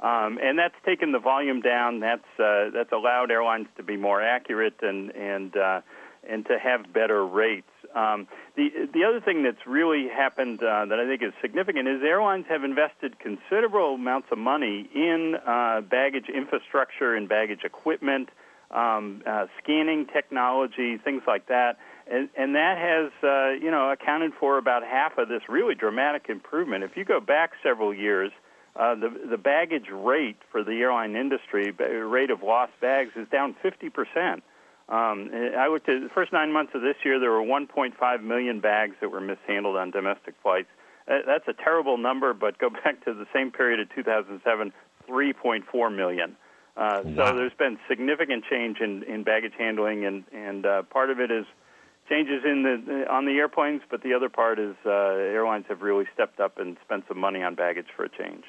um, 0.00 0.38
and 0.42 0.58
that's 0.58 0.74
taken 0.84 1.12
the 1.12 1.18
volume 1.18 1.62
down. 1.62 2.00
That's 2.00 2.28
uh, 2.38 2.70
that's 2.74 2.92
allowed 2.92 3.30
airlines 3.30 3.68
to 3.78 3.82
be 3.82 3.96
more 3.96 4.22
accurate 4.22 4.74
and 4.82 5.10
and 5.12 5.56
uh, 5.56 5.80
and 6.28 6.44
to 6.44 6.58
have 6.58 6.92
better 6.92 7.26
rates. 7.26 7.70
Um, 7.94 8.28
the 8.54 8.68
the 8.92 9.04
other 9.04 9.22
thing 9.22 9.42
that's 9.42 9.66
really 9.66 10.08
happened 10.08 10.62
uh, 10.62 10.84
that 10.84 11.00
I 11.00 11.06
think 11.06 11.22
is 11.22 11.32
significant 11.40 11.88
is 11.88 12.02
airlines 12.02 12.44
have 12.50 12.64
invested 12.64 13.18
considerable 13.18 13.94
amounts 13.94 14.28
of 14.30 14.36
money 14.36 14.90
in 14.94 15.36
uh, 15.46 15.80
baggage 15.80 16.28
infrastructure 16.28 17.14
and 17.14 17.26
baggage 17.30 17.64
equipment 17.64 18.28
um, 18.70 19.22
uh, 19.26 19.46
scanning 19.62 20.06
technology, 20.12 20.98
things 20.98 21.22
like 21.26 21.48
that. 21.48 21.78
And, 22.10 22.28
and 22.36 22.54
that 22.54 22.78
has, 22.78 23.12
uh, 23.22 23.50
you 23.62 23.70
know, 23.70 23.90
accounted 23.90 24.32
for 24.38 24.58
about 24.58 24.82
half 24.82 25.18
of 25.18 25.28
this 25.28 25.42
really 25.48 25.74
dramatic 25.74 26.26
improvement. 26.28 26.84
If 26.84 26.96
you 26.96 27.04
go 27.04 27.20
back 27.20 27.52
several 27.62 27.94
years, 27.94 28.32
uh, 28.76 28.94
the 28.94 29.10
the 29.28 29.38
baggage 29.38 29.88
rate 29.92 30.36
for 30.52 30.62
the 30.62 30.72
airline 30.72 31.16
industry, 31.16 31.72
rate 31.72 32.30
of 32.30 32.42
lost 32.42 32.72
bags, 32.80 33.10
is 33.16 33.26
down 33.28 33.56
50 33.60 33.90
percent. 33.90 34.42
Um, 34.88 35.30
I 35.58 35.68
looked 35.68 35.88
at 35.88 36.00
the 36.00 36.08
first 36.14 36.32
nine 36.32 36.52
months 36.52 36.72
of 36.74 36.80
this 36.80 36.96
year. 37.04 37.20
There 37.20 37.30
were 37.30 37.42
1.5 37.42 38.22
million 38.22 38.60
bags 38.60 38.94
that 39.00 39.10
were 39.10 39.20
mishandled 39.20 39.76
on 39.76 39.90
domestic 39.90 40.34
flights. 40.42 40.68
Uh, 41.06 41.18
that's 41.26 41.46
a 41.46 41.52
terrible 41.52 41.98
number, 41.98 42.32
but 42.32 42.58
go 42.58 42.70
back 42.84 43.04
to 43.04 43.12
the 43.12 43.26
same 43.34 43.50
period 43.50 43.80
of 43.80 43.94
2007, 43.94 44.72
3.4 45.08 45.94
million. 45.94 46.36
Uh, 46.78 47.02
wow. 47.04 47.30
So 47.30 47.36
there's 47.36 47.52
been 47.58 47.76
significant 47.88 48.44
change 48.48 48.78
in, 48.80 49.02
in 49.02 49.24
baggage 49.24 49.54
handling, 49.58 50.04
and 50.04 50.24
and 50.32 50.64
uh, 50.64 50.82
part 50.84 51.10
of 51.10 51.18
it 51.18 51.30
is 51.30 51.44
changes 52.08 52.42
in 52.44 52.62
the 52.62 53.04
on 53.10 53.26
the 53.26 53.32
airplanes, 53.32 53.82
but 53.90 54.02
the 54.02 54.14
other 54.14 54.28
part 54.28 54.60
is 54.60 54.76
uh, 54.86 54.90
airlines 54.90 55.64
have 55.68 55.82
really 55.82 56.06
stepped 56.14 56.38
up 56.38 56.58
and 56.58 56.76
spent 56.84 57.04
some 57.08 57.18
money 57.18 57.42
on 57.42 57.56
baggage 57.56 57.88
for 57.96 58.04
a 58.04 58.08
change. 58.08 58.44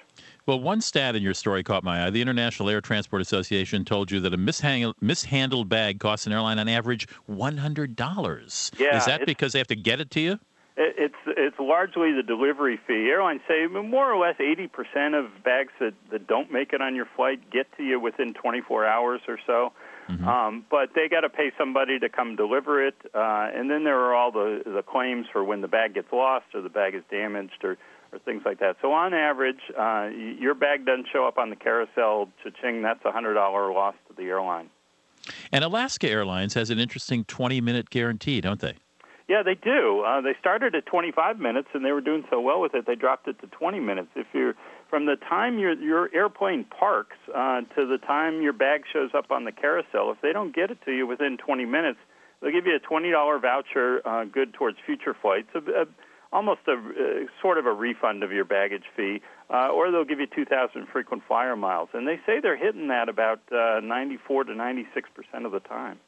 Well, 0.46 0.60
one 0.60 0.80
stat 0.80 1.16
in 1.16 1.24
your 1.24 1.34
story 1.34 1.64
caught 1.64 1.84
my 1.84 2.06
eye. 2.06 2.10
The 2.12 2.22
International 2.22 2.70
Air 2.70 2.82
Transport 2.82 3.22
Association 3.22 3.84
told 3.84 4.12
you 4.12 4.20
that 4.22 4.34
a 4.34 4.38
mishang- 4.38 4.94
mishandled 5.02 5.68
bag 5.68 6.00
costs 6.00 6.28
an 6.28 6.32
airline 6.32 6.60
on 6.60 6.70
average 6.70 7.08
one 7.26 7.58
hundred 7.58 7.96
dollars. 7.96 8.72
Yeah, 8.78 8.96
is 8.96 9.06
that 9.06 9.26
because 9.26 9.54
they 9.54 9.60
have 9.60 9.68
to 9.68 9.76
get 9.76 10.00
it 10.00 10.12
to 10.12 10.20
you? 10.20 10.40
It's 10.82 11.16
it's 11.28 11.60
largely 11.60 12.14
the 12.14 12.24
delivery 12.24 12.80
fee. 12.88 13.10
Airlines 13.12 13.42
say 13.50 13.68
more 13.68 14.14
or 14.14 14.18
less 14.18 14.38
80% 14.38 15.14
of 15.14 15.44
bags 15.44 15.74
that, 15.82 15.94
that 16.10 16.26
don't 16.26 16.54
make 16.54 16.72
it 16.72 16.82
on 16.82 16.96
your 16.96 17.08
flight 17.18 17.52
get 17.52 17.68
to 17.76 17.84
you 17.84 18.00
within 18.00 18.34
24 18.34 18.86
hours 18.86 19.20
or 19.28 19.38
so. 19.46 19.74
Mm-hmm. 20.08 20.26
Um, 20.26 20.66
but 20.72 20.92
they 20.96 21.10
got 21.10 21.22
to 21.22 21.30
pay 21.30 21.52
somebody 21.58 22.00
to 22.00 22.08
come 22.08 22.38
deliver 22.38 22.82
it, 22.82 22.96
uh, 23.14 23.50
and 23.54 23.70
then 23.70 23.84
there 23.84 24.00
are 24.00 24.16
all 24.16 24.32
the 24.32 24.62
the 24.66 24.82
claims 24.82 25.28
for 25.34 25.44
when 25.44 25.60
the 25.60 25.68
bag 25.68 25.96
gets 25.96 26.14
lost 26.14 26.46
or 26.54 26.62
the 26.62 26.70
bag 26.70 26.96
is 26.96 27.04
damaged 27.12 27.62
or 27.64 27.78
or 28.14 28.20
things 28.20 28.44
like 28.46 28.60
that. 28.60 28.78
So 28.82 28.94
on 28.94 29.14
average, 29.14 29.60
uh, 29.78 30.10
your 30.14 30.56
bag 30.56 30.86
doesn't 30.86 31.08
show 31.12 31.28
up 31.28 31.38
on 31.38 31.50
the 31.50 31.58
carousel. 31.58 32.30
Cha-ching, 32.42 32.82
that's 32.84 33.04
a 33.04 33.12
hundred 33.12 33.34
dollar 33.34 33.70
loss 33.74 33.96
to 34.08 34.14
the 34.16 34.30
airline. 34.30 34.70
And 35.52 35.64
Alaska 35.66 36.10
Airlines 36.10 36.54
has 36.54 36.70
an 36.70 36.80
interesting 36.80 37.26
20 37.26 37.60
minute 37.60 37.90
guarantee, 37.90 38.40
don't 38.40 38.62
they? 38.62 38.76
Yeah, 39.30 39.44
they 39.44 39.54
do. 39.54 40.02
Uh, 40.02 40.22
they 40.22 40.34
started 40.40 40.74
at 40.74 40.88
25 40.88 41.40
minutes, 41.40 41.68
and 41.76 41.86
they 41.86 41.92
were 41.92 42.02
doing 42.02 42.24
so 42.32 42.42
well 42.42 42.60
with 42.60 42.74
it, 42.74 42.88
they 42.88 42.96
dropped 42.96 43.28
it 43.28 43.40
to 43.42 43.48
20 43.48 43.80
minutes. 43.80 44.10
If 44.16 44.26
you're 44.34 44.56
from 44.90 45.06
the 45.06 45.18
time 45.18 45.60
your 45.60 45.74
your 45.74 46.10
airplane 46.12 46.66
parks 46.66 47.16
uh, 47.30 47.62
to 47.76 47.86
the 47.86 48.00
time 48.00 48.42
your 48.42 48.54
bag 48.54 48.82
shows 48.92 49.12
up 49.16 49.30
on 49.30 49.46
the 49.46 49.52
carousel, 49.52 50.12
if 50.12 50.18
they 50.24 50.34
don't 50.34 50.54
get 50.54 50.72
it 50.72 50.80
to 50.86 50.92
you 50.92 51.06
within 51.06 51.38
20 51.38 51.66
minutes, 51.66 52.00
they'll 52.42 52.52
give 52.52 52.66
you 52.66 52.76
a 52.76 52.80
$20 52.80 53.40
voucher, 53.40 54.02
uh, 54.04 54.26
good 54.26 54.52
towards 54.56 54.78
future 54.84 55.16
flights. 55.22 55.50
A, 55.54 55.60
a, 55.60 55.86
almost 56.34 56.62
a 56.68 56.74
uh, 56.74 57.26
sort 57.40 57.60
of 57.60 57.68
a 57.68 57.72
refund 57.72 58.24
of 58.24 58.32
your 58.32 58.46
baggage 58.46 58.86
fee, 58.98 59.22
uh, 59.54 59.70
or 59.70 59.92
they'll 59.92 60.06
give 60.06 60.20
you 60.20 60.28
2,000 60.28 60.88
frequent 60.92 61.22
flyer 61.28 61.56
miles. 61.56 61.90
And 61.94 62.08
they 62.08 62.20
say 62.26 62.40
they're 62.42 62.58
hitting 62.58 62.88
that 62.88 63.10
about 63.10 63.42
uh, 63.52 63.80
94 63.82 64.46
to 64.46 64.56
96 64.56 65.08
percent 65.14 65.46
of 65.46 65.52
the 65.52 65.60
time. 65.60 66.00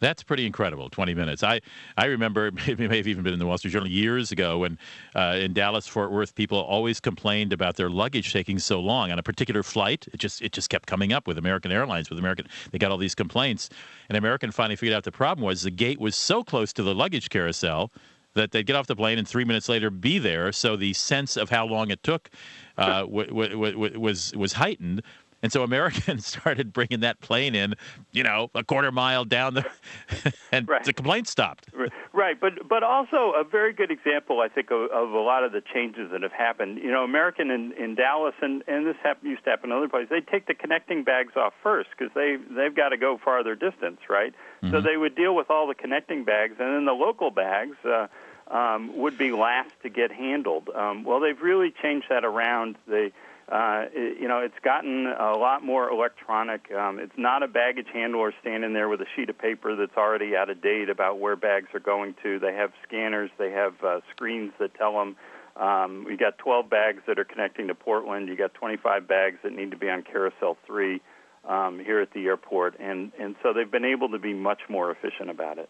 That's 0.00 0.22
pretty 0.22 0.46
incredible. 0.46 0.88
Twenty 0.90 1.14
minutes. 1.14 1.42
I 1.42 1.60
I 1.96 2.06
remember 2.06 2.46
it 2.66 2.78
may 2.78 2.96
have 2.96 3.06
even 3.06 3.22
been 3.22 3.32
in 3.32 3.38
the 3.38 3.46
Wall 3.46 3.58
Street 3.58 3.70
Journal 3.70 3.88
years 3.88 4.32
ago 4.32 4.58
when 4.58 4.78
uh, 5.14 5.38
in 5.40 5.52
Dallas 5.52 5.86
Fort 5.86 6.10
Worth 6.10 6.34
people 6.34 6.58
always 6.58 7.00
complained 7.00 7.52
about 7.52 7.76
their 7.76 7.90
luggage 7.90 8.32
taking 8.32 8.58
so 8.58 8.80
long 8.80 9.10
on 9.12 9.18
a 9.18 9.22
particular 9.22 9.62
flight. 9.62 10.06
It 10.12 10.18
just 10.18 10.42
it 10.42 10.52
just 10.52 10.70
kept 10.70 10.86
coming 10.86 11.12
up 11.12 11.26
with 11.26 11.38
American 11.38 11.72
Airlines. 11.72 12.10
With 12.10 12.18
American, 12.18 12.46
they 12.70 12.78
got 12.78 12.90
all 12.90 12.98
these 12.98 13.14
complaints, 13.14 13.70
and 14.08 14.16
American 14.16 14.50
finally 14.50 14.76
figured 14.76 14.96
out 14.96 15.04
the 15.04 15.12
problem 15.12 15.44
was 15.44 15.62
the 15.62 15.70
gate 15.70 16.00
was 16.00 16.16
so 16.16 16.42
close 16.42 16.72
to 16.74 16.82
the 16.82 16.94
luggage 16.94 17.30
carousel 17.30 17.90
that 18.34 18.50
they'd 18.50 18.66
get 18.66 18.76
off 18.76 18.86
the 18.86 18.96
plane 18.96 19.18
and 19.18 19.28
three 19.28 19.44
minutes 19.44 19.68
later 19.68 19.90
be 19.90 20.18
there. 20.18 20.52
So 20.52 20.76
the 20.76 20.92
sense 20.94 21.36
of 21.36 21.50
how 21.50 21.66
long 21.66 21.90
it 21.90 22.02
took 22.02 22.30
uh, 22.78 23.00
w- 23.00 23.26
w- 23.26 23.72
w- 23.72 24.00
was 24.00 24.32
was 24.34 24.54
heightened. 24.54 25.02
And 25.42 25.50
so 25.50 25.62
Americans 25.62 26.26
started 26.38 26.72
bringing 26.72 27.00
that 27.00 27.20
plane 27.20 27.54
in, 27.54 27.74
you 28.12 28.22
know, 28.22 28.50
a 28.54 28.62
quarter 28.62 28.92
mile 28.92 29.24
down 29.24 29.54
the, 29.54 29.66
and 30.52 30.68
right. 30.68 30.84
the 30.84 30.92
complaint 30.92 31.28
stopped. 31.28 31.66
Right, 32.12 32.38
but 32.40 32.68
but 32.68 32.82
also 32.82 33.32
a 33.36 33.44
very 33.44 33.72
good 33.72 33.90
example, 33.90 34.40
I 34.40 34.48
think, 34.48 34.70
of, 34.70 34.90
of 34.90 35.10
a 35.10 35.18
lot 35.18 35.44
of 35.44 35.52
the 35.52 35.60
changes 35.60 36.10
that 36.12 36.22
have 36.22 36.32
happened. 36.32 36.78
You 36.78 36.90
know, 36.90 37.02
American 37.02 37.50
in, 37.50 37.72
in 37.72 37.94
Dallas, 37.94 38.34
and 38.40 38.62
and 38.68 38.86
this 38.86 38.96
hap- 39.02 39.24
used 39.24 39.44
to 39.44 39.50
happen 39.50 39.70
in 39.70 39.76
other 39.76 39.88
places. 39.88 40.10
They 40.10 40.20
take 40.20 40.46
the 40.46 40.54
connecting 40.54 41.04
bags 41.04 41.32
off 41.36 41.54
first 41.62 41.90
because 41.96 42.12
they 42.14 42.36
they've 42.54 42.74
got 42.74 42.90
to 42.90 42.96
go 42.96 43.18
farther 43.22 43.54
distance, 43.54 44.00
right? 44.08 44.32
Mm-hmm. 44.62 44.72
So 44.72 44.80
they 44.80 44.96
would 44.96 45.16
deal 45.16 45.34
with 45.34 45.50
all 45.50 45.66
the 45.66 45.74
connecting 45.74 46.24
bags, 46.24 46.56
and 46.58 46.74
then 46.74 46.84
the 46.84 46.92
local 46.92 47.30
bags. 47.30 47.76
Uh, 47.84 48.06
um, 48.50 48.98
would 48.98 49.16
be 49.16 49.32
last 49.32 49.70
to 49.82 49.88
get 49.88 50.12
handled. 50.12 50.68
Um, 50.74 51.04
well, 51.04 51.20
they've 51.20 51.40
really 51.40 51.72
changed 51.80 52.08
that 52.10 52.22
around. 52.22 52.76
They 52.86 53.12
uh, 53.48 53.86
it, 53.92 54.20
you 54.20 54.28
know, 54.28 54.38
it's 54.38 54.58
gotten 54.62 55.06
a 55.06 55.36
lot 55.36 55.64
more 55.64 55.90
electronic. 55.90 56.70
Um, 56.72 56.98
it's 56.98 57.16
not 57.16 57.42
a 57.42 57.48
baggage 57.48 57.88
handler 57.92 58.32
standing 58.40 58.72
there 58.72 58.88
with 58.88 59.00
a 59.00 59.06
sheet 59.16 59.28
of 59.30 59.38
paper 59.38 59.76
that's 59.76 59.96
already 59.96 60.36
out 60.36 60.50
of 60.50 60.62
date 60.62 60.88
about 60.88 61.18
where 61.18 61.36
bags 61.36 61.68
are 61.74 61.80
going 61.80 62.14
to. 62.22 62.38
They 62.38 62.54
have 62.54 62.72
scanners, 62.86 63.30
they 63.38 63.50
have 63.50 63.74
uh, 63.84 64.00
screens 64.14 64.52
that 64.58 64.74
tell 64.74 64.92
them. 64.92 65.16
Um, 65.54 66.04
we 66.06 66.16
got 66.16 66.38
12 66.38 66.70
bags 66.70 67.02
that 67.06 67.18
are 67.18 67.24
connecting 67.24 67.68
to 67.68 67.74
Portland. 67.74 68.28
You 68.28 68.36
got 68.36 68.54
25 68.54 69.06
bags 69.06 69.38
that 69.42 69.52
need 69.52 69.70
to 69.72 69.76
be 69.76 69.90
on 69.90 70.02
Carousel 70.02 70.56
3 70.66 71.00
um, 71.46 71.78
here 71.78 72.00
at 72.00 72.12
the 72.12 72.24
airport, 72.26 72.78
and 72.80 73.12
and 73.20 73.34
so 73.42 73.52
they've 73.52 73.70
been 73.70 73.84
able 73.84 74.08
to 74.10 74.18
be 74.18 74.32
much 74.32 74.60
more 74.68 74.90
efficient 74.90 75.28
about 75.28 75.58
it. 75.58 75.68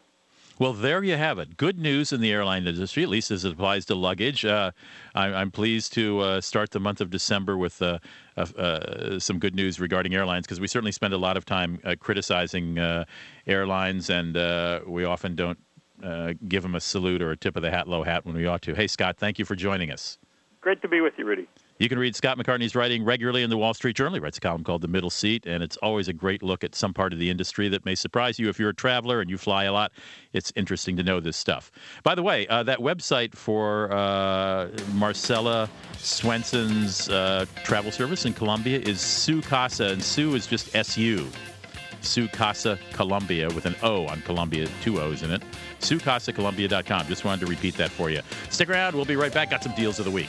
Well, 0.62 0.74
there 0.74 1.02
you 1.02 1.16
have 1.16 1.40
it. 1.40 1.56
Good 1.56 1.76
news 1.76 2.12
in 2.12 2.20
the 2.20 2.30
airline 2.30 2.68
industry, 2.68 3.02
at 3.02 3.08
least 3.08 3.32
as 3.32 3.44
it 3.44 3.54
applies 3.54 3.84
to 3.86 3.96
luggage. 3.96 4.44
Uh, 4.44 4.70
I, 5.12 5.42
am 5.42 5.50
pleased 5.50 5.92
to 5.94 6.20
uh, 6.20 6.40
start 6.40 6.70
the 6.70 6.78
month 6.78 7.00
of 7.00 7.10
December 7.10 7.58
with 7.58 7.82
uh, 7.82 7.98
uh 8.36 9.18
some 9.18 9.40
good 9.40 9.56
news 9.56 9.80
regarding 9.80 10.14
airlines 10.14 10.46
because 10.46 10.60
we 10.60 10.68
certainly 10.68 10.92
spend 10.92 11.14
a 11.14 11.18
lot 11.18 11.36
of 11.36 11.44
time 11.44 11.80
uh, 11.82 11.96
criticizing 11.98 12.78
uh, 12.78 13.06
airlines, 13.48 14.08
and 14.08 14.36
we 14.86 15.04
often 15.04 15.34
don't 15.34 15.58
give 16.46 16.62
them 16.62 16.76
a 16.76 16.80
salute 16.80 17.22
or 17.22 17.32
a 17.32 17.36
tip 17.36 17.56
of 17.56 17.62
the 17.62 17.70
hat, 17.72 17.88
low 17.88 18.04
hat 18.04 18.24
when 18.24 18.36
we 18.36 18.46
ought 18.46 18.62
to. 18.62 18.72
Hey, 18.72 18.86
Scott, 18.86 19.16
thank 19.16 19.40
you 19.40 19.44
for 19.44 19.56
joining 19.56 19.90
us. 19.90 20.16
Great 20.60 20.80
to 20.82 20.86
be 20.86 21.00
with 21.00 21.14
you, 21.18 21.24
Rudy. 21.24 21.48
You 21.82 21.88
can 21.88 21.98
read 21.98 22.14
Scott 22.14 22.38
McCartney's 22.38 22.76
writing 22.76 23.04
regularly 23.04 23.42
in 23.42 23.50
the 23.50 23.56
Wall 23.56 23.74
Street 23.74 23.96
Journal. 23.96 24.14
He 24.14 24.20
writes 24.20 24.38
a 24.38 24.40
column 24.40 24.62
called 24.62 24.82
The 24.82 24.88
Middle 24.88 25.10
Seat, 25.10 25.46
and 25.46 25.64
it's 25.64 25.76
always 25.78 26.06
a 26.06 26.12
great 26.12 26.40
look 26.40 26.62
at 26.62 26.76
some 26.76 26.94
part 26.94 27.12
of 27.12 27.18
the 27.18 27.28
industry 27.28 27.68
that 27.70 27.84
may 27.84 27.96
surprise 27.96 28.38
you 28.38 28.48
if 28.48 28.56
you're 28.60 28.68
a 28.68 28.74
traveler 28.74 29.20
and 29.20 29.28
you 29.28 29.36
fly 29.36 29.64
a 29.64 29.72
lot. 29.72 29.90
It's 30.32 30.52
interesting 30.54 30.96
to 30.98 31.02
know 31.02 31.18
this 31.18 31.36
stuff. 31.36 31.72
By 32.04 32.14
the 32.14 32.22
way, 32.22 32.46
uh, 32.46 32.62
that 32.62 32.78
website 32.78 33.34
for 33.34 33.92
uh, 33.92 34.68
Marcella 34.92 35.68
Swenson's 35.98 37.08
uh, 37.08 37.46
travel 37.64 37.90
service 37.90 38.26
in 38.26 38.32
Colombia 38.32 38.78
is 38.78 39.00
Su 39.00 39.42
Casa, 39.42 39.86
and 39.86 40.00
Sue 40.00 40.36
is 40.36 40.46
just 40.46 40.76
S 40.76 40.96
U. 40.96 41.28
Su 42.00 42.28
Casa 42.28 42.78
Colombia 42.92 43.48
with 43.48 43.66
an 43.66 43.74
O 43.82 44.06
on 44.06 44.20
Colombia, 44.20 44.68
two 44.82 45.00
O's 45.00 45.24
in 45.24 45.32
it. 45.32 45.42
SuCasaColombia.com. 45.80 47.08
Just 47.08 47.24
wanted 47.24 47.44
to 47.44 47.46
repeat 47.46 47.76
that 47.76 47.90
for 47.90 48.08
you. 48.08 48.20
Stick 48.50 48.70
around. 48.70 48.94
We'll 48.94 49.04
be 49.04 49.16
right 49.16 49.34
back. 49.34 49.50
Got 49.50 49.64
some 49.64 49.74
deals 49.74 49.98
of 49.98 50.04
the 50.04 50.12
week. 50.12 50.28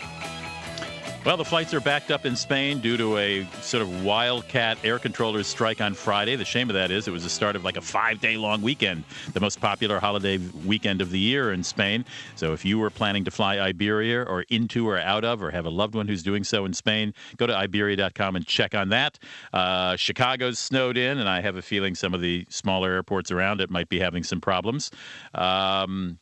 Well, 1.26 1.38
the 1.38 1.44
flights 1.44 1.74
are 1.74 1.80
backed 1.80 2.12
up 2.12 2.28
in 2.28 2.36
Spain 2.36 2.82
due 2.82 2.98
to 2.98 3.18
a 3.18 3.48
sort 3.62 3.82
of 3.82 4.06
wildcat 4.06 4.78
air 4.84 5.00
controllers 5.00 5.48
strike 5.48 5.82
on 5.82 5.96
Friday. 5.96 6.36
The 6.36 6.46
shame 6.46 6.70
of 6.70 6.76
that 6.76 6.92
is 6.92 7.08
it 7.08 7.12
was 7.12 7.24
the 7.24 7.32
start 7.32 7.56
of 7.56 7.64
like 7.64 7.78
a 7.78 7.82
five 7.82 8.22
day 8.22 8.38
long 8.38 8.62
weekend, 8.62 9.04
the 9.34 9.40
most 9.40 9.60
popular 9.60 10.00
holiday 10.00 10.38
weekend 10.38 11.02
of 11.02 11.10
the 11.10 11.18
year 11.18 11.52
in 11.52 11.64
Spain. 11.64 12.06
So 12.36 12.54
if 12.54 12.64
you 12.64 12.78
were 12.78 12.92
planning 12.92 13.24
to 13.26 13.32
fly 13.32 13.58
Iberia 13.58 14.22
or 14.22 14.46
into 14.50 14.88
or 14.88 15.00
out 15.00 15.26
of, 15.26 15.42
or 15.42 15.50
have 15.50 15.66
a 15.66 15.72
loved 15.72 15.96
one 15.96 16.08
who's 16.08 16.22
doing 16.22 16.44
so 16.44 16.64
in 16.64 16.74
Spain, 16.74 17.12
go 17.38 17.48
to 17.48 17.56
Iberia.com 17.56 18.36
and 18.36 18.46
check 18.46 18.76
on 18.76 18.90
that. 18.90 19.18
Uh, 19.52 19.96
Chicago's 19.96 20.60
snowed 20.60 20.96
in, 20.96 21.18
and 21.18 21.28
I 21.28 21.42
have 21.42 21.56
a 21.56 21.64
feeling 21.64 21.96
some 21.96 22.14
of 22.14 22.22
the 22.22 22.46
smaller 22.50 22.92
airports 22.92 23.32
around 23.32 23.62
it 23.62 23.72
might 23.72 23.90
be 23.90 24.00
having 24.00 24.22
some 24.22 24.42
problems. 24.42 24.92
Um, 25.34 26.20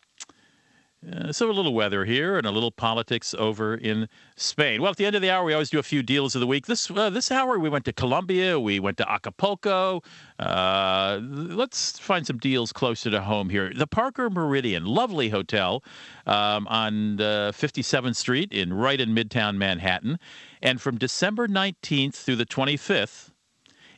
uh, 1.12 1.32
so 1.32 1.50
a 1.50 1.52
little 1.52 1.74
weather 1.74 2.06
here 2.06 2.38
and 2.38 2.48
a 2.48 2.52
little 2.52 2.72
politics 2.72 3.34
over 3.38 3.76
in 3.76 4.08
Spain. 4.36 4.82
Well, 4.82 4.92
at 4.92 4.98
the 4.98 5.06
end 5.06 5.16
of 5.16 5.22
the 5.22 5.30
hour, 5.30 5.44
we 5.44 5.54
always 5.54 5.70
do 5.70 5.80
a 5.80 5.84
few 5.84 6.02
deals 6.02 6.36
of 6.36 6.42
the 6.42 6.48
week. 6.48 6.66
This 6.66 6.90
uh, 6.90 7.10
this 7.10 7.32
hour, 7.32 7.60
we 7.60 7.70
went 7.70 7.86
to 7.86 7.94
Colombia, 7.94 8.60
we 8.60 8.80
went 8.80 8.98
to 8.98 9.12
Acapulco. 9.12 10.02
Uh, 10.40 11.20
let's 11.22 12.00
find 12.00 12.26
some 12.26 12.38
deals 12.38 12.72
closer 12.72 13.10
to 13.12 13.22
home 13.22 13.50
here. 13.50 13.74
The 13.76 13.88
Parker 13.88 14.30
Meridien, 14.30 14.86
lovely 14.86 15.30
hotel 15.30 15.84
um, 16.26 16.68
on 16.68 17.18
57th 17.18 18.10
uh, 18.10 18.14
Street 18.14 18.52
in 18.52 18.74
right 18.74 19.00
in 19.00 19.14
Midtown 19.14 19.58
Manhattan, 19.58 20.20
and 20.62 20.82
from 20.82 20.98
December 20.98 21.48
19th 21.48 22.16
through 22.16 22.38
the 22.38 22.46
25th 22.46 23.33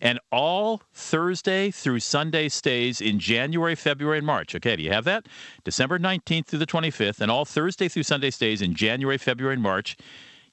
and 0.01 0.19
all 0.31 0.81
Thursday 0.93 1.71
through 1.71 1.99
Sunday 1.99 2.49
stays 2.49 3.01
in 3.01 3.19
January, 3.19 3.75
February, 3.75 4.17
and 4.17 4.27
March. 4.27 4.55
Okay, 4.55 4.75
do 4.75 4.83
you 4.83 4.91
have 4.91 5.05
that? 5.05 5.27
December 5.63 5.99
19th 5.99 6.47
through 6.47 6.59
the 6.59 6.65
25th, 6.65 7.21
and 7.21 7.31
all 7.31 7.45
Thursday 7.45 7.87
through 7.87 8.03
Sunday 8.03 8.29
stays 8.29 8.61
in 8.61 8.73
January, 8.73 9.17
February, 9.17 9.53
and 9.53 9.63
March. 9.63 9.97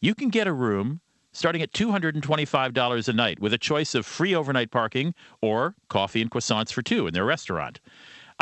You 0.01 0.15
can 0.15 0.29
get 0.29 0.47
a 0.47 0.53
room 0.53 1.01
starting 1.33 1.63
at 1.63 1.73
$225 1.73 3.09
a 3.09 3.13
night 3.13 3.41
with 3.41 3.53
a 3.53 3.59
choice 3.59 3.95
of 3.95 4.05
free 4.05 4.35
overnight 4.35 4.71
parking 4.71 5.15
or 5.41 5.75
coffee 5.89 6.21
and 6.21 6.31
croissants 6.31 6.73
for 6.73 6.83
two 6.83 7.07
in 7.07 7.15
their 7.15 7.25
restaurant. 7.25 7.81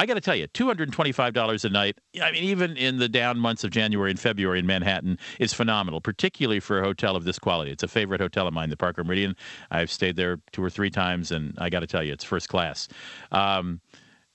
I 0.01 0.07
got 0.07 0.15
to 0.15 0.21
tell 0.23 0.35
you, 0.35 0.49
$225 0.49 1.65
a 1.65 1.69
night, 1.69 1.99
I 2.23 2.33
mean, 2.33 2.43
even 2.43 2.75
in 2.79 2.97
the 2.97 3.07
down 3.07 3.39
months 3.39 3.65
of 3.65 3.71
January 3.71 4.11
and 4.11 4.19
February 4.19 4.59
in 4.59 4.67
Manhattan, 4.67 5.19
is 5.39 5.53
phenomenal, 5.53 6.01
particularly 6.01 6.59
for 6.59 6.81
a 6.81 6.83
hotel 6.83 7.17
of 7.17 7.25
this 7.25 7.39
quality. 7.39 7.71
It's 7.71 7.83
a 7.83 7.89
favorite 7.89 8.23
hotel 8.23 8.47
of 8.47 8.55
mine, 8.55 8.71
the 8.71 8.79
Parker 8.79 9.05
Meridien. 9.05 9.37
I've 9.71 9.91
stayed 9.91 10.17
there 10.17 10.39
two 10.53 10.65
or 10.65 10.71
three 10.71 10.89
times, 10.89 11.33
and 11.33 11.55
I 11.59 11.69
got 11.69 11.81
to 11.81 11.87
tell 11.87 12.03
you, 12.03 12.15
it's 12.15 12.25
first 12.25 12.49
class. 12.49 12.89
Um, 13.31 13.83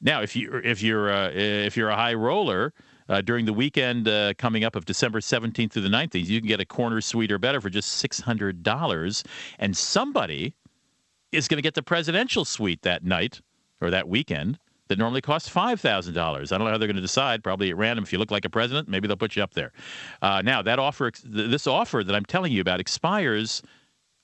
now, 0.02 0.22
if 0.22 0.36
you 0.36 0.62
if 0.64 0.84
you're 0.84 1.12
uh, 1.12 1.32
if 1.34 1.76
you're 1.76 1.90
a 1.90 1.96
high 1.96 2.14
roller, 2.14 2.72
uh, 3.10 3.22
during 3.22 3.46
the 3.46 3.54
weekend 3.54 4.08
uh, 4.08 4.36
coming 4.38 4.64
up 4.64 4.76
of 4.76 4.86
December 4.86 5.20
17th 5.20 5.72
through 5.72 5.82
the 5.82 5.90
19th, 5.90 6.28
you 6.28 6.42
can 6.42 6.48
get 6.48 6.60
a 6.60 6.66
corner 6.66 7.02
suite 7.02 7.32
or 7.32 7.40
better 7.40 7.60
for 7.60 7.72
just 7.72 8.06
$600. 8.06 9.26
And 9.58 9.76
somebody 9.76 10.54
is 11.32 11.48
going 11.48 11.58
to 11.58 11.64
get 11.64 11.74
the 11.74 11.82
presidential 11.82 12.46
suite 12.46 12.84
that 12.84 13.04
night 13.04 13.42
or 13.82 13.90
that 13.90 14.08
weekend 14.08 14.60
that 14.88 14.98
normally 15.00 15.22
costs 15.22 15.50
$5,000. 15.50 16.18
I 16.18 16.44
don't 16.44 16.60
know 16.60 16.72
how 16.72 16.78
they're 16.78 16.88
going 16.88 16.96
to 16.96 17.02
decide. 17.02 17.44
Probably 17.44 17.70
at 17.70 17.78
random. 17.78 18.04
If 18.04 18.14
you 18.14 18.20
look 18.20 18.32
like 18.32 18.46
a 18.46 18.50
president, 18.50 18.88
maybe 18.88 19.08
they'll 19.08 19.18
put 19.18 19.36
you 19.36 19.44
up 19.44 19.54
there. 19.54 19.72
Uh, 20.22 20.42
now, 20.44 20.62
that 20.62 20.80
offer, 20.80 21.12
this 21.24 21.68
offer 21.68 22.04
that 22.04 22.16
I'm 22.16 22.26
telling 22.26 22.52
you 22.52 22.62
about 22.62 22.80
expires 22.80 23.62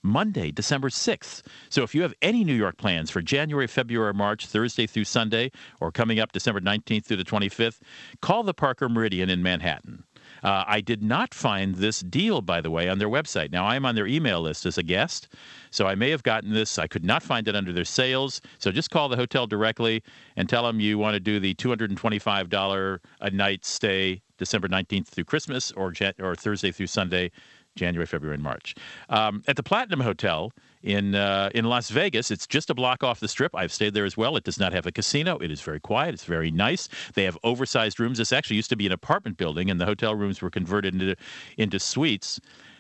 Monday, 0.04 0.52
December 0.52 0.90
6th. 0.90 1.44
So 1.70 1.84
if 1.84 1.94
you 1.94 2.02
have 2.02 2.14
any 2.22 2.44
New 2.44 2.56
York 2.56 2.78
plans 2.78 3.12
for 3.12 3.22
January, 3.22 3.68
February, 3.68 4.14
March, 4.14 4.48
Thursday 4.48 4.88
through 4.88 5.04
Sunday, 5.06 5.52
or 5.80 5.92
coming 5.92 6.20
up 6.20 6.32
December 6.32 6.60
19th 6.60 7.06
through 7.06 7.18
the 7.18 7.24
25th, 7.24 7.80
call 8.22 8.44
the 8.44 8.54
Parker 8.54 8.90
Meridien 8.90 9.30
in 9.30 9.44
Manhattan. 9.44 10.04
Uh, 10.44 10.64
I 10.68 10.82
did 10.82 11.04
not 11.04 11.34
find 11.34 11.76
this 11.76 12.00
deal, 12.00 12.42
by 12.42 12.62
the 12.62 12.72
way, 12.72 12.90
on 12.90 12.98
their 12.98 13.10
website. 13.10 13.52
Now, 13.52 13.66
I 13.66 13.76
am 13.76 13.86
on 13.86 13.96
their 13.96 14.08
email 14.08 14.42
list 14.42 14.66
as 14.66 14.78
a 14.78 14.84
guest, 14.84 15.28
so 15.70 15.88
I 15.88 15.96
may 15.96 16.10
have 16.10 16.24
gotten 16.24 16.54
this. 16.54 16.80
I 16.80 16.88
could 16.88 17.06
not 17.06 17.22
find 17.24 17.48
it 17.48 17.56
under 17.56 17.72
their 17.72 17.86
sales. 17.86 18.42
So 18.60 18.72
just 18.72 18.90
call 18.90 19.10
the 19.10 19.16
hotel 19.16 19.48
directly 19.48 20.04
and 20.36 20.50
tell 20.50 20.64
them 20.64 20.80
you 20.80 20.98
want 20.98 21.14
to 21.14 21.20
do 21.20 21.40
the 21.40 21.54
$225 21.56 23.00
a 23.22 23.30
night 23.30 23.66
stay 23.66 24.22
December 24.38 24.68
19th 24.68 25.08
through 25.08 25.26
Christmas 25.26 25.72
or, 25.74 25.94
or 26.20 26.36
Thursday 26.36 26.72
through 26.72 26.88
Sunday, 26.88 27.32
January, 27.76 28.08
February, 28.08 28.36
and 28.36 28.44
March. 28.44 28.76
Um, 29.10 29.44
at 29.48 29.56
the 29.56 29.64
Platinum 29.64 30.00
Hotel, 30.00 30.52
in 30.84 31.16
uh, 31.16 31.50
in 31.54 31.66
Las 31.66 31.90
Vegas. 31.90 32.32
It's 32.32 32.48
just 32.48 32.70
a 32.70 32.74
block 32.74 33.04
off 33.04 33.20
the 33.20 33.28
strip. 33.28 33.56
I've 33.56 33.72
stayed 33.72 33.94
there 33.94 34.06
as 34.06 34.18
well. 34.18 34.36
It 34.38 34.44
does 34.44 34.60
not 34.60 34.74
have 34.74 34.86
a 34.86 34.92
casino. 34.92 35.38
It 35.38 35.52
is 35.52 35.62
very 35.62 35.80
quiet. 35.80 36.14
It's 36.14 36.26
very 36.26 36.52
nice. 36.52 36.90
They 37.14 37.24
have 37.24 37.38
oversized 37.44 38.00
rooms. 38.00 38.18
This 38.18 38.32
actually 38.32 38.58
used 38.58 38.70
to 38.70 38.76
be 38.76 38.86
an 38.86 38.92
apartment 38.92 39.38
building, 39.38 39.70
and 39.70 39.80
the 39.80 39.86
hotel 39.86 40.16
rooms 40.16 40.42
were 40.42 40.50
converted 40.50 40.94
into 40.94 41.16
into 41.58 41.80
suites. 41.80 42.40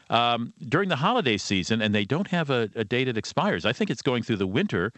Um, 0.10 0.52
during 0.68 0.90
the 0.90 0.98
holiday 0.98 1.38
season, 1.38 1.82
and 1.82 1.96
they 1.96 2.04
don't 2.04 2.28
have 2.28 2.50
a, 2.50 2.70
a 2.76 2.84
date 2.84 3.06
that 3.06 3.18
expires. 3.18 3.66
I 3.66 3.72
think 3.72 3.90
it's 3.90 4.02
going 4.02 4.24
through 4.24 4.38
the 4.38 4.48
winter. 4.48 4.92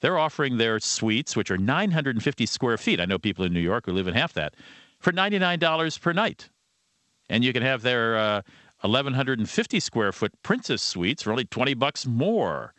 They're 0.00 0.18
offering 0.18 0.56
their 0.56 0.80
suites, 0.80 1.36
which 1.36 1.50
are 1.50 1.58
950 1.58 2.46
square 2.46 2.78
feet. 2.78 2.98
I 2.98 3.04
know 3.04 3.18
people 3.18 3.44
in 3.44 3.52
New 3.52 3.60
York 3.60 3.84
who 3.84 3.92
live 3.92 4.08
in 4.08 4.14
half 4.14 4.32
that, 4.32 4.54
for 4.98 5.12
$99 5.12 6.00
per 6.00 6.12
night. 6.14 6.48
And 7.28 7.44
you 7.44 7.52
can 7.52 7.62
have 7.62 7.82
their 7.82 8.16
uh, 8.16 8.42
1,150 8.86 9.80
square 9.80 10.12
foot 10.12 10.32
Princess 10.42 10.82
Suites 10.82 11.22
for 11.22 11.30
only 11.30 11.44
20 11.44 11.74
bucks 11.74 12.06
more. 12.06 12.72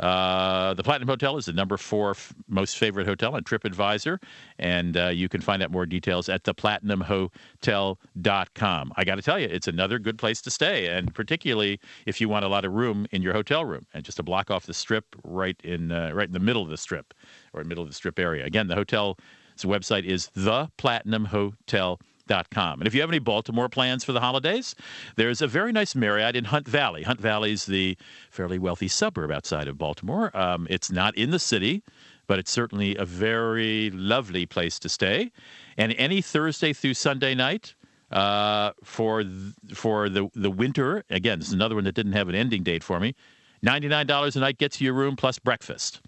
Uh, 0.00 0.74
the 0.74 0.82
Platinum 0.82 1.06
Hotel 1.08 1.36
is 1.36 1.44
the 1.44 1.52
number 1.52 1.76
four 1.76 2.12
f- 2.12 2.32
most 2.48 2.78
favorite 2.78 3.06
hotel 3.06 3.34
on 3.34 3.42
TripAdvisor, 3.42 4.16
and 4.58 4.96
uh, 4.96 5.08
you 5.08 5.28
can 5.28 5.42
find 5.42 5.62
out 5.62 5.70
more 5.70 5.84
details 5.84 6.30
at 6.30 6.44
theplatinumhotel.com. 6.44 8.92
I 8.96 9.04
got 9.04 9.16
to 9.16 9.22
tell 9.22 9.38
you, 9.38 9.46
it's 9.46 9.68
another 9.68 9.98
good 9.98 10.16
place 10.16 10.40
to 10.40 10.50
stay, 10.50 10.86
and 10.86 11.14
particularly 11.14 11.78
if 12.06 12.18
you 12.18 12.30
want 12.30 12.46
a 12.46 12.48
lot 12.48 12.64
of 12.64 12.72
room 12.72 13.06
in 13.10 13.20
your 13.20 13.34
hotel 13.34 13.66
room, 13.66 13.84
and 13.92 14.02
just 14.02 14.18
a 14.18 14.22
block 14.22 14.50
off 14.50 14.64
the 14.64 14.72
strip, 14.72 15.04
right 15.22 15.60
in 15.62 15.92
uh, 15.92 16.12
right 16.14 16.28
in 16.28 16.32
the 16.32 16.40
middle 16.40 16.62
of 16.62 16.70
the 16.70 16.78
strip, 16.78 17.12
or 17.52 17.62
middle 17.62 17.84
of 17.84 17.90
the 17.90 17.94
strip 17.94 18.18
area. 18.18 18.46
Again, 18.46 18.68
the 18.68 18.76
hotel's 18.76 19.18
website 19.58 20.04
is 20.04 20.30
theplatinumhotel.com 20.34 21.98
and 22.30 22.86
if 22.86 22.94
you 22.94 23.00
have 23.00 23.10
any 23.10 23.18
Baltimore 23.18 23.68
plans 23.68 24.04
for 24.04 24.12
the 24.12 24.20
holidays, 24.20 24.74
there's 25.16 25.42
a 25.42 25.46
very 25.46 25.72
nice 25.72 25.94
Marriott 25.94 26.36
in 26.36 26.44
Hunt 26.44 26.68
Valley. 26.68 27.02
Hunt 27.02 27.20
Valley 27.20 27.52
is 27.52 27.66
the 27.66 27.96
fairly 28.30 28.58
wealthy 28.58 28.88
suburb 28.88 29.32
outside 29.32 29.66
of 29.68 29.76
Baltimore. 29.76 30.36
Um, 30.36 30.66
it's 30.70 30.90
not 30.90 31.16
in 31.16 31.30
the 31.30 31.38
city, 31.38 31.82
but 32.26 32.38
it's 32.38 32.50
certainly 32.50 32.94
a 32.96 33.04
very 33.04 33.90
lovely 33.90 34.46
place 34.46 34.78
to 34.78 34.88
stay. 34.88 35.32
And 35.76 35.92
any 35.98 36.22
Thursday 36.22 36.72
through 36.72 36.94
Sunday 36.94 37.34
night, 37.34 37.74
uh, 38.10 38.72
for 38.82 39.22
th- 39.22 39.54
for 39.74 40.08
the 40.08 40.28
the 40.34 40.50
winter. 40.50 41.04
Again, 41.10 41.38
this 41.38 41.48
is 41.48 41.54
another 41.54 41.74
one 41.74 41.84
that 41.84 41.94
didn't 41.94 42.12
have 42.12 42.28
an 42.28 42.34
ending 42.34 42.62
date 42.62 42.82
for 42.82 42.98
me. 42.98 43.14
Ninety 43.62 43.88
nine 43.88 44.06
dollars 44.06 44.36
a 44.36 44.40
night 44.40 44.58
gets 44.58 44.80
you 44.80 44.86
your 44.86 44.94
room 44.94 45.16
plus 45.16 45.38
breakfast. 45.38 46.00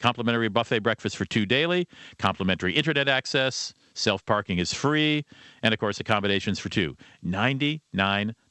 Complimentary 0.00 0.48
buffet 0.48 0.80
breakfast 0.80 1.16
for 1.16 1.24
two 1.24 1.46
daily. 1.46 1.88
Complimentary 2.18 2.74
internet 2.74 3.08
access. 3.08 3.72
Self 3.98 4.24
parking 4.24 4.58
is 4.58 4.72
free, 4.72 5.24
and 5.60 5.74
of 5.74 5.80
course, 5.80 5.98
accommodations 5.98 6.60
for 6.60 6.68
two. 6.68 6.96
$99 7.26 7.80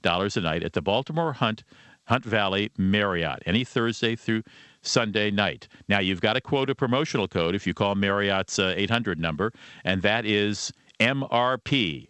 a 0.03 0.41
night 0.41 0.63
at 0.63 0.73
the 0.73 0.81
Baltimore 0.81 1.33
Hunt 1.33 1.63
Hunt 2.07 2.25
Valley 2.25 2.69
Marriott, 2.77 3.43
any 3.45 3.63
Thursday 3.63 4.15
through 4.15 4.43
Sunday 4.81 5.31
night. 5.31 5.67
Now, 5.87 5.99
you've 5.99 6.21
got 6.21 6.33
to 6.33 6.41
quote 6.41 6.69
a 6.69 6.75
promotional 6.75 7.27
code 7.27 7.55
if 7.55 7.65
you 7.65 7.73
call 7.73 7.95
Marriott's 7.95 8.59
uh, 8.59 8.73
800 8.75 9.19
number, 9.19 9.53
and 9.85 10.01
that 10.01 10.25
is 10.25 10.71
MRP. 10.99 12.09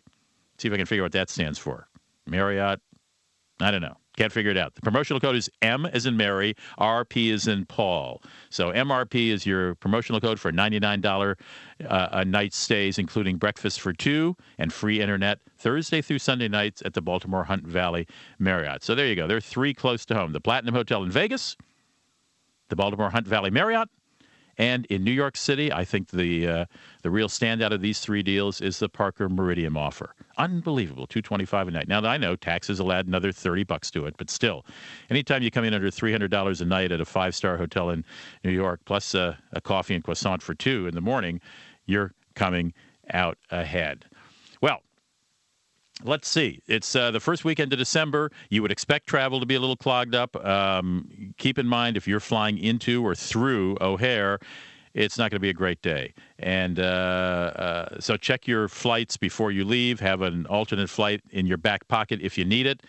See 0.57 0.67
if 0.67 0.73
I 0.73 0.77
can 0.77 0.85
figure 0.85 1.03
out 1.03 1.05
what 1.05 1.11
that 1.13 1.29
stands 1.29 1.59
for. 1.59 1.87
Marriott, 2.25 2.79
I 3.59 3.71
don't 3.71 3.81
know. 3.81 3.97
Can't 4.17 4.31
figure 4.33 4.49
it 4.49 4.57
out. 4.57 4.73
The 4.73 4.81
promotional 4.81 5.19
code 5.19 5.35
is 5.35 5.49
M 5.61 5.85
as 5.85 6.07
in 6.07 6.17
Mary, 6.17 6.55
RP 6.79 7.31
is 7.31 7.47
in 7.47 7.65
Paul. 7.65 8.21
So 8.49 8.71
MRP 8.71 9.29
is 9.29 9.45
your 9.45 9.75
promotional 9.75 10.19
code 10.19 10.39
for 10.39 10.51
$99 10.51 11.35
uh, 11.87 12.07
a 12.11 12.25
night 12.25 12.53
stays, 12.53 12.97
including 12.97 13.37
breakfast 13.37 13.79
for 13.79 13.93
two 13.93 14.35
and 14.57 14.73
free 14.73 14.99
internet 15.01 15.39
Thursday 15.59 16.01
through 16.01 16.19
Sunday 16.19 16.47
nights 16.47 16.81
at 16.83 16.95
the 16.95 17.01
Baltimore 17.01 17.43
Hunt 17.43 17.67
Valley 17.67 18.07
Marriott. 18.39 18.83
So 18.83 18.95
there 18.95 19.05
you 19.05 19.15
go. 19.15 19.27
There 19.27 19.37
are 19.37 19.41
three 19.41 19.73
close 19.73 20.03
to 20.07 20.15
home 20.15 20.33
the 20.33 20.41
Platinum 20.41 20.73
Hotel 20.73 21.03
in 21.03 21.11
Vegas, 21.11 21.55
the 22.69 22.75
Baltimore 22.75 23.11
Hunt 23.11 23.27
Valley 23.27 23.51
Marriott, 23.51 23.87
and 24.57 24.85
in 24.87 25.03
New 25.03 25.11
York 25.11 25.37
City, 25.37 25.71
I 25.71 25.85
think 25.85 26.09
the 26.09 26.47
uh, 26.47 26.65
the 27.03 27.11
real 27.11 27.29
standout 27.29 27.71
of 27.71 27.81
these 27.81 27.99
three 27.99 28.23
deals 28.23 28.59
is 28.61 28.79
the 28.79 28.89
Parker 28.89 29.29
Meridien 29.29 29.77
offer. 29.77 30.15
Unbelievable, 30.37 31.07
two 31.07 31.21
twenty 31.21 31.45
five 31.45 31.67
a 31.67 31.71
night. 31.71 31.87
Now 31.87 32.01
that 32.01 32.09
I 32.09 32.17
know 32.17 32.35
taxes 32.35 32.81
will 32.81 32.91
add 32.91 33.07
another 33.07 33.31
thirty 33.31 33.63
bucks 33.63 33.91
to 33.91 34.05
it, 34.05 34.15
but 34.17 34.29
still, 34.29 34.65
anytime 35.09 35.43
you 35.43 35.51
come 35.51 35.63
in 35.63 35.73
under 35.73 35.91
three 35.91 36.11
hundred 36.11 36.31
dollars 36.31 36.61
a 36.61 36.65
night 36.65 36.91
at 36.91 37.01
a 37.01 37.05
five 37.05 37.35
star 37.35 37.57
hotel 37.57 37.89
in 37.89 38.03
New 38.43 38.51
York, 38.51 38.81
plus 38.85 39.13
uh, 39.13 39.35
a 39.53 39.61
coffee 39.61 39.95
and 39.95 40.03
croissant 40.03 40.41
for 40.41 40.53
two 40.55 40.87
in 40.87 40.95
the 40.95 41.01
morning, 41.01 41.39
you're 41.85 42.13
coming 42.35 42.73
out 43.13 43.37
ahead. 43.51 44.05
Let's 46.03 46.29
see. 46.29 46.61
It's 46.67 46.95
uh, 46.95 47.09
the 47.11 47.19
first 47.19 47.43
weekend 47.43 47.73
of 47.73 47.79
December. 47.79 48.31
You 48.49 48.61
would 48.61 48.71
expect 48.71 49.07
travel 49.07 49.39
to 49.39 49.45
be 49.45 49.55
a 49.55 49.59
little 49.59 49.75
clogged 49.75 50.13
up. 50.13 50.35
Um, 50.45 51.33
keep 51.37 51.57
in 51.57 51.65
mind 51.65 51.97
if 51.97 52.07
you're 52.07 52.19
flying 52.19 52.59
into 52.59 53.03
or 53.03 53.15
through 53.15 53.77
O'Hare, 53.81 54.39
it's 54.93 55.17
not 55.17 55.31
going 55.31 55.37
to 55.37 55.41
be 55.41 55.49
a 55.49 55.53
great 55.53 55.81
day. 55.81 56.13
And 56.37 56.79
uh, 56.79 56.83
uh, 56.83 57.99
so 57.99 58.15
check 58.15 58.47
your 58.47 58.67
flights 58.67 59.17
before 59.17 59.51
you 59.51 59.65
leave. 59.65 59.99
Have 59.99 60.21
an 60.21 60.45
alternate 60.45 60.89
flight 60.89 61.21
in 61.31 61.47
your 61.47 61.57
back 61.57 61.87
pocket 61.87 62.19
if 62.21 62.37
you 62.37 62.45
need 62.45 62.67
it 62.67 62.83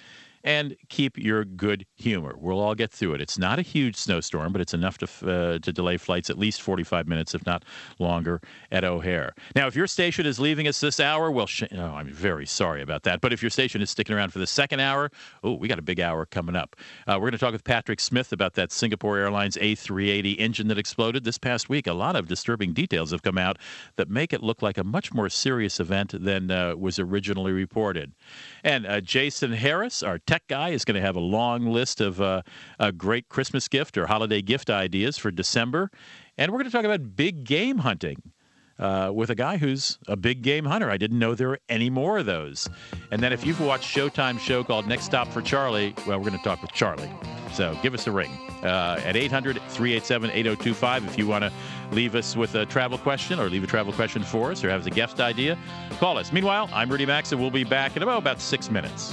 and 0.49 0.75
keep 0.89 1.19
your 1.19 1.45
good 1.45 1.85
humor. 1.95 2.35
We'll 2.39 2.59
all 2.59 2.75
get 2.75 2.91
through 2.91 3.13
it. 3.13 3.21
It's 3.21 3.37
not 3.37 3.59
a 3.59 3.63
huge 3.63 3.97
snowstorm, 3.97 4.51
but 4.51 4.63
it's 4.63 4.73
enough 4.73 4.97
to 4.97 5.07
uh, 5.07 5.59
to 5.59 5.73
delay 5.75 5.99
flights 5.99 6.31
at 6.31 6.39
least 6.39 6.63
45 6.63 7.07
minutes, 7.07 7.35
if 7.35 7.45
not 7.45 7.67
longer, 7.99 8.41
at 8.73 8.83
O'Hare. 8.83 9.35
Now, 9.55 9.67
if 9.67 9.77
your 9.77 9.87
station 9.87 10.25
is 10.25 10.41
leaving 10.41 10.67
us 10.67 10.81
this 10.81 11.01
hour, 11.01 11.31
well, 11.31 11.45
sh- 11.45 11.65
oh, 11.77 11.85
I'm 11.85 12.09
very 12.09 12.47
sorry 12.47 12.81
about 12.81 13.03
that. 13.03 13.21
But 13.21 13.35
if 13.35 13.43
your 13.43 13.51
station 13.51 13.83
is 13.83 13.91
sticking 13.91 14.17
around 14.17 14.33
for 14.33 14.39
the 14.39 14.47
second 14.47 14.81
hour, 14.81 15.11
oh, 15.45 15.53
we 15.53 15.69
got 15.69 15.79
a 15.79 15.83
big 15.83 16.01
hour 16.01 16.25
coming 16.25 16.57
up. 16.57 16.77
Uh, 17.07 17.17
we're 17.17 17.29
going 17.29 17.33
to 17.33 17.39
talk 17.39 17.53
with 17.53 17.65
Patrick 17.65 18.01
Smith 18.01 18.33
about 18.33 18.55
that 18.55 18.73
Singapore 18.73 19.19
Airlines 19.19 19.59
A380 19.59 20.37
engine 20.39 20.69
that 20.69 20.79
exploded 20.79 21.25
this 21.25 21.37
past 21.37 21.69
week. 21.69 21.87
A 21.87 21.93
lot 21.93 22.17
of 22.17 22.27
disturbing 22.27 22.73
details 22.73 23.11
have 23.11 23.23
come 23.23 23.37
out 23.37 23.59
that 23.97 24.09
make 24.09 24.33
it 24.33 24.43
look 24.43 24.63
like 24.63 24.79
a 24.79 24.85
much 24.85 25.13
more 25.13 25.29
serious 25.29 25.79
event 25.79 26.15
than 26.19 26.51
uh, 26.51 26.75
was 26.75 26.99
originally 26.99 27.53
reported. 27.53 28.15
And 28.65 28.87
uh, 28.87 29.03
Jason 29.03 29.53
Harris, 29.53 30.03
our 30.03 30.19
tech 30.19 30.38
guy, 30.49 30.71
is 30.71 30.85
going 30.85 30.95
to 30.95 31.01
have 31.01 31.17
a 31.17 31.21
long 31.21 31.67
list 31.67 32.01
of 32.01 32.21
uh, 32.21 32.43
a 32.79 32.93
great 32.93 33.29
Christmas 33.29 33.69
gift 33.69 33.99
or 33.99 34.07
holiday 34.07 34.43
gift 34.43 34.71
ideas 34.71 35.19
for 35.19 35.31
December. 35.31 35.91
And 36.37 36.53
we're 36.53 36.59
going 36.59 36.71
to 36.71 36.77
talk 36.77 36.85
about 36.85 37.17
big 37.17 37.45
game 37.45 37.79
hunting. 37.79 38.23
Uh, 38.79 39.11
with 39.13 39.29
a 39.29 39.35
guy 39.35 39.57
who's 39.57 39.99
a 40.07 40.15
big 40.15 40.41
game 40.41 40.65
hunter. 40.65 40.89
I 40.89 40.97
didn't 40.97 41.19
know 41.19 41.35
there 41.35 41.49
were 41.49 41.59
any 41.69 41.91
more 41.91 42.19
of 42.19 42.27
those. 42.27 42.69
And 43.11 43.21
then 43.21 43.33
if 43.33 43.45
you've 43.45 43.61
watched 43.61 43.93
Showtime 43.93 44.39
show 44.39 44.63
called 44.63 44.87
Next 44.87 45.05
Stop 45.05 45.27
for 45.33 45.43
Charlie, 45.43 45.97
well, 46.07 46.17
we're 46.19 46.27
going 46.27 46.39
to 46.39 46.45
talk 46.45 46.63
with 46.63 46.71
Charlie. 46.71 47.11
So 47.53 47.77
give 47.83 47.93
us 47.93 48.07
a 48.07 48.13
ring 48.13 48.31
uh, 48.63 49.01
at 49.05 49.17
800 49.17 49.61
387 49.69 50.31
8025 50.31 51.07
if 51.07 51.19
you 51.19 51.27
want 51.27 51.43
to 51.43 51.53
leave 51.91 52.15
us 52.15 52.37
with 52.37 52.55
a 52.55 52.67
travel 52.67 52.99
question 52.99 53.41
or 53.41 53.49
leave 53.49 53.65
a 53.65 53.67
travel 53.67 53.93
question 53.93 54.23
for 54.23 54.53
us 54.53 54.63
or 54.63 54.71
have 54.71 54.87
a 54.87 54.91
guest 54.91 55.19
idea. 55.19 55.59
Call 55.99 56.17
us. 56.17 56.33
Meanwhile, 56.33 56.69
I'm 56.73 56.89
Rudy 56.89 57.07
Maxa. 57.07 57.37
We'll 57.37 57.51
be 57.51 57.65
back 57.65 57.97
in 57.97 58.05
about, 58.05 58.19
about 58.19 58.41
six 58.41 58.71
minutes. 58.71 59.13